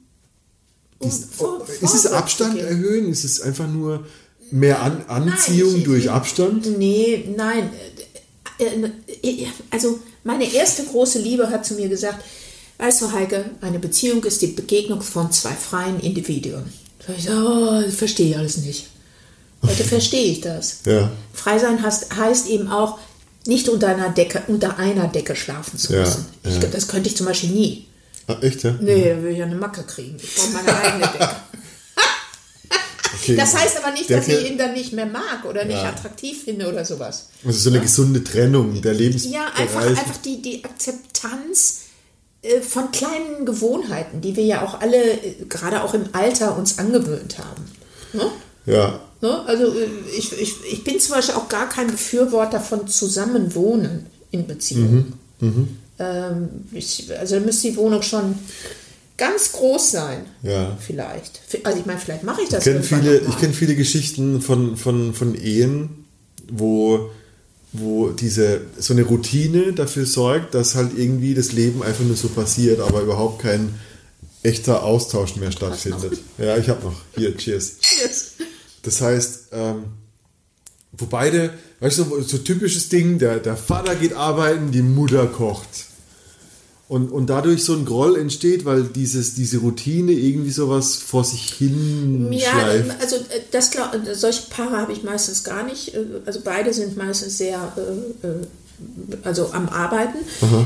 diesen, 1.04 1.30
vor- 1.30 1.66
ist 1.82 1.94
es 1.94 2.06
Abstand 2.08 2.58
erhöhen? 2.60 3.10
Ist 3.12 3.24
es 3.26 3.42
einfach 3.42 3.68
nur 3.68 4.06
mehr 4.52 4.82
An 4.82 5.04
Anziehung 5.08 5.72
Nein, 5.72 5.80
ich- 5.80 5.86
durch 5.86 6.04
ich- 6.06 6.12
Abstand? 6.12 6.78
Nee, 6.78 7.26
nein. 7.36 7.70
Äh, 8.60 9.28
äh, 9.28 9.48
Also 9.72 10.00
meine 10.24 10.52
erste 10.54 10.84
große 10.84 11.20
Liebe 11.20 11.50
hat 11.50 11.66
zu 11.66 11.74
mir 11.76 11.90
gesagt, 11.90 12.24
weißt 12.78 13.02
du 13.02 13.12
Heike, 13.12 13.52
eine 13.62 13.80
Beziehung 13.80 14.24
ist 14.24 14.42
die 14.42 14.48
Begegnung 14.48 15.02
von 15.02 15.32
zwei 15.32 15.52
freien 15.52 16.00
Individuen. 16.00 16.64
Da 17.10 17.16
ich 17.18 17.26
gesagt, 17.26 17.42
oh, 17.44 17.82
das 17.84 17.96
verstehe 17.96 18.30
ich 18.32 18.38
alles 18.38 18.58
nicht. 18.58 18.88
Heute 19.66 19.84
verstehe 19.96 20.32
ich 20.32 20.42
das. 20.42 20.80
Ja. 20.86 21.12
Frei 21.34 21.58
sein 21.60 21.82
heißt, 21.84 22.16
heißt 22.16 22.48
eben 22.48 22.70
auch, 22.72 23.00
nicht 23.48 23.68
unter 23.70 23.88
einer 23.88 24.10
Decke, 24.10 24.44
unter 24.48 24.78
einer 24.78 25.08
Decke 25.08 25.36
schlafen 25.36 25.78
zu 25.80 25.94
Ja, 25.94 26.02
müssen. 26.02 26.26
Ich, 26.44 26.56
ja. 26.56 26.70
Das 26.72 26.88
könnte 26.88 27.10
ich 27.10 27.18
zum 27.18 27.26
Beispiel 27.26 27.50
nie. 27.50 27.88
Ah, 28.28 28.38
echt, 28.42 28.64
ja? 28.64 28.76
Nee, 28.80 29.10
da 29.10 29.16
würde 29.18 29.30
ich 29.32 29.38
ja 29.40 29.46
eine 29.46 29.56
Macke 29.56 29.82
kriegen. 29.84 30.18
Ich 30.22 30.36
brauche 30.36 30.50
meine 30.50 30.78
eigene 30.78 31.08
Decke. 31.14 31.30
Okay. 33.22 33.36
Das 33.36 33.56
heißt 33.56 33.78
aber 33.84 33.92
nicht, 33.94 34.10
dass 34.10 34.26
Decke- 34.28 34.40
ich 34.40 34.52
ihn 34.52 34.58
dann 34.58 34.74
nicht 34.74 34.94
mehr 34.94 35.06
mag 35.08 35.44
oder 35.46 35.66
nicht 35.66 35.76
Ja. 35.78 35.90
attraktiv 35.90 36.44
finde 36.44 36.68
oder 36.70 36.86
sowas. 36.86 37.30
Also 37.46 37.58
so 37.60 37.70
eine 37.72 37.80
gesunde 37.80 38.24
Trennung 38.24 38.82
der 38.82 38.94
Lebensbereiche. 38.94 39.36
Ja, 39.38 39.62
einfach, 39.62 39.82
einfach 39.86 40.18
die, 40.24 40.42
die 40.42 40.64
Akzeptanz 40.64 41.80
von 42.62 42.92
kleinen 42.92 43.46
Gewohnheiten, 43.46 44.22
die 44.22 44.36
wir 44.36 44.46
ja 44.46 44.62
auch 44.64 44.82
alle, 44.82 45.14
äh, 45.14 45.46
gerade 45.48 45.84
auch 45.84 45.94
im 45.94 46.06
Alter, 46.14 46.58
uns 46.58 46.80
angewöhnt 46.80 47.38
haben. 47.38 47.66
Ne? 48.14 48.32
Ja, 48.66 49.00
Ne? 49.22 49.46
Also 49.46 49.66
äh, 49.74 49.88
ich, 50.18 50.32
ich, 50.40 50.54
ich 50.72 50.84
bin 50.84 51.00
zum 51.00 51.16
Beispiel 51.16 51.36
auch 51.36 51.50
gar 51.50 51.68
kein 51.68 51.88
Befürworter 51.88 52.60
von 52.60 52.88
Zusammenwohnen 52.88 54.06
in 54.32 54.48
Beziehungen. 54.48 55.14
Ähm, 56.00 56.50
ich, 56.72 57.10
also 57.18 57.36
da 57.36 57.46
müsste 57.46 57.70
die 57.70 57.76
Wohnung 57.76 58.02
schon 58.02 58.36
ganz 59.18 59.52
groß 59.52 59.92
sein. 59.92 60.26
Ja. 60.44 60.78
Vielleicht. 60.80 61.42
Also 61.64 61.80
ich 61.80 61.86
meine, 61.86 62.00
vielleicht 62.00 62.24
mache 62.24 62.42
ich 62.44 62.50
das 62.50 62.66
ich 62.66 62.72
kenne 62.72 62.84
viele, 62.84 63.18
ich 63.18 63.38
kenn 63.40 63.54
viele 63.54 63.76
Geschichten 63.76 64.42
von, 64.42 64.78
von, 64.78 65.14
von 65.14 65.36
Ehen, 65.36 66.06
wo, 66.50 67.10
wo 67.72 68.10
diese, 68.10 68.62
so 68.78 68.94
eine 68.94 69.04
Routine 69.04 69.74
dafür 69.74 70.06
sorgt, 70.06 70.56
dass 70.56 70.76
halt 70.76 70.98
irgendwie 70.98 71.34
das 71.34 71.52
Leben 71.52 71.84
einfach 71.84 72.04
nur 72.04 72.16
so 72.16 72.30
passiert, 72.30 72.80
aber 72.80 73.02
überhaupt 73.02 73.42
kein 73.42 73.76
echter 74.42 74.84
Austausch 74.84 75.36
mehr 75.36 75.52
stattfindet. 75.52 76.20
Ja, 76.38 76.58
ich 76.58 76.70
habe 76.70 76.84
noch. 76.84 76.96
Hier, 77.16 77.36
cheers. 77.38 77.78
Yes. 78.02 78.34
Das 78.82 79.02
heißt, 79.02 79.50
ähm, 79.52 79.84
wo 80.94 81.06
beide, 81.06 81.54
weißt 81.82 82.00
du, 82.00 82.22
so 82.22 82.38
typisches 82.40 82.90
Ding, 82.90 83.20
der, 83.20 83.40
der 83.40 83.58
Vater 83.58 83.96
geht 83.96 84.14
arbeiten, 84.14 84.72
die 84.72 84.82
Mutter 84.82 85.28
kocht. 85.28 85.68
Und, 86.90 87.12
und 87.12 87.28
dadurch 87.30 87.64
so 87.64 87.74
ein 87.74 87.86
Groll 87.86 88.18
entsteht, 88.18 88.66
weil 88.66 88.84
dieses, 88.84 89.36
diese 89.36 89.60
Routine 89.60 90.12
irgendwie 90.12 90.50
sowas 90.50 90.96
vor 90.96 91.24
sich 91.24 91.54
hin 91.54 92.34
Ja, 92.34 92.50
schleift. 92.50 93.00
also 93.00 93.16
äh, 93.18 93.42
das 93.52 93.70
äh, 93.76 94.16
solche 94.16 94.50
Paare 94.50 94.76
habe 94.78 94.92
ich 94.92 95.04
meistens 95.04 95.44
gar 95.44 95.64
nicht. 95.64 95.94
Äh, 95.94 96.00
Also 96.26 96.42
beide 96.44 96.74
sind 96.74 96.98
meistens 96.98 97.38
sehr 97.38 97.72
also 99.24 99.52
am 99.52 99.70
Arbeiten. 99.70 100.18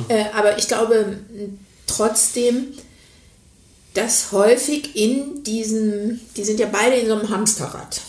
Äh, 0.08 0.26
aber 0.34 0.58
ich 0.58 0.70
glaube 0.70 1.18
trotzdem, 1.88 2.68
dass 3.94 4.32
häufig 4.32 4.96
in 4.96 5.44
diesen, 5.44 6.22
die 6.38 6.44
sind 6.46 6.58
ja 6.60 6.68
beide 6.72 6.96
in 6.96 7.08
so 7.08 7.16
einem 7.16 7.30
Hamsterrad. 7.30 8.00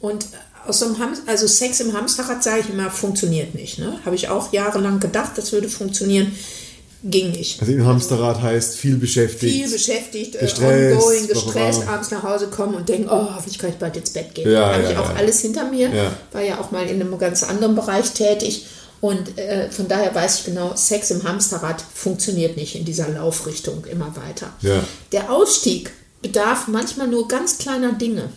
Und 0.00 0.26
aus 0.66 0.78
so 0.78 0.86
einem 0.86 0.98
Ham 0.98 1.12
also 1.26 1.46
Sex 1.46 1.80
im 1.80 1.92
Hamsterrad, 1.92 2.42
sage 2.42 2.60
ich 2.60 2.70
immer, 2.70 2.90
funktioniert 2.90 3.54
nicht. 3.54 3.78
Ne? 3.78 3.98
Habe 4.06 4.16
ich 4.16 4.28
auch 4.28 4.52
jahrelang 4.52 4.98
gedacht, 4.98 5.32
das 5.36 5.52
würde 5.52 5.68
funktionieren. 5.68 6.32
Ging 7.04 7.32
nicht. 7.32 7.60
Also 7.60 7.72
im 7.72 7.84
Hamsterrad 7.84 8.40
heißt 8.42 8.76
viel 8.76 8.96
beschäftigt. 8.96 9.52
viel 9.52 9.68
beschäftigt, 9.68 10.36
äh, 10.36 10.40
Gestresst, 10.40 10.96
ongoing, 11.02 11.26
gestresst, 11.26 11.88
abends 11.88 12.10
nach 12.12 12.22
Hause 12.22 12.46
kommen 12.46 12.74
und 12.74 12.88
denken, 12.88 13.08
oh, 13.10 13.34
hoffentlich 13.34 13.58
kann 13.58 13.70
ich 13.70 13.76
bald 13.76 13.96
ins 13.96 14.10
Bett 14.10 14.34
gehen. 14.34 14.50
Ja, 14.50 14.72
Habe 14.72 14.84
ja, 14.84 14.90
ich 14.92 14.96
auch 14.96 15.08
ja. 15.08 15.16
alles 15.16 15.40
hinter 15.40 15.64
mir, 15.68 15.88
Ja. 15.92 16.12
war 16.30 16.42
ja 16.42 16.60
auch 16.60 16.70
mal 16.70 16.86
in 16.86 17.00
einem 17.00 17.18
ganz 17.18 17.42
anderen 17.42 17.74
Bereich 17.74 18.12
tätig 18.12 18.66
und 19.00 19.36
äh, 19.36 19.68
von 19.68 19.88
daher 19.88 20.14
weiß 20.14 20.38
ich 20.38 20.44
genau, 20.44 20.76
Sex 20.76 21.10
im 21.10 21.24
Hamsterrad 21.24 21.84
funktioniert 21.92 22.56
nicht 22.56 22.76
in 22.76 22.84
dieser 22.84 23.08
Laufrichtung 23.08 23.84
immer 23.86 24.14
weiter. 24.14 24.52
Ja. 24.60 24.84
Der 25.10 25.32
Ausstieg 25.32 25.90
bedarf 26.22 26.68
manchmal 26.68 27.08
nur 27.08 27.26
ganz 27.26 27.58
kleiner 27.58 27.94
Dinge. 27.94 28.28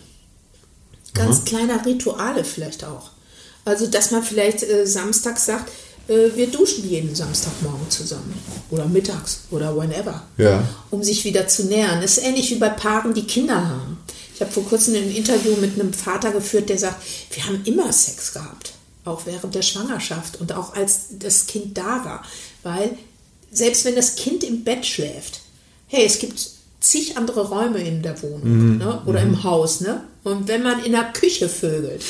Ganz 1.14 1.44
kleiner 1.44 1.86
Rituale 1.86 2.42
vielleicht 2.42 2.84
auch. 2.84 3.10
Also, 3.64 3.86
dass 3.86 4.10
man 4.10 4.22
vielleicht 4.22 4.62
äh, 4.64 4.86
samstags 4.86 5.46
sagt, 5.46 5.70
wir 6.08 6.46
duschen 6.48 6.88
jeden 6.88 7.14
Samstagmorgen 7.14 7.90
zusammen. 7.90 8.34
Oder 8.70 8.86
mittags 8.86 9.40
oder 9.50 9.76
whenever. 9.76 10.22
Ja. 10.36 10.66
Um 10.90 11.02
sich 11.02 11.24
wieder 11.24 11.48
zu 11.48 11.64
nähern. 11.64 12.00
Das 12.00 12.18
ist 12.18 12.24
ähnlich 12.24 12.50
wie 12.50 12.58
bei 12.58 12.68
Paaren, 12.68 13.14
die 13.14 13.24
Kinder 13.24 13.68
haben. 13.68 13.98
Ich 14.34 14.40
habe 14.40 14.52
vor 14.52 14.64
kurzem 14.64 14.94
ein 14.94 15.14
Interview 15.14 15.56
mit 15.56 15.80
einem 15.80 15.92
Vater 15.92 16.30
geführt, 16.30 16.68
der 16.68 16.78
sagt, 16.78 17.02
wir 17.30 17.46
haben 17.46 17.62
immer 17.64 17.92
Sex 17.92 18.32
gehabt. 18.32 18.74
Auch 19.04 19.24
während 19.24 19.54
der 19.54 19.62
Schwangerschaft 19.62 20.40
und 20.40 20.52
auch 20.52 20.74
als 20.74 21.06
das 21.18 21.46
Kind 21.46 21.78
da 21.78 22.04
war. 22.04 22.24
Weil 22.62 22.96
selbst 23.50 23.84
wenn 23.84 23.94
das 23.94 24.16
Kind 24.16 24.44
im 24.44 24.64
Bett 24.64 24.84
schläft, 24.84 25.40
hey, 25.86 26.04
es 26.04 26.18
gibt 26.18 26.50
zig 26.80 27.16
andere 27.16 27.48
Räume 27.48 27.78
in 27.78 28.02
der 28.02 28.20
Wohnung 28.22 28.78
ne? 28.78 29.02
oder 29.06 29.22
im 29.22 29.42
Haus. 29.42 29.80
Ne? 29.80 30.04
Und 30.26 30.48
wenn 30.48 30.62
man 30.64 30.82
in 30.84 30.90
der 30.92 31.12
Küche 31.12 31.48
vögelt 31.48 32.02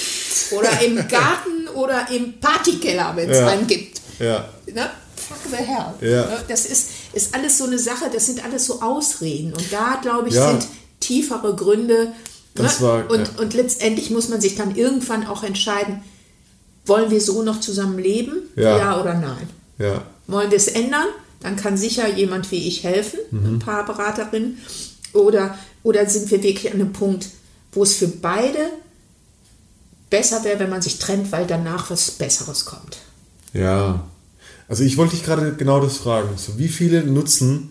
oder 0.52 0.70
im 0.80 0.96
Garten 1.08 1.68
oder 1.74 2.08
im 2.10 2.40
Partykeller, 2.40 3.12
wenn 3.14 3.28
es 3.28 3.38
Ja. 3.38 3.46
einen 3.48 3.66
gibt, 3.66 4.00
Ja. 4.18 4.48
ne? 4.72 4.88
fuck 5.16 5.38
the 5.50 5.56
hell. 5.56 5.92
Ja. 6.00 6.22
Ne? 6.26 6.38
Das 6.48 6.64
ist, 6.64 6.88
ist 7.12 7.34
alles 7.34 7.58
so 7.58 7.64
eine 7.64 7.78
Sache, 7.78 8.06
das 8.12 8.24
sind 8.26 8.42
alles 8.42 8.64
so 8.64 8.80
Ausreden. 8.80 9.52
Und 9.52 9.70
da, 9.70 9.98
glaube 10.00 10.28
ich, 10.30 10.34
Ja. 10.34 10.50
sind 10.50 10.66
tiefere 11.00 11.54
Gründe. 11.54 12.12
Ne? 12.58 12.70
war- 12.80 13.10
und, 13.10 13.18
ja. 13.20 13.42
und 13.42 13.52
letztendlich 13.52 14.08
muss 14.10 14.30
man 14.30 14.40
sich 14.40 14.54
dann 14.54 14.74
irgendwann 14.76 15.26
auch 15.26 15.42
entscheiden, 15.42 16.02
wollen 16.86 17.10
wir 17.10 17.20
so 17.20 17.42
noch 17.42 17.60
zusammen 17.60 17.98
leben? 17.98 18.48
Ja. 18.56 18.98
oder 18.98 19.12
nein? 19.12 19.48
Ja. 19.78 20.04
Wollen 20.26 20.50
wir 20.50 20.56
es 20.56 20.68
ändern? 20.68 21.08
Dann 21.40 21.56
kann 21.56 21.76
sicher 21.76 22.08
jemand 22.08 22.50
wie 22.50 22.66
ich 22.66 22.82
helfen, 22.82 23.18
Mhm. 23.30 23.56
ein 23.56 23.58
paar 23.58 23.84
Beraterinnen. 23.84 24.56
Oder, 25.12 25.58
oder 25.82 26.08
sind 26.08 26.30
wir 26.30 26.42
wirklich 26.42 26.72
an 26.72 26.80
einem 26.80 26.92
Punkt, 26.94 27.26
wo 27.72 27.82
es 27.82 27.94
für 27.94 28.08
beide 28.08 28.70
besser 30.10 30.44
wäre, 30.44 30.58
wenn 30.58 30.70
man 30.70 30.82
sich 30.82 30.98
trennt, 30.98 31.32
weil 31.32 31.46
danach 31.46 31.90
was 31.90 32.12
Besseres 32.12 32.64
kommt? 32.64 32.98
Ja. 33.52 34.04
Also 34.68 34.82
ich 34.84 34.96
wollte 34.96 35.16
dich 35.16 35.24
gerade 35.24 35.54
genau 35.54 35.80
das 35.80 35.96
fragen. 35.96 36.30
So, 36.36 36.58
wie 36.58 36.68
viele 36.68 37.04
nutzen 37.04 37.70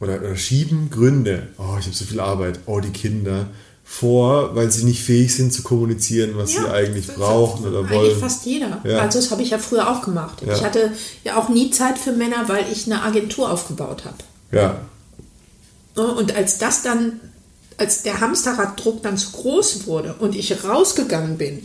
oder, 0.00 0.18
oder 0.20 0.36
schieben 0.36 0.90
Gründe, 0.90 1.48
oh, 1.58 1.76
ich 1.78 1.86
habe 1.86 1.94
so 1.94 2.04
viel 2.04 2.20
Arbeit, 2.20 2.60
oh, 2.66 2.80
die 2.80 2.90
Kinder, 2.90 3.48
vor, 3.86 4.56
weil 4.56 4.70
sie 4.72 4.84
nicht 4.84 5.02
fähig 5.02 5.34
sind 5.34 5.52
zu 5.52 5.62
kommunizieren, 5.62 6.32
was 6.36 6.52
sie 6.52 6.66
eigentlich 6.66 7.06
brauchen 7.06 7.66
oder 7.66 7.88
wollen. 7.88 8.06
Eigentlich 8.06 8.18
fast 8.18 8.46
jeder. 8.46 8.80
Ja. 8.82 9.00
Also 9.00 9.20
das 9.20 9.30
habe 9.30 9.42
ich 9.42 9.50
ja 9.50 9.58
früher 9.58 9.90
auch 9.90 10.02
gemacht. 10.02 10.42
Ja. 10.44 10.54
Ich 10.54 10.64
hatte 10.64 10.92
ja 11.22 11.36
auch 11.36 11.50
nie 11.50 11.70
Zeit 11.70 11.98
für 11.98 12.12
Männer, 12.12 12.48
weil 12.48 12.64
ich 12.72 12.86
eine 12.86 13.02
Agentur 13.02 13.52
aufgebaut 13.52 14.04
habe. 14.06 14.16
Ja. 14.52 14.80
Und 16.02 16.34
als 16.34 16.58
das 16.58 16.82
dann, 16.82 17.20
als 17.76 18.02
der 18.02 18.20
Hamsterraddruck 18.20 19.02
dann 19.02 19.16
zu 19.18 19.32
groß 19.32 19.86
wurde 19.86 20.14
und 20.18 20.34
ich 20.34 20.64
rausgegangen 20.64 21.36
bin, 21.38 21.64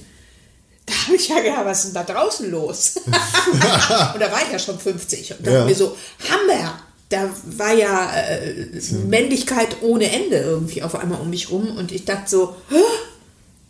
da 0.86 0.94
habe 1.06 1.16
ich 1.16 1.28
ja 1.28 1.40
gedacht, 1.40 1.66
was 1.66 1.86
ist 1.86 1.96
denn 1.96 2.06
da 2.06 2.14
draußen 2.14 2.50
los? 2.50 2.94
und 3.06 4.20
da 4.20 4.32
war 4.32 4.42
ich 4.46 4.52
ja 4.52 4.58
schon 4.60 4.80
50 4.80 5.32
und 5.38 5.46
dachte 5.46 5.58
Ja. 5.58 5.66
mir 5.66 5.76
so, 5.76 5.96
Hammer! 6.30 6.80
Da 7.10 7.28
war 7.58 7.74
ja 7.74 8.12
äh, 8.16 8.68
Männlichkeit 9.08 9.78
ohne 9.82 10.12
Ende 10.12 10.38
irgendwie 10.38 10.84
auf 10.84 10.94
einmal 10.94 11.20
um 11.20 11.32
mich 11.32 11.50
rum 11.50 11.76
und 11.76 11.92
ich 11.92 12.06
dachte 12.06 12.30
so, 12.30 12.56
"Hä? 12.70 12.76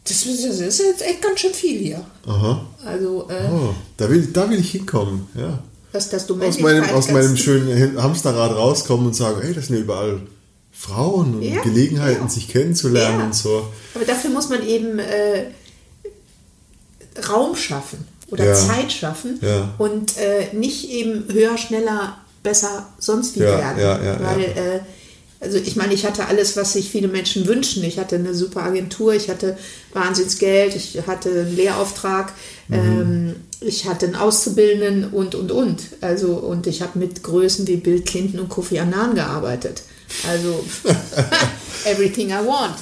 das 0.04 0.26
ist, 0.26 0.44
das 0.46 0.60
ist 0.60 0.80
jetzt 0.80 1.02
echt 1.02 1.22
ganz 1.22 1.40
schön 1.40 1.54
viel 1.54 1.80
hier. 1.80 2.06
Aha. 2.28 2.66
Also, 2.84 3.30
äh, 3.30 3.50
Oh, 3.50 3.74
da 3.96 4.10
will, 4.10 4.28
da 4.34 4.50
will 4.50 4.60
ich 4.60 4.72
hinkommen. 4.72 5.28
Ja. 5.36 5.60
dass, 5.94 6.10
dass 6.10 6.30
Aus 6.30 6.60
meinem, 6.60 6.84
aus 6.90 7.10
meinem 7.12 7.38
schönen 7.38 8.02
Hamsterrad 8.02 8.52
rauskommen 8.56 9.08
und 9.08 9.14
sagen, 9.16 9.40
hey, 9.42 9.54
das 9.54 9.68
sind 9.68 9.76
ja 9.78 9.82
überall 9.84 10.20
Frauen 10.80 11.36
und 11.36 11.42
Ja, 11.42 11.62
Gelegenheiten, 11.62 12.22
ja. 12.24 12.30
sich 12.30 12.48
kennenzulernen 12.48 13.20
Ja. 13.20 13.26
und 13.26 13.36
so. 13.36 13.68
Aber 13.96 14.06
dafür 14.06 14.30
muss 14.30 14.48
man 14.50 14.66
eben 14.66 14.98
äh, 15.00 15.46
Raum 17.28 17.56
schaffen 17.56 18.08
oder. 18.32 18.54
Zeit 18.54 18.92
schaffen 18.92 19.40
und 19.78 20.18
äh, 20.18 20.54
nicht 20.56 20.90
eben 20.90 21.26
höher, 21.32 21.58
schneller, 21.58 22.18
besser, 22.44 22.88
sonst 23.00 23.36
wie 23.36 23.42
werden. 23.42 23.78
Weil. 24.24 24.42
Äh, 24.44 24.80
also 25.42 25.58
ich 25.58 25.78
meine, 25.78 25.94
ich 25.94 26.06
hatte 26.06 26.26
alles, 26.28 26.58
was 26.58 26.74
sich 26.74 26.90
viele 26.90 27.08
Menschen 27.08 27.48
wünschen. 27.48 27.82
Ich 27.86 27.98
hatte 27.98 28.16
eine 28.18 28.34
super 28.36 28.62
Agentur, 28.64 29.14
ich 29.14 29.30
hatte 29.30 29.58
Wahnsinnsgeld, 29.94 30.76
ich 30.76 31.08
hatte 31.08 31.30
einen 31.30 31.56
Lehrauftrag, 31.56 32.34
Mhm. 32.68 32.76
ähm, 32.76 33.36
ich 33.62 33.86
hatte 33.88 34.06
einen 34.06 34.16
Auszubildenden 34.16 35.12
und, 35.14 35.36
und, 35.36 35.52
und. 35.54 35.82
Also, 36.02 36.34
und 36.34 36.68
ich 36.68 36.82
habe 36.82 37.00
mit 37.00 37.24
Größen 37.24 37.66
wie 37.68 37.78
Bill 37.78 38.02
Clinton 38.02 38.42
und 38.42 38.50
Kofi 38.50 38.80
Annan 38.80 39.16
gearbeitet. 39.16 39.84
Also, 40.28 40.64
everything 41.86 42.30
I 42.30 42.46
want. 42.46 42.76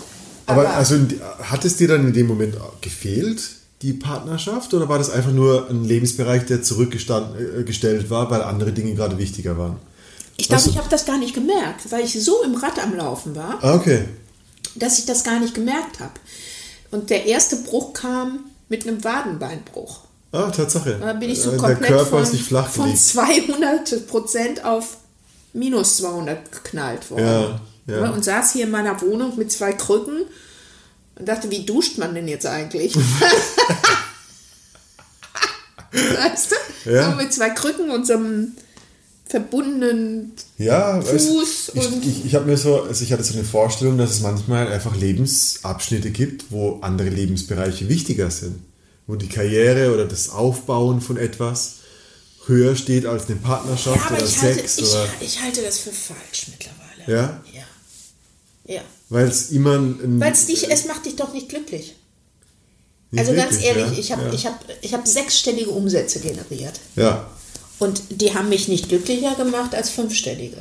Aber 0.46 0.70
also 0.70 0.96
hat 1.44 1.66
es 1.66 1.76
dir 1.78 1.88
dann 1.90 2.08
in 2.08 2.14
dem 2.14 2.28
Moment 2.28 2.56
gefehlt, 2.82 3.42
die 3.82 3.94
Partnerschaft, 3.94 4.74
oder 4.74 4.88
war 4.90 4.98
das 4.98 5.10
einfach 5.10 5.32
nur 5.34 5.70
ein 5.70 5.84
Lebensbereich, 5.84 6.46
der 6.46 6.64
zurückgestellt 6.64 8.10
war, 8.10 8.32
weil 8.32 8.42
andere 8.42 8.72
Dinge 8.72 8.96
gerade 8.96 9.18
wichtiger 9.18 9.58
waren? 9.58 9.78
Ich 10.38 10.48
glaube, 10.48 10.70
ich 10.70 10.78
habe 10.78 10.88
das 10.90 11.06
gar 11.06 11.18
nicht 11.18 11.34
gemerkt, 11.34 11.92
weil 11.92 12.06
ich 12.06 12.24
so 12.24 12.44
im 12.44 12.56
Rad 12.56 12.82
am 12.82 12.96
Laufen 12.96 13.36
war, 13.36 13.60
Ah, 13.62 13.74
okay. 13.76 14.06
dass 14.76 15.00
ich 15.00 15.06
das 15.06 15.24
gar 15.24 15.40
nicht 15.40 15.54
gemerkt 15.54 16.00
habe. 16.00 16.14
Und 16.92 17.10
der 17.10 17.26
erste 17.26 17.58
Bruch 17.58 17.94
kam 17.94 18.46
mit 18.70 18.88
einem 18.88 19.04
Wadenbeinbruch. 19.04 20.02
Ah, 20.32 20.50
Tatsache. 20.52 20.98
Da 21.00 21.14
bin 21.14 21.30
ich 21.30 21.42
so 21.42 21.52
Äh, 21.52 21.58
komplett 21.58 21.82
Der 21.82 21.88
Körper 21.90 22.06
von, 22.06 22.24
ist 22.24 22.34
nicht 22.34 22.46
flach 22.46 22.70
von 22.70 22.86
gelegt. 22.86 23.02
200 23.04 24.08
Prozent 24.08 24.64
auf 24.64 24.98
minus 25.58 25.98
200 25.98 26.52
geknallt 26.52 27.10
worden. 27.12 27.60
Ja, 27.88 27.96
ja. 28.02 28.10
Und 28.12 28.24
saß 28.24 28.54
hier 28.54 28.66
in 28.66 28.72
meiner 28.72 29.00
Wohnung 29.02 29.38
mit 29.38 29.52
zwei 29.52 29.74
Krücken 29.74 30.24
und 31.18 31.28
dachte, 31.28 31.50
wie 31.52 31.66
duscht 31.66 31.98
man 31.98 32.14
denn 32.16 32.28
jetzt 32.28 32.46
eigentlich? 32.46 32.96
weißt 35.92 36.52
du? 36.52 36.92
Ja. 36.92 37.12
So 37.12 37.18
mit 37.18 37.34
zwei 37.34 37.50
Krücken 37.50 37.90
und 37.90 38.06
so 38.06 38.14
einem 38.14 38.54
verbundenen 39.26 40.32
Ja, 40.58 41.00
weißt 41.00 41.28
Fuß 41.28 41.72
ich, 41.74 41.88
und- 41.88 42.06
ich, 42.06 42.26
ich 42.26 42.36
habe 42.36 42.46
mir 42.46 42.58
so, 42.58 42.84
also 42.84 43.04
ich 43.04 43.12
hatte 43.12 43.24
so 43.24 43.34
eine 43.34 43.44
Vorstellung, 43.44 43.98
dass 43.98 44.12
es 44.12 44.22
manchmal 44.22 44.68
einfach 44.72 44.96
Lebensabschnitte 44.96 46.12
gibt, 46.12 46.46
wo 46.52 46.80
andere 46.82 47.10
Lebensbereiche 47.10 47.90
wichtiger 47.90 48.32
sind. 48.32 48.60
Wo 49.06 49.16
die 49.16 49.30
Karriere 49.30 49.94
oder 49.94 50.06
das 50.06 50.30
Aufbauen 50.30 51.00
von 51.02 51.18
etwas 51.18 51.77
höher 52.48 52.76
steht 52.76 53.06
als 53.06 53.28
eine 53.28 53.36
Partnerschaft 53.38 53.98
Ja, 53.98 54.06
aber 54.08 54.18
oder 54.18 54.26
ich 54.26 54.42
halte, 54.42 54.60
Sex 54.60 54.78
ich, 54.78 54.86
oder 54.86 55.08
ich 55.20 55.42
halte 55.42 55.62
das 55.62 55.80
für 55.80 55.92
falsch 55.92 56.48
mittlerweile. 56.50 57.12
Ja? 57.22 57.44
Ja. 57.54 57.64
Ja. 58.76 58.82
weil 59.10 59.28
es 59.28 59.52
immer 59.52 59.80
Weil 59.80 60.34
es 60.34 60.46
dich, 60.46 60.70
es 60.70 60.86
macht 60.86 61.06
dich 61.06 61.16
doch 61.16 61.34
nicht 61.34 61.48
glücklich. 61.48 61.96
nicht 63.12 63.20
Also 63.20 63.34
ganz 63.34 63.52
wirklich, 63.54 63.66
ehrlich, 63.66 63.92
ja, 63.94 64.00
ich 64.00 64.12
habe 64.12 64.24
ja. 64.24 64.34
ich 64.34 64.46
hab, 64.46 64.66
ich 64.82 64.94
hab 64.94 65.08
sechsstellige 65.08 65.70
Umsätze 65.70 66.20
generiert. 66.20 66.80
ja, 66.98 67.30
Und 67.80 68.02
die 68.10 68.34
haben 68.34 68.50
mich 68.50 68.68
nicht 68.68 68.90
glücklicher 68.90 69.36
gemacht 69.36 69.74
als 69.74 69.90
fünfstellige. 69.90 70.58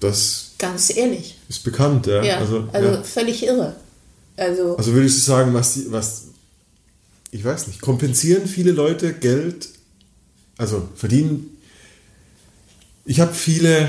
das 0.00 0.50
Ganz 0.58 0.90
ehrlich. 0.96 1.36
ist 1.48 1.62
bekannt, 1.62 2.08
ja. 2.08 2.22
Ja, 2.24 2.38
also, 2.38 2.68
also, 2.72 3.04
völlig 3.04 3.44
irre. 3.44 3.76
Also, 4.36 4.76
also 4.76 4.92
würdest 4.92 5.18
du 5.18 5.22
sagen, 5.22 5.54
was 5.54 5.74
die, 5.74 5.92
was 5.92 6.24
ich 7.30 7.44
weiß 7.44 7.66
nicht, 7.66 7.80
kompensieren 7.80 8.46
viele 8.46 8.72
Leute 8.72 9.12
Geld, 9.12 9.68
also 10.58 10.86
verdienen. 10.94 11.56
Ich 13.06 13.20
habe 13.20 13.32
viele, 13.32 13.88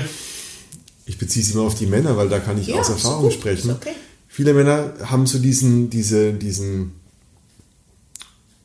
ich 1.04 1.18
beziehe 1.18 1.44
es 1.44 1.52
immer 1.52 1.64
auf 1.64 1.74
die 1.74 1.86
Männer, 1.86 2.16
weil 2.16 2.28
da 2.30 2.38
kann 2.38 2.58
ich 2.58 2.68
Ja, 2.68 2.76
aus 2.76 2.88
Erfahrung 2.88 3.24
gut, 3.24 3.34
sprechen. 3.34 3.70
okay. 3.72 3.92
Viele 4.28 4.54
Männer 4.54 4.94
haben 5.04 5.26
so 5.26 5.38
diesen, 5.38 5.90
diese, 5.90 6.32
diesen 6.32 6.92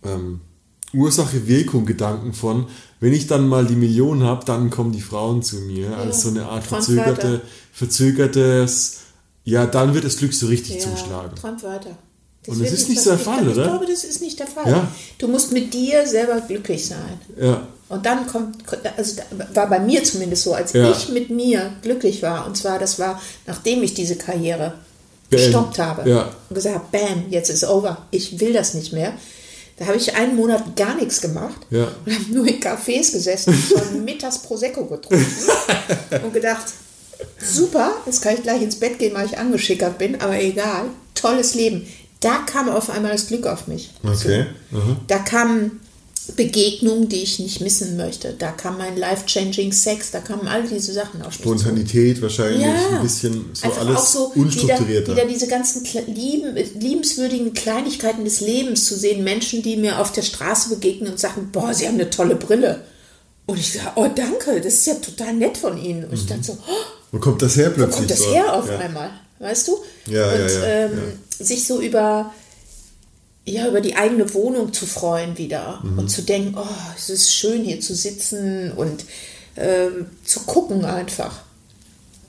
ähm, 0.04 0.40
Ursache-Wirkung-Gedanken 0.94 2.34
von, 2.34 2.68
wenn 3.00 3.12
ich 3.14 3.28
dann 3.28 3.48
mal 3.50 3.66
die 3.66 3.76
Million 3.76 4.24
habe, 4.24 4.46
dann 4.46 4.70
kommen 4.70 4.92
die 4.94 5.02
Frauen 5.02 5.44
zu 5.44 5.58
mir, 5.58 5.98
als 5.98 6.22
so 6.22 6.30
eine 6.30 6.46
Art 6.46 6.64
verzögerte, 6.64 7.42
verzögertes, 7.74 9.00
ja, 9.44 9.66
dann 9.66 9.94
wird 9.94 10.06
das 10.06 10.18
Glück 10.18 10.34
so 10.34 10.48
richtig 10.48 10.76
ja, 10.76 10.82
zuschlagen. 10.82 11.36
träumt 11.36 11.64
weiter. 11.64 11.98
Und 12.48 12.62
das 12.62 12.72
ist 12.72 12.90
nicht 12.90 13.02
so 13.02 13.10
der. 13.10 13.20
Fall, 13.20 13.44
ich 13.48 13.54
oder? 13.54 13.64
Ich 13.64 13.70
glaube, 13.70 13.86
das 13.88 14.04
ist 14.04 14.22
nicht 14.22 14.40
der 14.40 14.48
Fall. 14.48 14.72
Ja. 14.72 14.92
Du 15.18 15.28
musst 15.28 15.52
mit 15.52 15.74
dir 15.74 16.06
selber 16.08 16.40
glücklich 16.42 16.86
sein. 16.86 17.20
Ja, 17.40 17.68
Und 17.88 18.06
dann 18.06 18.26
kommt, 18.26 18.58
also 18.98 19.22
war 19.54 19.68
bei 19.70 19.80
mir 19.80 20.04
zumindest 20.04 20.44
so, 20.44 20.54
als 20.56 20.74
Ja. 20.74 20.90
ich 20.92 21.10
mit 21.10 21.30
mir 21.30 21.72
glücklich 21.84 22.22
war, 22.24 22.48
und 22.48 22.58
zwar, 22.58 22.80
das 22.80 22.98
war, 22.98 23.22
nachdem 23.46 23.84
ich 23.84 23.94
diese 23.94 24.16
Karriere 24.16 24.74
Bam. 25.30 25.40
gestoppt 25.40 25.78
habe 25.80 26.10
Ja. 26.10 26.32
und 26.50 26.56
gesagt 26.56 26.76
habe, 26.76 26.86
bam, 26.92 27.26
jetzt 27.30 27.50
ist 27.50 27.64
over, 27.64 27.98
ich 28.12 28.40
will 28.40 28.54
das 28.54 28.74
nicht 28.74 28.92
mehr. 28.92 29.14
Da 29.78 29.86
habe 29.88 29.98
ich 29.98 30.16
einen 30.16 30.36
Monat 30.36 30.76
gar 30.76 30.96
nichts 30.96 31.22
gemacht 31.22 31.58
Ja. 31.70 31.88
und 32.06 32.14
habe 32.16 32.26
nur 32.34 32.48
in 32.48 32.60
Cafés 32.60 33.12
gesessen 33.12 33.54
und 33.76 34.04
mittags 34.06 34.40
Prosecco 34.40 34.86
getrunken 34.86 35.26
und 36.24 36.34
gedacht, 36.34 36.66
super, 37.40 37.92
jetzt 38.06 38.22
kann 38.22 38.34
ich 38.36 38.44
gleich 38.44 38.62
ins 38.62 38.80
Bett 38.80 38.98
gehen, 39.00 39.14
weil 39.14 39.26
ich 39.28 39.38
angeschickert 39.38 39.98
bin, 39.98 40.20
aber 40.22 40.40
egal, 40.42 40.86
tolles 41.14 41.54
Leben. 41.56 41.86
Da 42.22 42.38
kam 42.52 42.70
auf 42.70 42.90
einmal 42.90 43.12
das 43.12 43.28
Glück 43.28 43.46
auf 43.46 43.68
mich. 43.68 43.92
okay. 44.04 44.46
Aha. 44.74 44.96
Da 45.08 45.20
kam 45.20 45.80
Begegnungen, 46.36 47.08
die 47.08 47.22
ich 47.24 47.40
nicht 47.40 47.62
missen 47.62 47.98
möchte. 47.98 48.34
Da 48.38 48.52
kam 48.52 48.78
mein 48.78 48.98
life-changing 48.98 49.72
Sex, 49.72 50.12
da 50.12 50.20
kamen 50.20 50.48
all 50.48 50.64
diese 50.64 50.92
Sachen 50.94 51.22
auf. 51.22 51.34
Spontanität 51.34 52.22
wahrscheinlich, 52.22 52.62
Ja. 52.62 52.98
ein 52.98 53.02
bisschen 53.04 53.46
so 53.54 53.72
alles 53.72 53.98
auch 53.98 54.06
so 54.06 54.32
unstrukturierter. 54.36 54.88
Wieder, 55.14 55.24
wieder 55.24 55.26
diese 55.28 55.48
ganzen 55.48 55.86
lieben, 56.08 56.56
liebenswürdigen 56.80 57.54
Kleinigkeiten 57.54 58.24
des 58.26 58.42
Lebens 58.42 58.86
zu 58.86 58.96
sehen. 58.98 59.24
Menschen, 59.24 59.62
die 59.62 59.78
mir 59.78 60.00
auf 60.00 60.12
der 60.12 60.24
Straße 60.24 60.70
begegnen 60.70 61.12
und 61.12 61.20
sagen, 61.20 61.50
boah, 61.52 61.74
sie 61.74 61.88
haben 61.88 61.96
eine 61.96 62.10
tolle 62.10 62.36
Brille. 62.36 62.82
Und 63.48 63.60
ich 63.60 63.74
sage, 63.74 63.92
oh 63.96 64.08
danke, 64.14 64.60
das 64.62 64.74
ist 64.74 64.88
ja 64.88 64.96
total 64.96 65.34
nett 65.36 65.58
von 65.58 65.78
Ihnen. 65.78 66.06
Und 66.06 66.14
ich 66.14 66.26
dachte 66.26 66.44
so, 66.44 66.54
oh, 66.54 66.74
Wo 67.12 67.20
kommt 67.20 67.42
das 67.44 67.56
her 67.56 67.70
wo 67.72 67.76
plötzlich? 67.76 67.98
kommt 67.98 68.12
das 68.12 68.26
her 68.28 68.54
auf 68.54 68.68
ja. 68.68 68.80
einmal? 68.80 69.12
Weißt 69.38 69.68
du? 69.68 69.78
Ja, 70.08 70.32
und 70.32 70.40
ja, 70.40 70.48
ja, 70.48 70.66
ähm, 70.86 70.92
sich 71.40 71.68
so 71.68 71.80
über, 71.82 72.34
ja, 73.48 73.68
über 73.68 73.82
die 73.82 73.96
eigene 73.96 74.34
Wohnung 74.34 74.74
zu 74.74 74.86
freuen 74.86 75.38
wieder 75.38 75.80
Mhm. 75.84 76.00
und 76.00 76.10
zu 76.10 76.24
denken, 76.24 76.56
oh, 76.58 76.66
es 76.98 77.10
ist 77.10 77.34
schön 77.34 77.64
hier 77.64 77.80
zu 77.80 77.94
sitzen 77.96 78.72
und 78.72 79.06
ähm, 79.56 80.08
zu 80.24 80.42
gucken 80.42 80.84
einfach. 80.86 81.42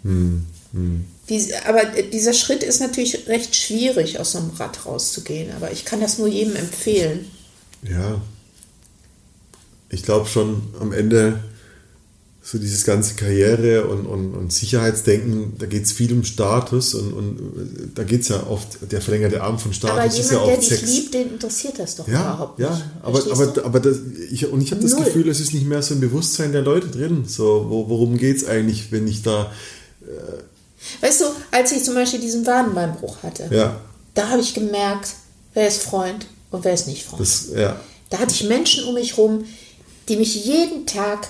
Mhm. 0.02 0.46
Dies- 1.28 1.52
aber 1.66 1.84
dieser 1.86 2.32
Schritt 2.34 2.62
ist 2.62 2.80
natürlich 2.80 3.26
recht 3.28 3.56
schwierig, 3.56 4.20
aus 4.20 4.32
so 4.32 4.38
einem 4.38 4.50
Rad 4.50 4.84
rauszugehen. 4.86 5.52
Aber 5.56 5.72
ich 5.72 5.84
kann 5.84 6.00
das 6.00 6.18
nur 6.18 6.28
jedem 6.28 6.54
empfehlen. 6.54 7.30
Ja. 7.82 8.20
Ich 9.88 10.02
glaube 10.02 10.28
schon 10.28 10.62
am 10.80 10.92
Ende 10.92 11.40
so 12.48 12.58
dieses 12.58 12.84
ganze 12.84 13.16
Karriere 13.16 13.88
und, 13.88 14.06
und, 14.06 14.34
und 14.36 14.52
Sicherheitsdenken, 14.52 15.54
da 15.58 15.66
geht 15.66 15.82
es 15.82 15.90
viel 15.90 16.12
um 16.12 16.22
Status 16.22 16.94
und, 16.94 17.12
und 17.12 17.38
äh, 17.40 17.88
da 17.92 18.04
geht 18.04 18.20
es 18.20 18.28
ja 18.28 18.46
oft, 18.46 18.78
der 18.92 19.00
verlängerte 19.00 19.42
Arm 19.42 19.58
von 19.58 19.72
Status 19.72 19.96
aber 19.96 20.06
ist 20.06 20.16
jemand, 20.16 20.32
ja 20.32 20.38
der 20.46 20.58
oft 20.58 20.70
dich 20.70 20.78
Sex. 20.78 20.92
liebt, 20.92 21.14
den 21.14 21.32
interessiert 21.32 21.78
das 21.80 21.96
doch 21.96 22.06
ja, 22.06 22.20
überhaupt 22.20 22.58
nicht. 22.60 22.68
ja, 22.68 22.90
aber, 23.02 23.20
Verstehst 23.20 23.58
aber, 23.58 23.64
aber 23.64 23.80
das, 23.80 23.96
ich, 24.30 24.46
und 24.46 24.60
ich 24.60 24.70
habe 24.70 24.80
das 24.80 24.92
Null. 24.92 25.04
Gefühl, 25.04 25.28
es 25.28 25.40
ist 25.40 25.54
nicht 25.54 25.66
mehr 25.66 25.82
so 25.82 25.94
im 25.94 26.00
Bewusstsein 26.00 26.52
der 26.52 26.62
Leute 26.62 26.86
drin. 26.86 27.24
So, 27.26 27.66
wo, 27.68 27.88
worum 27.88 28.16
geht 28.16 28.36
es 28.36 28.46
eigentlich, 28.46 28.92
wenn 28.92 29.08
ich 29.08 29.22
da, 29.22 29.50
Weißt 31.00 31.20
du, 31.22 31.24
als 31.50 31.72
ich 31.72 31.82
zum 31.82 31.94
Beispiel 31.94 32.20
diesen 32.20 32.46
Wadenbeinbruch 32.46 33.22
hatte, 33.22 33.48
ja, 33.50 33.80
da 34.14 34.28
habe 34.28 34.40
ich 34.40 34.54
gemerkt, 34.54 35.14
wer 35.54 35.66
ist 35.66 35.82
Freund 35.82 36.26
und 36.50 36.64
wer 36.64 36.74
ist 36.74 36.86
nicht 36.86 37.04
Freund. 37.04 37.20
das, 37.20 37.48
ja, 37.54 37.80
Da 38.10 38.18
hatte 38.18 38.32
ich 38.32 38.44
Menschen 38.44 38.84
um 38.84 38.94
mich 38.94 39.18
rum, 39.18 39.44
die 40.08 40.16
mich 40.16 40.46
jeden 40.46 40.86
Tag 40.86 41.26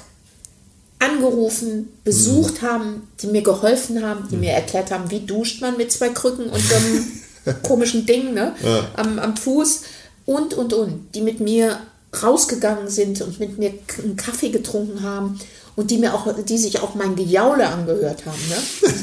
angerufen, 0.99 1.93
besucht 2.05 2.63
Mhm. 2.63 2.67
haben, 2.67 3.09
die 3.21 3.27
mir 3.27 3.43
geholfen 3.43 4.03
haben, 4.05 4.29
die 4.31 4.37
mir 4.37 4.53
erklärt 4.53 4.91
haben, 4.91 5.11
wie 5.11 5.21
duscht 5.21 5.61
man 5.61 5.77
mit 5.77 5.93
zwei 5.93 6.09
Krücken 6.11 6.47
und 6.49 6.61
so 6.61 6.75
einem 6.75 7.07
komischen 7.63 8.07
Ding 8.07 8.35
ne? 8.35 8.55
Ja. 8.63 8.89
am, 8.97 9.19
am 9.19 9.37
Fuß 9.37 9.83
und, 10.25 10.55
und, 10.55 10.73
und, 10.73 11.15
die 11.15 11.21
mit 11.21 11.41
mir 11.41 11.79
rausgegangen 12.23 12.89
sind 12.89 13.21
und 13.21 13.39
mit 13.41 13.59
mir 13.59 13.73
einen 14.03 14.17
Kaffee 14.17 14.49
getrunken 14.49 15.03
haben 15.03 15.39
und 15.77 15.91
die 15.91 15.99
mir 15.99 16.15
auch, 16.15 16.27
die 16.45 16.57
sich 16.59 16.81
auch 16.81 16.95
mein 16.95 17.15
Gejaule 17.15 17.67
angehört 17.69 18.25
haben. 18.25 18.41
Ne? 18.49 18.57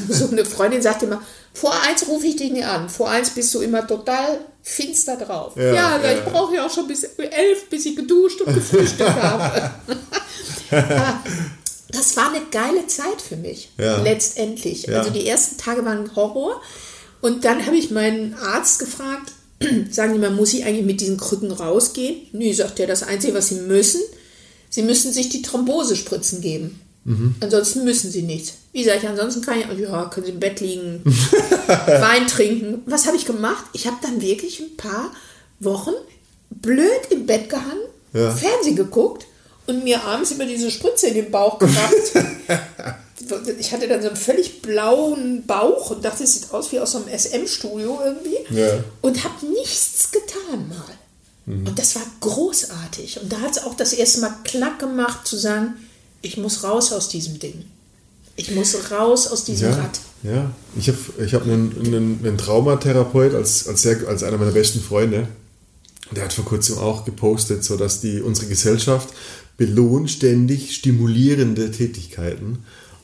So 0.14 0.28
eine 0.28 0.44
Freundin 0.44 0.82
sagte 0.82 1.06
immer, 1.06 1.22
vor 1.52 1.72
eins 1.88 2.08
rufe 2.08 2.26
ich 2.26 2.36
dich 2.36 2.50
nicht 2.52 2.66
an, 2.66 2.88
vor 2.88 3.08
eins 3.08 3.30
bist 3.30 3.54
du 3.54 3.60
immer 3.60 3.86
total 3.86 4.40
finster 4.62 5.16
drauf. 5.16 5.52
Ja, 5.56 5.72
Ja, 5.72 6.00
ja, 6.02 6.12
ich 6.12 6.24
brauche 6.24 6.56
ja 6.56 6.66
auch 6.66 6.70
schon 6.70 6.88
bis 6.88 7.04
elf, 7.04 7.68
bis 7.70 7.86
ich 7.86 7.94
geduscht 7.94 8.40
und 8.40 8.52
gefrühstückt 8.52 9.10
habe. 9.22 9.70
Das 11.90 12.16
war 12.16 12.30
eine 12.32 12.44
geile 12.50 12.86
Zeit 12.86 13.20
für 13.26 13.36
mich, 13.36 13.70
Ja. 13.78 14.02
letztendlich. 14.02 14.84
Ja. 14.84 14.98
Also 15.00 15.10
die 15.10 15.26
ersten 15.26 15.58
Tage 15.58 15.84
waren 15.84 16.14
Horror. 16.16 16.60
Und 17.20 17.44
dann 17.44 17.64
habe 17.66 17.76
ich 17.76 17.90
meinen 17.90 18.34
Arzt 18.34 18.78
gefragt, 18.78 19.32
sagen 19.90 20.12
Sie 20.14 20.18
mal, 20.18 20.30
muss 20.30 20.52
ich 20.54 20.64
eigentlich 20.64 20.84
mit 20.86 21.00
diesen 21.00 21.16
Krücken 21.16 21.50
rausgehen? 21.52 22.16
Nee, 22.32 22.52
sagt 22.52 22.80
er, 22.80 22.86
das 22.86 23.02
Einzige, 23.02 23.34
was 23.34 23.48
Sie 23.48 23.56
müssen, 23.60 24.00
Sie 24.70 24.82
müssen 24.82 25.12
sich 25.12 25.28
die 25.28 25.42
Thrombosespritzen 25.42 26.40
geben. 26.40 26.80
Ansonsten 27.40 27.84
müssen 27.84 28.10
Sie 28.10 28.22
nichts. 28.22 28.54
Wie 28.72 28.82
sage 28.82 29.00
ich, 29.02 29.08
ansonsten 29.08 29.42
kann 29.42 29.58
ich, 29.60 29.78
ja, 29.78 30.06
können 30.06 30.24
Sie 30.24 30.32
im 30.32 30.40
Bett 30.40 30.60
liegen, 30.60 31.02
Wein 31.66 32.26
trinken. 32.26 32.80
Was 32.86 33.06
habe 33.06 33.16
ich 33.18 33.26
gemacht? 33.26 33.62
Ich 33.74 33.86
habe 33.86 33.98
dann 34.00 34.22
wirklich 34.22 34.60
ein 34.60 34.74
paar 34.78 35.12
Wochen 35.60 35.92
blöd 36.50 36.88
im 37.10 37.26
Bett 37.26 37.50
gehangen, 37.50 37.82
Ja. 38.14 38.30
Fernsehen 38.34 38.74
geguckt 38.76 39.26
und 39.66 39.84
mir 39.84 40.02
abends 40.04 40.30
immer 40.30 40.46
diese 40.46 40.70
Spritze 40.70 41.08
in 41.08 41.14
den 41.14 41.30
Bauch 41.30 41.58
gemacht. 41.58 41.92
ich 43.58 43.72
hatte 43.72 43.88
dann 43.88 44.02
so 44.02 44.08
einen 44.08 44.16
völlig 44.16 44.60
blauen 44.62 45.44
Bauch 45.46 45.90
und 45.90 46.04
dachte, 46.04 46.24
es 46.24 46.34
sieht 46.34 46.52
aus 46.52 46.72
wie 46.72 46.80
aus 46.80 46.92
so 46.92 46.98
einem 46.98 47.08
SM-Studio 47.18 48.00
irgendwie. 48.04 48.58
Ja. 48.58 48.84
Und 49.00 49.24
habe 49.24 49.46
nichts 49.46 50.10
getan 50.10 50.68
mal. 50.68 50.84
Und 51.46 51.78
das 51.78 51.94
war 51.96 52.02
großartig. 52.20 53.20
Und 53.20 53.30
da 53.30 53.38
hat 53.40 53.52
es 53.52 53.64
auch 53.64 53.74
das 53.74 53.92
erste 53.92 54.22
Mal 54.22 54.34
klack 54.44 54.78
gemacht, 54.78 55.26
zu 55.26 55.36
sagen, 55.36 55.74
ich 56.22 56.38
muss 56.38 56.64
raus 56.64 56.90
aus 56.92 57.10
diesem 57.10 57.38
Ding. 57.38 57.66
Ich 58.36 58.50
muss 58.54 58.90
raus 58.90 59.26
aus 59.28 59.44
diesem 59.44 59.70
Ja, 59.70 59.76
Rad. 59.76 60.00
ja. 60.22 60.50
ich 60.78 60.88
habe 60.88 60.98
ich 61.24 61.34
hab 61.34 61.42
einen, 61.42 61.70
einen, 61.78 62.20
einen 62.24 62.38
Traumatherapeut 62.38 63.34
als, 63.34 63.68
als, 63.68 63.82
sehr, 63.82 64.08
als 64.08 64.22
einer 64.22 64.38
meiner 64.38 64.52
besten 64.52 64.80
Freunde. 64.80 65.28
Der 66.12 66.24
hat 66.24 66.32
vor 66.32 66.46
kurzem 66.46 66.78
auch 66.78 67.04
gepostet, 67.04 67.62
so 67.62 67.76
dass 67.76 68.00
die, 68.00 68.22
unsere 68.22 68.46
Gesellschaft 68.46 69.10
belohnt 69.56 70.10
ständig 70.10 70.74
stimulierende 70.74 71.70
Tätigkeiten 71.70 72.58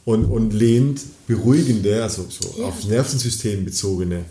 und, 0.05 0.25
und 0.25 0.53
lehnt 0.53 1.01
beruhigende, 1.27 2.03
also 2.03 2.27
so 2.29 2.61
Ja. 2.61 2.67
aufs 2.67 2.87
Nervensystem 2.87 3.65
bezogene, 3.65 4.25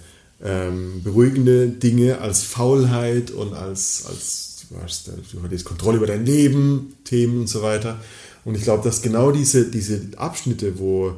ähm, 0.44 1.02
beruhigende 1.04 1.68
Dinge 1.68 2.20
als 2.20 2.44
Faulheit 2.44 3.32
und 3.32 3.54
als, 3.54 4.06
als 4.08 4.66
du 4.70 4.76
hast, 4.82 5.08
du 5.08 5.44
hattest 5.44 5.66
Kontrolle 5.66 5.98
über 5.98 6.08
dein 6.08 6.26
Leben, 6.26 6.94
Themen 7.04 7.42
und 7.42 7.48
so 7.48 7.62
weiter. 7.62 8.00
Und 8.46 8.56
ich 8.56 8.64
glaube, 8.64 8.84
dass 8.84 9.02
genau 9.02 9.32
diese, 9.32 9.66
diese 9.70 10.02
Abschnitte, 10.18 10.80
wo, 10.80 11.14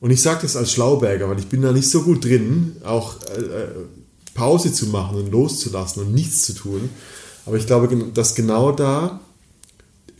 und 0.00 0.10
ich 0.10 0.22
sage 0.22 0.40
das 0.42 0.56
als 0.56 0.72
Schlauberger, 0.72 1.28
weil 1.28 1.38
ich 1.38 1.46
bin 1.46 1.62
da 1.62 1.72
nicht 1.72 1.88
so 1.88 2.02
gut 2.02 2.24
drin, 2.24 2.76
auch 2.84 3.16
äh, 3.36 3.40
äh, 3.40 3.68
Pause 4.34 4.72
zu 4.72 4.86
machen 4.86 5.18
und 5.18 5.30
loszulassen 5.30 6.02
und 6.02 6.14
nichts 6.14 6.42
zu 6.42 6.54
tun. 6.54 6.88
Aber 7.46 7.56
ich 7.56 7.66
glaube, 7.66 7.88
dass 8.14 8.34
genau 8.34 8.72
da 8.72 9.20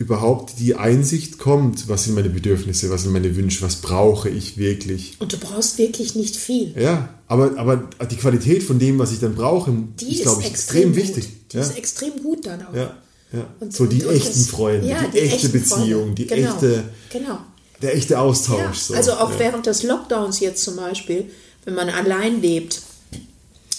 überhaupt 0.01 0.59
die 0.59 0.75
Einsicht 0.75 1.37
kommt, 1.37 1.87
was 1.87 2.03
sind 2.05 2.15
meine 2.15 2.29
Bedürfnisse, 2.29 2.89
was 2.89 3.03
sind 3.03 3.13
meine 3.13 3.35
Wünsche, 3.35 3.61
was 3.61 3.75
brauche 3.77 4.29
ich 4.29 4.57
wirklich. 4.57 5.15
Und 5.19 5.31
du 5.31 5.37
brauchst 5.37 5.77
wirklich 5.77 6.15
nicht 6.15 6.35
viel. 6.35 6.73
Ja, 6.77 7.09
aber, 7.27 7.57
aber 7.57 7.87
die 8.09 8.15
Qualität 8.17 8.63
von 8.63 8.79
dem, 8.79 8.97
was 8.99 9.11
ich 9.11 9.19
dann 9.19 9.35
brauche, 9.35 9.71
Die 9.99 10.13
ist, 10.15 10.23
glaube 10.23 10.41
ich, 10.41 10.47
extrem, 10.49 10.89
extrem, 10.89 10.95
wichtig. 10.95 11.29
Die 11.51 11.57
ja. 11.57 11.63
ist 11.63 11.77
extrem 11.77 12.21
gut 12.21 12.45
dann 12.45 12.65
auch. 12.65 12.73
ja, 12.75 12.95
ja. 13.31 13.45
Und- 13.59 13.73
so 13.73 13.85
die 13.85 14.03
und- 14.03 14.13
echten 14.15 14.39
das- 14.39 14.47
Freunde, 14.47 14.87
ja, 14.87 15.03
die, 15.13 15.19
echte 15.19 15.35
echten 15.35 15.51
Beziehung, 15.51 16.01
Freunde. 16.07 16.15
die 16.15 16.27
Genau, 16.27 16.53
echte, 16.53 16.83
Genau. 17.11 17.37
der 17.81 17.95
echte 17.95 18.19
Austausch. 18.19 18.59
Ja, 18.59 18.73
so. 18.73 18.93
also 18.95 19.11
auch 19.13 19.37
während 19.37 19.65
des 19.67 19.83
Lockdowns 19.83 20.39
jetzt 20.39 20.63
zum 20.63 20.75
Beispiel, 20.77 21.25
wenn 21.65 21.75
man 21.75 21.89
allein 21.89 22.41
lebt, 22.41 22.81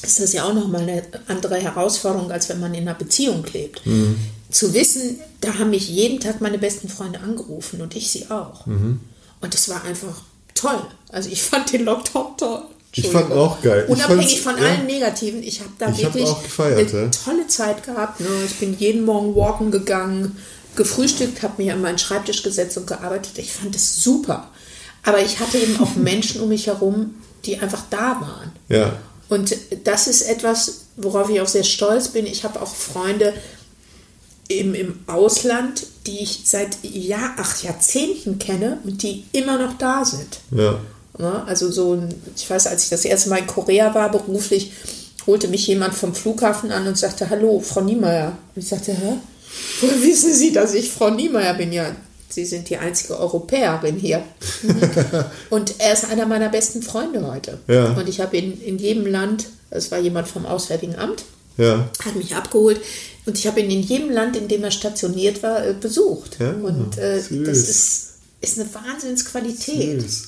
ist 0.02 0.20
das 0.20 0.32
ja 0.32 0.44
auch 0.44 0.54
nochmal 0.54 0.82
eine 0.82 1.02
andere 1.28 1.56
Herausforderung, 1.56 2.30
als 2.30 2.48
wenn 2.48 2.58
man 2.60 2.74
in 2.74 2.82
einer 2.82 2.94
Beziehung 2.94 3.44
lebt. 3.52 3.84
Mhm. 3.86 4.16
Zu 4.52 4.74
wissen, 4.74 5.18
da 5.40 5.58
haben 5.58 5.70
mich 5.70 5.88
jeden 5.88 6.20
Tag 6.20 6.40
meine 6.40 6.58
besten 6.58 6.88
Freunde 6.88 7.20
angerufen 7.20 7.80
und 7.80 7.96
ich 7.96 8.10
sie 8.10 8.30
auch. 8.30 8.66
Mhm. 8.66 9.00
Und 9.40 9.54
das 9.54 9.68
war 9.68 9.82
einfach 9.84 10.22
toll. 10.54 10.80
Also 11.08 11.30
ich 11.30 11.42
fand 11.42 11.72
den 11.72 11.84
Lockdown 11.84 12.36
toll. 12.36 12.62
Ich 12.94 13.08
fand 13.08 13.32
auch 13.32 13.62
geil. 13.62 13.86
Unabhängig 13.88 14.42
von 14.42 14.56
ja. 14.58 14.64
allen 14.64 14.86
Negativen. 14.86 15.42
Ich 15.42 15.60
habe 15.60 15.70
da 15.78 15.88
Ich 15.88 16.04
hab 16.04 16.14
wirklich 16.14 16.28
auch 16.28 16.42
gefeiert, 16.42 16.92
eine 16.92 17.04
ja. 17.04 17.10
tolle 17.10 17.46
Zeit 17.46 17.84
gehabt. 17.84 18.20
Ne? 18.20 18.28
Ich 18.44 18.56
bin 18.56 18.76
jeden 18.78 19.04
Morgen 19.06 19.34
walken 19.34 19.70
gegangen, 19.70 20.36
gefrühstückt, 20.76 21.42
habe 21.42 21.62
mich 21.62 21.72
an 21.72 21.80
meinen 21.80 21.98
Schreibtisch 21.98 22.42
gesetzt 22.42 22.76
und 22.76 22.86
gearbeitet. 22.86 23.38
Ich 23.38 23.52
fand 23.52 23.74
es 23.74 24.02
super. 24.02 24.50
Aber 25.02 25.22
ich 25.22 25.40
hatte 25.40 25.58
eben 25.58 25.80
auch 25.80 25.94
Menschen 25.96 26.42
um 26.42 26.50
mich 26.50 26.66
herum, 26.66 27.14
die 27.46 27.58
einfach 27.58 27.84
da 27.88 28.20
waren. 28.20 28.52
Ja, 28.68 28.98
Und 29.30 29.56
das 29.84 30.06
ist 30.06 30.22
etwas, 30.22 30.82
worauf 30.96 31.30
ich 31.30 31.40
auch 31.40 31.48
sehr 31.48 31.64
stolz 31.64 32.08
bin. 32.08 32.26
Ich 32.26 32.44
habe 32.44 32.60
auch 32.60 32.74
Freunde 32.74 33.32
im, 34.48 34.74
im 34.74 34.98
Ausland, 35.06 35.86
die 36.06 36.18
ich 36.22 36.42
seit 36.44 36.78
Jahr, 36.82 37.34
ach, 37.38 37.62
Jahrzehnten 37.62 38.38
kenne 38.38 38.78
und 38.84 39.02
die 39.02 39.24
immer 39.32 39.58
noch 39.58 39.76
da 39.78 40.04
sind. 40.04 40.40
ja. 40.50 40.78
Ja, 41.18 41.44
also 41.46 41.70
so, 41.70 41.92
ein- 41.92 42.14
ich 42.34 42.48
weiß, 42.48 42.66
als 42.68 42.84
ich 42.84 42.88
das 42.88 43.04
erste 43.04 43.28
Mal 43.28 43.40
in 43.40 43.46
Korea 43.46 43.94
war, 43.94 44.10
beruflich, 44.10 44.72
holte 45.26 45.46
mich 45.46 45.66
jemand 45.66 45.94
vom 45.94 46.14
Flughafen 46.14 46.72
an 46.72 46.86
und 46.86 46.96
sagte, 46.96 47.28
hallo, 47.28 47.60
Frau 47.60 47.82
Niemeyer. 47.82 48.28
Und 48.56 48.62
ich 48.62 48.68
sagte, 48.68 48.92
hä? 48.94 49.18
Woher 49.82 50.02
wissen 50.02 50.32
Sie, 50.32 50.52
dass 50.52 50.72
ich 50.72 50.90
Frau 50.90 51.10
Niemeyer 51.10 51.52
bin? 51.52 51.70
Ja, 51.70 51.94
Sie 52.30 52.46
sind 52.46 52.70
die 52.70 52.78
einzige 52.78 53.18
Europäerin 53.20 53.96
hier. 53.96 54.22
Und 55.50 55.74
er 55.78 55.92
ist 55.92 56.06
einer 56.10 56.24
meiner 56.24 56.48
besten 56.48 56.82
Freunde 56.82 57.30
heute. 57.30 57.58
Ja. 57.68 57.90
Und 57.92 58.08
ich 58.08 58.20
habe 58.20 58.36
ihn 58.38 58.58
in 58.62 58.78
jedem 58.78 59.04
Land, 59.06 59.48
es 59.68 59.90
war 59.90 59.98
jemand 59.98 60.28
vom 60.28 60.46
Auswärtigen 60.46 60.96
Amt, 60.96 61.24
Ja, 61.58 61.90
hat 62.04 62.16
mich 62.16 62.34
abgeholt 62.34 62.80
und 63.26 63.38
ich 63.38 63.46
habe 63.46 63.60
ihn 63.60 63.70
in 63.70 63.82
jedem 63.82 64.10
Land, 64.10 64.36
in 64.36 64.48
dem 64.48 64.64
er 64.64 64.70
stationiert 64.70 65.42
war, 65.42 65.64
äh, 65.66 65.74
besucht. 65.74 66.38
Ja, 66.40 66.52
und 66.52 66.98
äh, 66.98 67.16
das 67.16 67.30
ist, 67.30 68.08
ist 68.40 68.58
eine 68.58 68.68
Wahnsinnsqualität. 68.74 70.00
Süß. 70.02 70.22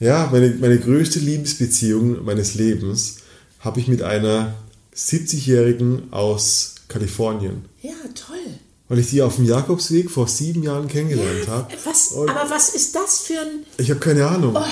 Ja, 0.00 0.28
meine, 0.32 0.50
meine 0.60 0.78
größte 0.78 1.18
Liebesbeziehung 1.18 2.24
meines 2.24 2.54
Lebens 2.54 3.16
habe 3.60 3.80
ich 3.80 3.88
mit 3.88 4.02
einer 4.02 4.54
70-Jährigen 4.96 6.12
aus 6.12 6.74
Kalifornien. 6.88 7.64
Ja, 7.82 7.92
toll. 8.14 8.36
weil 8.88 8.98
ich 8.98 9.10
die 9.10 9.22
auf 9.22 9.36
dem 9.36 9.44
Jakobsweg 9.44 10.10
vor 10.10 10.26
sieben 10.26 10.62
Jahren 10.62 10.88
kennengelernt 10.88 11.46
habe. 11.48 11.72
Was, 11.84 12.08
Und 12.08 12.28
aber 12.30 12.50
was 12.50 12.70
ist 12.70 12.94
das 12.94 13.20
für 13.20 13.38
ein. 13.38 13.64
ich 13.76 13.90
habe 13.90 14.00
keine 14.00 14.26
Ahnung. 14.26 14.56
Oh, 14.56 14.64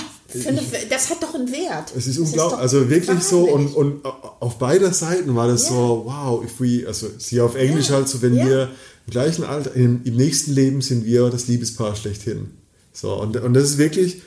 eine, 0.47 0.61
das 0.91 1.11
hat 1.11 1.23
doch 1.23 1.35
einen 1.35 1.51
Wert. 1.51 1.93
Es 1.97 2.07
ist 2.07 2.19
unglaublich, 2.19 2.59
also 2.61 2.91
wirklich 2.91 3.23
so 3.23 3.49
und, 3.51 3.69
und 3.75 4.05
auf 4.05 4.59
beider 4.59 4.93
Seiten 4.93 5.35
war 5.35 5.49
das 5.49 5.65
Ja. 5.65 5.69
so, 5.71 6.03
wow, 6.07 6.45
if 6.45 6.61
we, 6.61 6.87
also 6.87 7.09
sie 7.19 7.41
auf 7.41 7.55
Englisch 7.55 7.89
Ja. 7.89 7.97
halt 7.97 8.09
so, 8.09 8.21
wenn 8.23 8.35
Ja. 8.37 8.47
wir 8.47 8.63
im 9.07 9.11
gleichen 9.13 9.45
Alter, 9.45 9.75
im, 9.75 10.03
im 10.05 10.17
nächsten 10.17 10.53
Leben 10.53 10.81
sind 10.83 11.07
wir 11.07 11.31
das 11.31 11.47
Liebespaar 11.49 11.97
schlechthin. 11.97 12.51
So, 12.93 13.15
und, 13.15 13.37
und 13.39 13.55
das 13.55 13.65
ist 13.65 13.79
wirklich, 13.79 14.23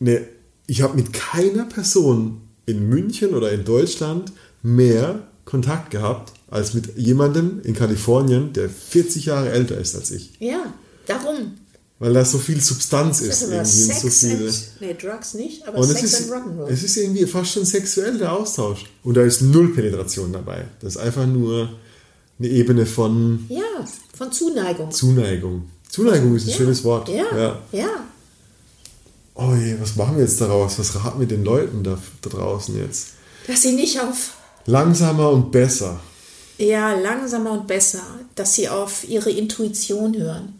ne, 0.00 0.26
ich 0.66 0.82
habe 0.82 0.96
mit 0.96 1.12
keiner 1.12 1.64
Person 1.64 2.40
in 2.66 2.88
München 2.88 3.34
oder 3.34 3.52
in 3.52 3.64
Deutschland 3.64 4.32
mehr 4.62 5.26
Kontakt 5.44 5.92
gehabt, 5.92 6.32
als 6.50 6.74
mit 6.74 6.96
jemandem 6.98 7.60
in 7.62 7.72
Kalifornien, 7.74 8.52
der 8.52 8.68
40 8.68 9.26
Jahre 9.26 9.50
älter 9.50 9.78
ist 9.78 9.94
als 9.94 10.10
ich. 10.10 10.32
Ja, 10.40 10.72
darum. 11.06 11.54
Weil 11.98 12.12
da 12.12 12.24
so 12.26 12.38
viel 12.38 12.60
Substanz 12.60 13.22
ist 13.22 13.42
irgendwie 13.42 13.58
und 13.58 13.66
so 13.66 14.08
Sex 14.08 14.20
viele. 14.20 14.46
and, 14.48 14.54
nee, 14.80 14.94
Drugs 14.94 15.32
nicht, 15.34 15.66
aber 15.66 15.78
Und 15.78 15.84
es 15.90 15.98
Sex 16.00 16.02
ist, 16.20 16.30
and 16.30 16.44
Rock'n'Roll. 16.46 16.68
es 16.70 16.82
ist 16.82 16.96
irgendwie 16.98 17.24
fast 17.26 17.52
schon 17.52 17.64
sexuell 17.64 18.18
der 18.18 18.32
Austausch. 18.32 18.84
Und 19.02 19.16
da 19.16 19.22
ist 19.22 19.40
null 19.40 19.72
Penetration 19.74 20.30
dabei. 20.32 20.66
Das 20.80 20.96
ist 20.96 21.00
einfach 21.00 21.26
nur 21.26 21.70
eine 22.38 22.48
Ebene 22.48 22.84
von 22.84 23.46
Ja, 23.48 23.62
von 24.16 24.30
Zuneigung. 24.30 24.90
Zuneigung. 24.90 25.70
Zuneigung 25.88 26.36
ist 26.36 26.44
ein 26.46 26.50
ja. 26.50 26.56
schönes 26.56 26.84
Wort. 26.84 27.08
Ja, 27.08 27.24
ja. 27.34 27.58
ja. 27.72 27.88
Oh 29.34 29.54
je, 29.54 29.76
was 29.80 29.96
machen 29.96 30.16
wir 30.16 30.22
jetzt 30.24 30.40
daraus? 30.40 30.78
Was 30.78 30.94
raten 30.96 31.20
wir 31.20 31.26
den 31.26 31.44
Leuten 31.44 31.82
da, 31.82 31.98
da 32.22 32.30
draußen 32.30 32.76
jetzt? 32.76 33.08
Dass 33.46 33.62
sie 33.62 33.72
nicht 33.72 34.00
auf, 34.00 34.34
Langsamer 34.66 35.30
und 35.30 35.50
besser. 35.52 36.00
ja, 36.58 36.92
langsamer 36.94 37.52
und 37.52 37.66
besser, 37.66 38.02
dass 38.34 38.54
sie 38.54 38.68
auf 38.68 39.08
ihre 39.08 39.30
Intuition 39.30 40.14
hören. 40.16 40.55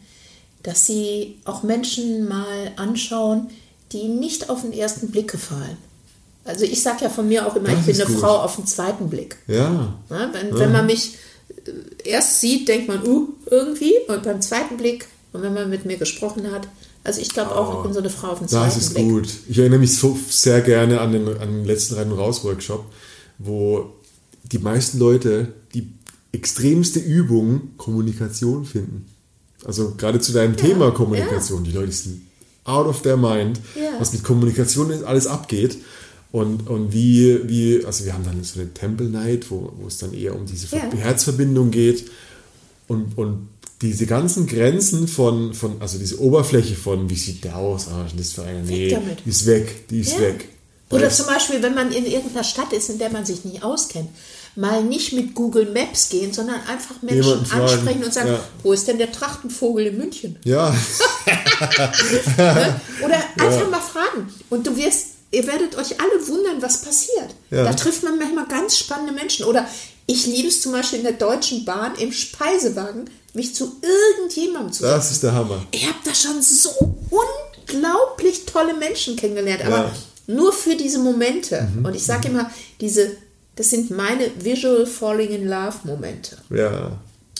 Dass 0.67 0.85
sie 0.85 1.37
auch 1.45 1.62
Menschen 1.62 2.27
mal 2.29 2.73
anschauen, 2.75 3.51
die 3.93 4.09
nicht 4.09 4.51
auf 4.51 4.62
den 4.62 4.73
ersten 4.73 5.12
Blick 5.12 5.31
gefallen. 5.31 5.77
Also 6.45 6.64
ich 6.64 6.83
sage 6.83 7.05
ja 7.05 7.09
von 7.09 7.29
mir 7.29 7.47
auch 7.47 7.55
immer, 7.55 7.69
Das 7.69 7.79
ich 7.81 7.87
bin 7.87 7.95
eine 7.95 8.07
gut. 8.07 8.19
Frau 8.19 8.39
auf 8.41 8.57
den 8.57 8.67
zweiten 8.67 9.09
Blick. 9.09 9.37
Ja. 9.47 9.95
Ja, 10.11 10.31
wenn, 10.33 10.53
wenn 10.59 10.73
man 10.73 10.87
mich 10.87 11.14
äh, 11.67 12.09
erst 12.11 12.41
sieht, 12.41 12.67
denkt 12.67 12.89
man, 12.89 13.07
uh, 13.07 13.29
irgendwie. 13.49 13.95
Und 14.09 14.25
beim 14.25 14.43
zweiten 14.43 14.77
Blick, 14.77 15.07
und 15.33 15.43
wenn 15.43 15.55
man 15.55 15.71
mit 15.71 15.87
mir 15.87 15.99
gesprochen 15.99 16.51
hat, 16.51 16.67
also 17.05 17.21
ich 17.21 17.29
glaube 17.29 17.55
auch, 17.55 17.77
ich 17.77 17.83
bin 17.85 17.93
so 17.93 18.01
eine 18.01 18.11
Frau 18.11 18.31
auf 18.33 18.41
den 18.41 18.49
zweiten 18.49 18.64
Das 18.64 18.77
ist 18.77 18.95
Blick. 18.95 19.09
gut. 19.09 19.29
Ich 19.49 19.57
erinnere 19.61 19.79
mich 19.79 19.97
so 19.97 20.19
sehr 20.29 20.62
gerne 20.62 21.01
an 21.01 21.12
den, 21.12 21.29
an 21.29 21.49
den 21.59 21.64
letzten 21.64 21.95
Rein- 21.95 22.11
und 22.11 22.19
Raus-Workshop, 22.19 22.85
wo 23.39 23.93
die 24.43 24.59
meisten 24.59 24.99
Leute 24.99 25.53
die 25.75 25.93
extremste 26.33 26.99
Übung 26.99 27.77
Kommunikation 27.77 28.64
finden. 28.64 29.07
Also 29.67 29.95
gerade 29.97 30.21
zu 30.21 30.33
deinem 30.33 30.57
Thema 30.57 30.91
Kommunikation. 30.93 31.64
Die 31.64 31.73
Leute 31.73 31.93
sind 31.93 32.23
out 32.64 32.87
of 32.87 33.03
their 33.03 33.17
mind, 33.17 33.61
Ja. 33.75 33.99
was 33.99 34.12
mit 34.12 34.23
Kommunikation 34.25 34.93
alles 35.05 35.27
abgeht. 35.27 35.79
Und, 36.33 36.69
und 36.69 36.93
wie, 36.93 37.41
wie, 37.49 37.85
also 37.85 38.05
wir 38.05 38.12
haben 38.12 38.25
dann 38.25 38.43
so 38.45 38.61
eine 38.61 38.73
Temple 38.75 39.07
Night, 39.09 39.51
wo, 39.51 39.73
wo 39.81 39.87
es 39.87 39.99
dann 39.99 40.12
eher 40.12 40.35
um 40.35 40.45
diese 40.47 40.67
Ver- 40.67 40.77
Ja. 40.93 40.99
Herzverbindung 40.99 41.71
geht. 41.71 42.11
Und, 42.89 43.17
und 43.17 43.49
diese 43.83 44.07
ganzen 44.07 44.47
Grenzen 44.47 45.09
von, 45.09 45.55
von, 45.55 45.81
also 45.81 45.99
diese 45.99 46.21
Oberfläche 46.21 46.75
von, 46.75 47.09
wie 47.11 47.14
sieht 47.17 47.45
der 47.45 47.57
aus? 47.57 47.89
Ah, 47.89 48.07
das 48.17 48.33
für 48.33 48.43
einer? 48.43 48.62
Nee, 48.62 48.91
damit. 48.91 49.19
die 49.25 49.31
ist 49.31 49.47
weg, 49.47 49.89
die 49.89 50.01
ist 50.01 50.12
Ja. 50.14 50.21
weg. 50.21 50.49
Oder 50.91 51.11
zum 51.11 51.27
Beispiel, 51.27 51.62
wenn 51.62 51.75
man 51.75 51.91
in 51.91 52.07
irgendeiner 52.07 52.45
Stadt 52.45 52.73
ist, 52.73 52.91
in 52.91 52.99
der 52.99 53.11
man 53.11 53.25
sich 53.27 53.45
nicht 53.45 53.62
auskennt, 53.64 54.09
mal 54.57 54.82
nicht 54.82 55.12
mit 55.12 55.34
Google 55.34 55.70
Maps 55.72 56.09
gehen, 56.09 56.32
sondern 56.32 56.61
einfach 56.66 57.02
Menschen 57.02 57.44
ansprechen 57.50 58.02
und 58.02 58.12
sagen, 58.12 58.30
ja. 58.30 58.40
wo 58.62 58.72
ist 58.72 58.88
denn 58.88 58.98
der 58.98 59.12
Trachtenvogel 59.12 59.86
in 59.86 59.98
München? 59.98 60.38
Ja, 60.44 60.74
Oder 63.04 63.22
einfach 63.38 63.70
mal 63.70 63.80
fragen. 63.80 64.32
Und 64.50 64.66
du 64.66 64.76
wirst, 64.76 65.07
ihr 65.30 65.46
werdet 65.46 65.76
euch 65.76 66.00
alle 66.00 66.28
wundern, 66.28 66.61
was 66.62 66.82
passiert. 66.82 67.34
Ja. 67.50 67.64
Da 67.64 67.72
trifft 67.74 68.02
man 68.02 68.18
manchmal 68.18 68.46
ganz 68.46 68.78
spannende 68.78 69.12
Menschen. 69.12 69.44
Oder 69.46 69.66
ich 70.07 70.26
liebe 70.26 70.48
es 70.48 70.61
zum 70.61 70.72
Beispiel 70.72 71.00
in 71.00 71.04
der 71.04 71.14
Deutschen 71.14 71.64
Bahn 71.64 71.94
im 71.96 72.12
Speisewagen, 72.12 73.11
mich 73.34 73.54
zu 73.54 73.76
irgendjemandem 73.82 74.72
zu 74.72 74.82
das 74.82 75.11
ist 75.11 75.22
der 75.22 75.34
Hammer. 75.34 75.66
Ich 75.70 75.86
habe 75.86 75.98
da 76.04 76.14
schon 76.14 76.40
so 76.40 76.70
unglaublich 77.11 78.46
tolle 78.46 78.74
Menschen 78.74 79.16
kennengelernt, 79.16 79.64
aber 79.64 79.76
Ja. 79.76 79.92
nur 80.26 80.52
für 80.52 80.74
diese 80.74 80.98
Momente. 81.00 81.68
Mhm. 81.74 81.84
Und 81.84 81.94
ich 81.94 82.04
sage 82.04 82.28
immer, 82.28 82.50
diese, 82.80 83.11
das 83.57 83.70
sind 83.70 83.90
meine 83.90 84.30
Visual 84.40 84.86
Falling 84.86 85.30
in 85.30 85.48
Love 85.48 85.76
Momente. 85.84 86.36
Ja. 86.50 86.92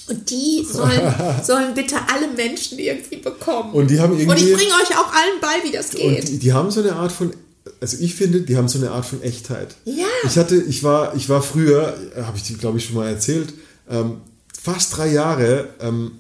Und 0.08 0.30
die 0.30 0.64
sollen, 0.70 1.14
sollen 1.44 1.74
bitte 1.74 1.96
alle 2.12 2.28
Menschen 2.36 2.78
irgendwie 2.78 3.16
bekommen. 3.16 3.72
Und 3.74 3.90
die 3.90 3.98
haben 4.00 4.12
Und 4.12 4.20
irgendwie- 4.20 4.50
ich 4.50 4.56
bringe 4.56 4.70
euch 4.72 4.96
auch 4.98 5.12
allen 5.12 5.40
bei, 5.40 5.68
wie 5.68 5.72
das 5.72 5.90
geht. 5.90 6.20
Und 6.20 6.28
die, 6.28 6.38
die 6.38 6.52
haben 6.52 6.70
so 6.70 6.80
eine 6.80 6.94
Art 6.94 7.10
von, 7.12 7.32
also 7.80 7.96
ich 8.00 8.14
finde, 8.14 8.42
die 8.42 8.56
haben 8.56 8.68
so 8.68 8.78
eine 8.78 8.92
Art 8.92 9.04
von 9.04 9.20
Echtheit. 9.22 9.74
Ja. 9.84 10.04
Ich 10.24 10.36
hatte, 10.36 10.56
ich 10.56 10.82
war, 10.84 11.14
ich 11.16 11.28
war 11.28 11.42
früher, 11.42 11.96
habe 12.16 12.36
ich 12.36 12.44
dir, 12.44 12.56
glaube 12.56 12.78
ich, 12.78 12.84
schon 12.86 12.94
mal 12.96 13.08
erzählt, 13.08 13.52
ähm, 13.90 14.18
fast 14.62 14.96
drei 14.96 15.08
Jahre 15.12 15.68
ähm, 15.80 16.12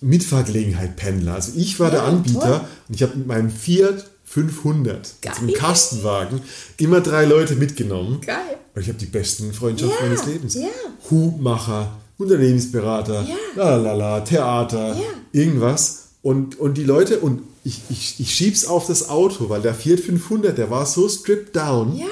Mitfahrgelegenheit 0.00 0.96
Pendler. 0.96 1.34
Also 1.34 1.52
ich 1.56 1.78
war 1.80 1.90
der 1.90 2.00
Ja, 2.00 2.06
Anbieter 2.06 2.40
toll. 2.40 2.60
und 2.88 2.94
ich 2.94 3.02
habe 3.02 3.16
mit 3.16 3.26
meinem 3.26 3.50
Fiat 3.50 4.04
500, 4.28 5.14
Geil. 5.22 5.32
einem 5.38 5.52
Kastenwagen, 5.54 6.40
immer 6.76 7.00
drei 7.00 7.24
Leute 7.24 7.56
mitgenommen. 7.56 8.20
Geil. 8.20 8.36
Und 8.74 8.82
ich 8.82 8.88
habe 8.88 8.98
die 8.98 9.06
besten 9.06 9.52
Freundschaften 9.52 9.96
Ja, 10.00 10.06
meines 10.08 10.26
Lebens. 10.26 10.54
ja. 10.54 10.68
Hubmacher, 11.10 11.96
Unternehmensberater, 12.18 13.26
Ja. 13.56 13.76
lalala, 13.76 14.20
Theater, 14.20 14.94
Ja. 14.96 15.02
irgendwas. 15.32 16.08
Und, 16.22 16.58
und 16.58 16.74
die 16.76 16.84
Leute, 16.84 17.20
und 17.20 17.42
ich, 17.64 17.80
ich, 17.90 18.16
ich 18.20 18.34
schieb's 18.34 18.66
auf 18.66 18.86
das 18.86 19.08
Auto, 19.08 19.48
weil 19.48 19.62
der 19.62 19.74
Fiat 19.74 20.00
500, 20.00 20.56
der 20.58 20.70
war 20.70 20.84
so 20.86 21.08
stripped 21.08 21.56
down, 21.56 21.96
Ja. 21.96 22.06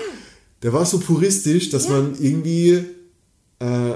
der 0.62 0.72
war 0.72 0.86
so 0.86 0.98
puristisch, 0.98 1.70
dass 1.70 1.88
man 1.88 2.14
irgendwie 2.18 2.84
äh, 3.58 3.94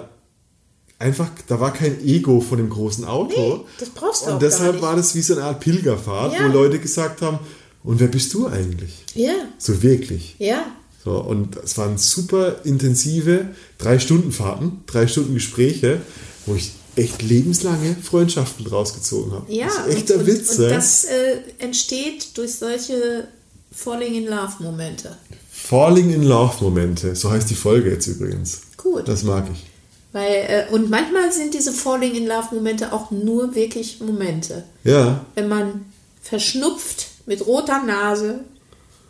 einfach, 0.98 1.28
da 1.46 1.58
war 1.60 1.72
kein 1.72 2.04
Ego 2.04 2.40
von 2.40 2.58
dem 2.58 2.68
großen 2.70 3.04
Auto. 3.04 3.56
Nee, 3.58 3.60
das 3.78 3.88
brauchst 3.90 4.22
du 4.22 4.26
auch 4.28 4.32
Und 4.34 4.42
deshalb 4.42 4.80
war 4.82 4.96
das 4.96 5.14
wie 5.14 5.22
so 5.22 5.34
eine 5.34 5.44
Art 5.44 5.60
Pilgerfahrt, 5.60 6.34
wo 6.40 6.48
Leute 6.52 6.78
gesagt 6.78 7.22
haben, 7.22 7.38
und 7.84 8.00
wer 8.00 8.08
bist 8.08 8.32
du 8.34 8.46
eigentlich? 8.46 9.04
Ja, 9.14 9.32
So 9.58 9.82
wirklich. 9.82 10.36
ja. 10.38 10.64
So, 11.02 11.12
und 11.18 11.56
es 11.56 11.78
waren 11.78 11.96
super 11.96 12.56
intensive 12.64 13.48
drei 13.78 13.98
Stunden 13.98 14.32
Fahrten, 14.32 14.82
drei 14.86 15.06
Stunden 15.06 15.32
Gespräche, 15.32 16.02
wo 16.44 16.54
ich 16.54 16.72
echt 16.94 17.22
lebenslange 17.22 17.96
Freundschaften 18.02 18.66
draus 18.66 18.92
gezogen 18.92 19.32
habe. 19.32 19.50
Ja, 19.50 19.66
das 19.68 19.86
ist 19.86 19.94
echter 19.96 20.16
und, 20.16 20.26
Witz. 20.26 20.58
und, 20.58 20.64
und 20.64 20.70
das 20.72 21.04
äh, 21.04 21.38
entsteht 21.58 22.36
durch 22.36 22.54
solche 22.56 23.28
Falling 23.72 24.12
in 24.14 24.26
Love 24.26 24.62
Momente. 24.62 25.16
Falling 25.50 26.10
in 26.12 26.22
Love 26.24 26.62
Momente, 26.62 27.16
so 27.16 27.30
heißt 27.30 27.48
die 27.48 27.54
Folge 27.54 27.92
jetzt 27.92 28.06
übrigens. 28.06 28.60
Gut. 28.76 29.08
Das 29.08 29.22
mag 29.22 29.46
ich. 29.50 29.64
Weil, 30.12 30.66
äh, 30.68 30.72
und 30.74 30.90
manchmal 30.90 31.32
sind 31.32 31.54
diese 31.54 31.72
Falling 31.72 32.14
in 32.14 32.26
Love 32.26 32.54
Momente 32.54 32.92
auch 32.92 33.10
nur 33.10 33.54
wirklich 33.54 34.00
Momente. 34.00 34.64
Ja, 34.84 35.24
Wenn 35.34 35.48
man 35.48 35.86
verschnupft 36.20 37.06
mit 37.30 37.46
roter 37.46 37.80
Nase, 37.84 38.40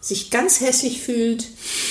sich 0.02 0.30
ganz 0.30 0.60
hässlich 0.60 1.00
fühlt, 1.00 1.42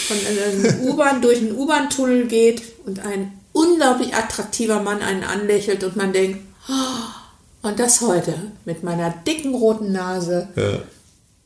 von 0.07 0.17
einer 0.17 0.81
U-Bahn 0.93 1.23
durch 1.23 1.39
einen 1.39 1.57
U-Bahn-Tunnel 1.57 2.27
geht 2.27 2.61
und 2.85 2.99
ein 2.99 3.33
unglaublich 3.51 4.13
attraktiver 4.13 4.79
Mann 4.79 5.01
einen 5.01 5.23
anlächelt 5.23 5.83
und 5.83 5.95
man 5.95 6.13
denkt, 6.13 6.39
"Oh, 6.69 7.67
und 7.67 7.79
das 7.79 8.01
heute 8.01 8.35
mit 8.63 8.83
meiner 8.83 9.09
dicken 9.09 9.55
roten 9.55 9.91
Nase. 9.91 10.47
ja. 10.55 10.79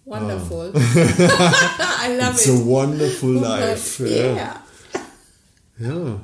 Wonderful. 0.06 0.74
I 0.76 2.18
love 2.20 2.32
It's 2.34 2.46
it. 2.46 2.52
a 2.52 2.66
wonderful 2.66 3.36
life. 3.36 4.06
Ja. 4.06 4.26
Yeah. 4.26 4.62
ja. 5.80 6.22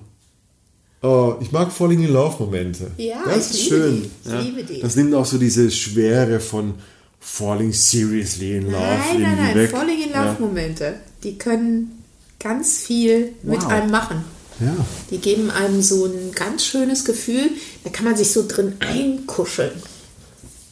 Oh, 1.02 1.36
ich 1.40 1.54
mag 1.54 1.72
Falling 1.72 2.04
in 2.04 2.12
Love 2.12 2.44
Momente. 2.44 2.92
Ja, 2.98 3.24
das 3.26 3.52
ist 3.52 3.70
schön. 3.70 4.02
die. 4.02 4.12
Ich 4.26 4.32
ja. 4.34 4.40
liebe 4.42 4.64
die. 4.64 4.82
Das 4.82 4.98
nimmt 4.98 5.14
auch 5.16 5.26
so 5.26 5.38
diese 5.38 5.72
Schwere 5.72 6.42
von 6.42 6.74
Falling 7.20 7.74
seriously 7.74 8.58
in 8.58 8.66
Love 8.72 8.78
Nein, 8.84 9.22
nein, 9.22 9.36
nein. 9.38 9.56
weg. 9.56 9.72
Falling 9.72 10.02
in 10.02 10.10
Love 10.14 10.38
Momente, 10.40 10.96
die 11.24 11.38
können 11.38 12.04
ganz 12.40 12.78
viel 12.80 13.34
mit 13.44 13.62
Wow. 13.64 13.70
einem 13.72 13.92
machen. 13.92 14.24
Ja. 14.60 14.76
Die 15.10 15.18
geben 15.20 15.50
einem 15.52 15.82
so 15.82 16.06
ein 16.06 16.32
ganz 16.34 16.66
schönes 16.66 17.06
Gefühl, 17.06 17.50
da 17.84 17.90
kann 17.90 18.06
man 18.06 18.16
sich 18.18 18.32
so 18.32 18.46
drin 18.48 18.74
einkuscheln. 18.80 19.72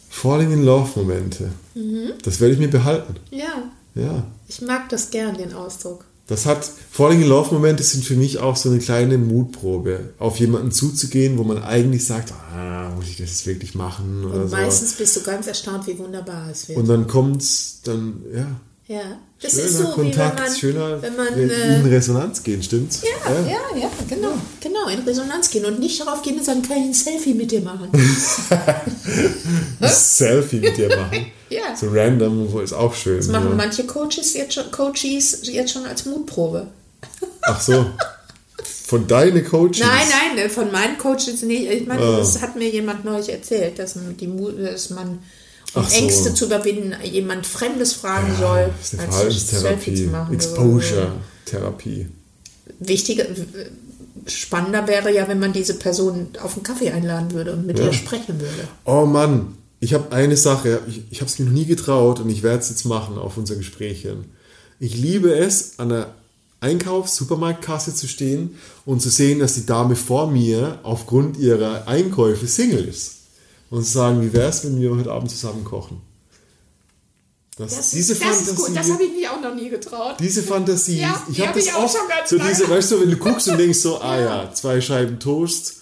Falling 0.09 0.51
in 0.51 0.63
Love 0.63 0.89
Momente. 0.99 1.51
Mhm. 1.75 2.13
Das 2.23 2.39
werde 2.39 2.53
ich 2.55 2.59
mir 2.59 2.69
behalten. 2.69 3.15
Ja, 3.29 3.69
Ja. 3.95 4.25
ich 4.47 4.61
mag 4.61 4.89
das 4.89 5.09
gern, 5.11 5.37
den 5.37 5.53
Ausdruck. 5.53 6.05
Das 6.28 6.45
hat, 6.45 6.69
Falling 6.91 7.21
in 7.21 7.28
Love 7.30 7.53
Momente 7.53 7.84
sind 7.84 8.03
für 8.03 8.15
mich 8.15 8.39
auch 8.39 8.57
so 8.57 8.69
eine 8.69 8.80
kleine 8.80 9.17
Mutprobe, 9.17 10.13
auf 10.19 10.39
jemanden 10.39 10.71
zuzugehen, 10.71 11.38
wo 11.38 11.43
man 11.43 11.63
eigentlich 11.63 12.05
sagt, 12.05 12.34
ah, 12.53 12.91
muss 12.95 13.05
ich 13.05 13.17
das 13.17 13.30
jetzt 13.30 13.47
wirklich 13.47 13.75
machen 13.75 14.25
Und 14.25 14.49
so. 14.49 14.55
meistens 14.55 14.93
bist 14.93 15.15
du 15.15 15.21
ganz 15.23 15.47
erstaunt, 15.47 15.88
wie 15.88 15.97
wunderbar 15.97 16.49
es 16.51 16.67
wird. 16.67 16.78
Und 16.78 16.88
dann 16.89 17.07
kommt's, 17.07 17.80
dann, 17.86 18.21
ja, 18.34 18.47
Ja, 18.88 19.19
das 19.41 19.51
Schöner 19.51 19.65
ist 19.65 19.77
so, 19.77 19.88
Kontakt, 19.89 20.39
wenn 20.39 20.45
man, 20.45 20.55
schöner 20.57 21.01
wenn 21.01 21.15
man 21.15 21.27
in 21.27 21.49
äh, 21.49 21.88
Resonanz 21.88 22.41
gehen, 22.41 22.63
stimmt's? 22.63 23.01
ja, 23.03 23.33
ja, 23.33 23.77
ja, 23.79 23.89
genau, 24.09 24.33
genau, 24.59 24.88
in 24.88 24.99
Resonanz 25.01 25.49
gehen 25.49 25.65
und 25.65 25.79
nicht 25.79 25.99
darauf 26.01 26.21
gehen 26.23 26.38
und 26.38 26.45
sagen, 26.45 26.61
kann 26.63 26.77
ich 26.77 26.83
ein 26.85 26.93
Selfie 26.93 27.33
mit 27.33 27.51
dir 27.51 27.61
machen? 27.61 27.89
Ein 29.79 29.89
Selfie 29.89 30.59
mit 30.59 30.77
dir 30.77 30.95
machen. 30.95 31.27
Ja. 31.49 31.73
So 31.77 31.88
random, 31.89 32.59
ist 32.61 32.73
auch 32.73 32.93
schön. 32.93 33.19
Das 33.19 33.27
machen 33.29 33.47
ja. 33.51 33.55
manche 33.55 33.85
Coaches 33.85 34.33
jetzt 34.33 34.53
schon, 34.53 34.69
Coaches 34.69 35.39
jetzt 35.43 35.71
schon 35.71 35.85
als 35.85 36.03
Mutprobe. 36.03 36.67
Ach 37.41 37.61
so. 37.61 37.85
Von 38.88 39.07
deinen 39.07 39.45
Coaches? 39.45 39.79
Nein, 39.79 40.07
nein, 40.35 40.45
äh, 40.45 40.49
von 40.49 40.71
meinen 40.73 40.97
Coaches 40.97 41.43
nicht. 41.43 41.71
Ich 41.71 41.88
meine, 41.88 42.01
Ah. 42.01 42.17
das 42.17 42.41
hat 42.41 42.57
mir 42.57 42.69
jemand 42.69 43.05
neulich 43.05 43.29
erzählt, 43.29 43.79
dass, 43.79 43.95
man 43.95 44.17
die, 44.17 44.29
dass 44.61 44.89
man, 44.89 45.19
um 45.74 45.84
Ach 45.86 45.89
so. 45.89 45.97
Ängste 45.97 46.34
zu 46.34 46.45
überwinden, 46.45 46.95
jemand 47.03 47.45
Fremdes 47.45 47.93
fragen 47.93 48.34
soll, 48.39 48.70
Das 48.80 48.93
ist 48.93 48.99
eine 48.99 49.13
als 49.13 49.49
Selfie 49.49 49.95
zu 49.95 50.03
machen. 50.07 50.34
Exposure-Therapie. 50.34 52.07
Wichtiger, 52.80 53.26
spannender 54.28 54.88
wäre 54.88 55.13
ja, 55.13 55.28
wenn 55.28 55.39
man 55.39 55.53
diese 55.53 55.76
Person 55.76 56.28
auf 56.41 56.55
einen 56.55 56.63
Kaffee 56.63 56.91
einladen 56.91 57.32
würde 57.32 57.53
und 57.53 57.65
mit 57.65 57.80
Ja. 57.80 57.86
ihr 57.86 57.93
sprechen 57.93 58.39
würde. 58.39 58.68
Oh 58.86 59.05
Mann, 59.05 59.55
ich 59.80 59.93
habe 59.93 60.11
eine 60.11 60.38
Sache, 60.38 60.82
ich, 60.88 61.03
ich 61.11 61.22
habe 61.22 61.30
es 61.30 61.39
mir 61.39 61.45
noch 61.45 61.53
nie 61.53 61.65
getraut 61.65 62.20
und 62.20 62.30
ich 62.30 62.43
werde 62.43 62.59
es 62.59 62.70
jetzt 62.70 62.86
machen 62.86 63.18
auf 63.18 63.38
unser 63.38 63.55
Gespräch 63.55 64.01
hin. 64.01 64.26
Ich 64.80 64.95
liebe 64.95 65.34
es, 65.34 65.80
an 65.80 65.89
der 65.89 66.13
Einkaufs-Supermarktkasse 66.59 67.93
zu 67.93 68.07
stehen 68.07 68.57
und 68.86 69.01
zu 69.01 69.09
sehen, 69.09 69.39
dass 69.39 69.53
die 69.53 69.65
Dame 69.65 69.95
vor 69.95 70.30
mir 70.30 70.80
aufgrund 70.84 71.38
ihrer 71.38 71.88
Einkäufe 71.88 72.47
Single 72.47 72.86
ist. 72.86 73.16
Und 73.70 73.84
zu 73.86 73.91
sagen, 73.91 74.22
wie 74.22 74.32
wäre 74.34 74.49
es, 74.49 74.63
wenn 74.63 74.80
wir 74.80 74.95
heute 74.95 75.11
Abend 75.11 75.30
zusammen 75.30 75.63
kochen? 75.63 76.01
Das, 77.57 77.76
Das, 77.76 77.89
diese 77.91 78.13
ist, 78.13 78.24
das 78.24 78.41
ist 78.41 78.55
gut, 78.55 78.68
das 78.68 78.86
Fantasie- 78.88 78.93
habe 78.93 79.03
ich 79.03 79.11
mich 79.15 79.28
auch 79.30 79.41
noch 79.41 79.55
nie 79.55 79.70
getraut. 79.70 80.15
diese 80.20 80.43
Fantasie, 80.43 80.99
Ja, 81.01 81.22
ich 81.28 81.36
die 81.36 81.41
habe 81.41 81.49
hab 81.49 81.55
das 81.55 81.65
ich 81.65 81.74
auch 81.74 81.89
schon 81.91 82.07
ganz 82.07 82.30
so 82.30 82.36
lange. 82.38 82.49
diese, 82.51 82.70
weißt 82.70 82.91
du, 82.91 83.01
wenn 83.01 83.09
du 83.11 83.18
guckst 83.18 83.47
und 83.47 83.57
denkst 83.57 83.80
so, 83.80 83.99
ah 84.01 84.20
ja, 84.20 84.53
zwei 84.53 84.80
Scheiben 84.80 85.20
Toast, 85.20 85.74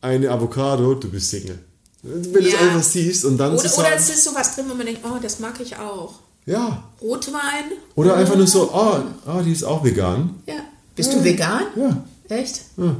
eine 0.00 0.28
Avocado, 0.30 0.94
du 0.94 1.08
bist 1.08 1.30
Single. 1.30 1.58
Wenn 2.02 2.22
du 2.32 2.38
es 2.40 2.52
Ja. 2.52 2.58
einfach 2.58 2.82
siehst 2.82 3.24
und 3.24 3.38
dann 3.38 3.54
Oder, 3.54 3.62
zu 3.70 3.78
oder 3.78 3.94
es 3.94 4.08
ist 4.10 4.24
sowas 4.24 4.54
drin, 4.56 4.66
wo 4.68 4.74
man 4.74 4.84
denkt, 4.86 5.02
oh, 5.04 5.16
das 5.22 5.38
mag 5.38 5.54
ich 5.60 5.76
auch. 5.78 6.14
ja, 6.46 6.82
Rotwein? 7.00 7.72
oder 7.94 8.16
einfach 8.16 8.36
nur 8.36 8.46
so, 8.48 8.70
oh, 8.74 8.98
ah, 9.26 9.40
die 9.42 9.52
ist 9.52 9.62
auch 9.64 9.82
vegan. 9.84 10.42
Ja. 10.46 10.56
Bist 10.96 11.12
du 11.12 11.22
vegan? 11.24 11.62
Ja, 11.76 12.04
Echt? 12.28 12.60
ja. 12.76 12.96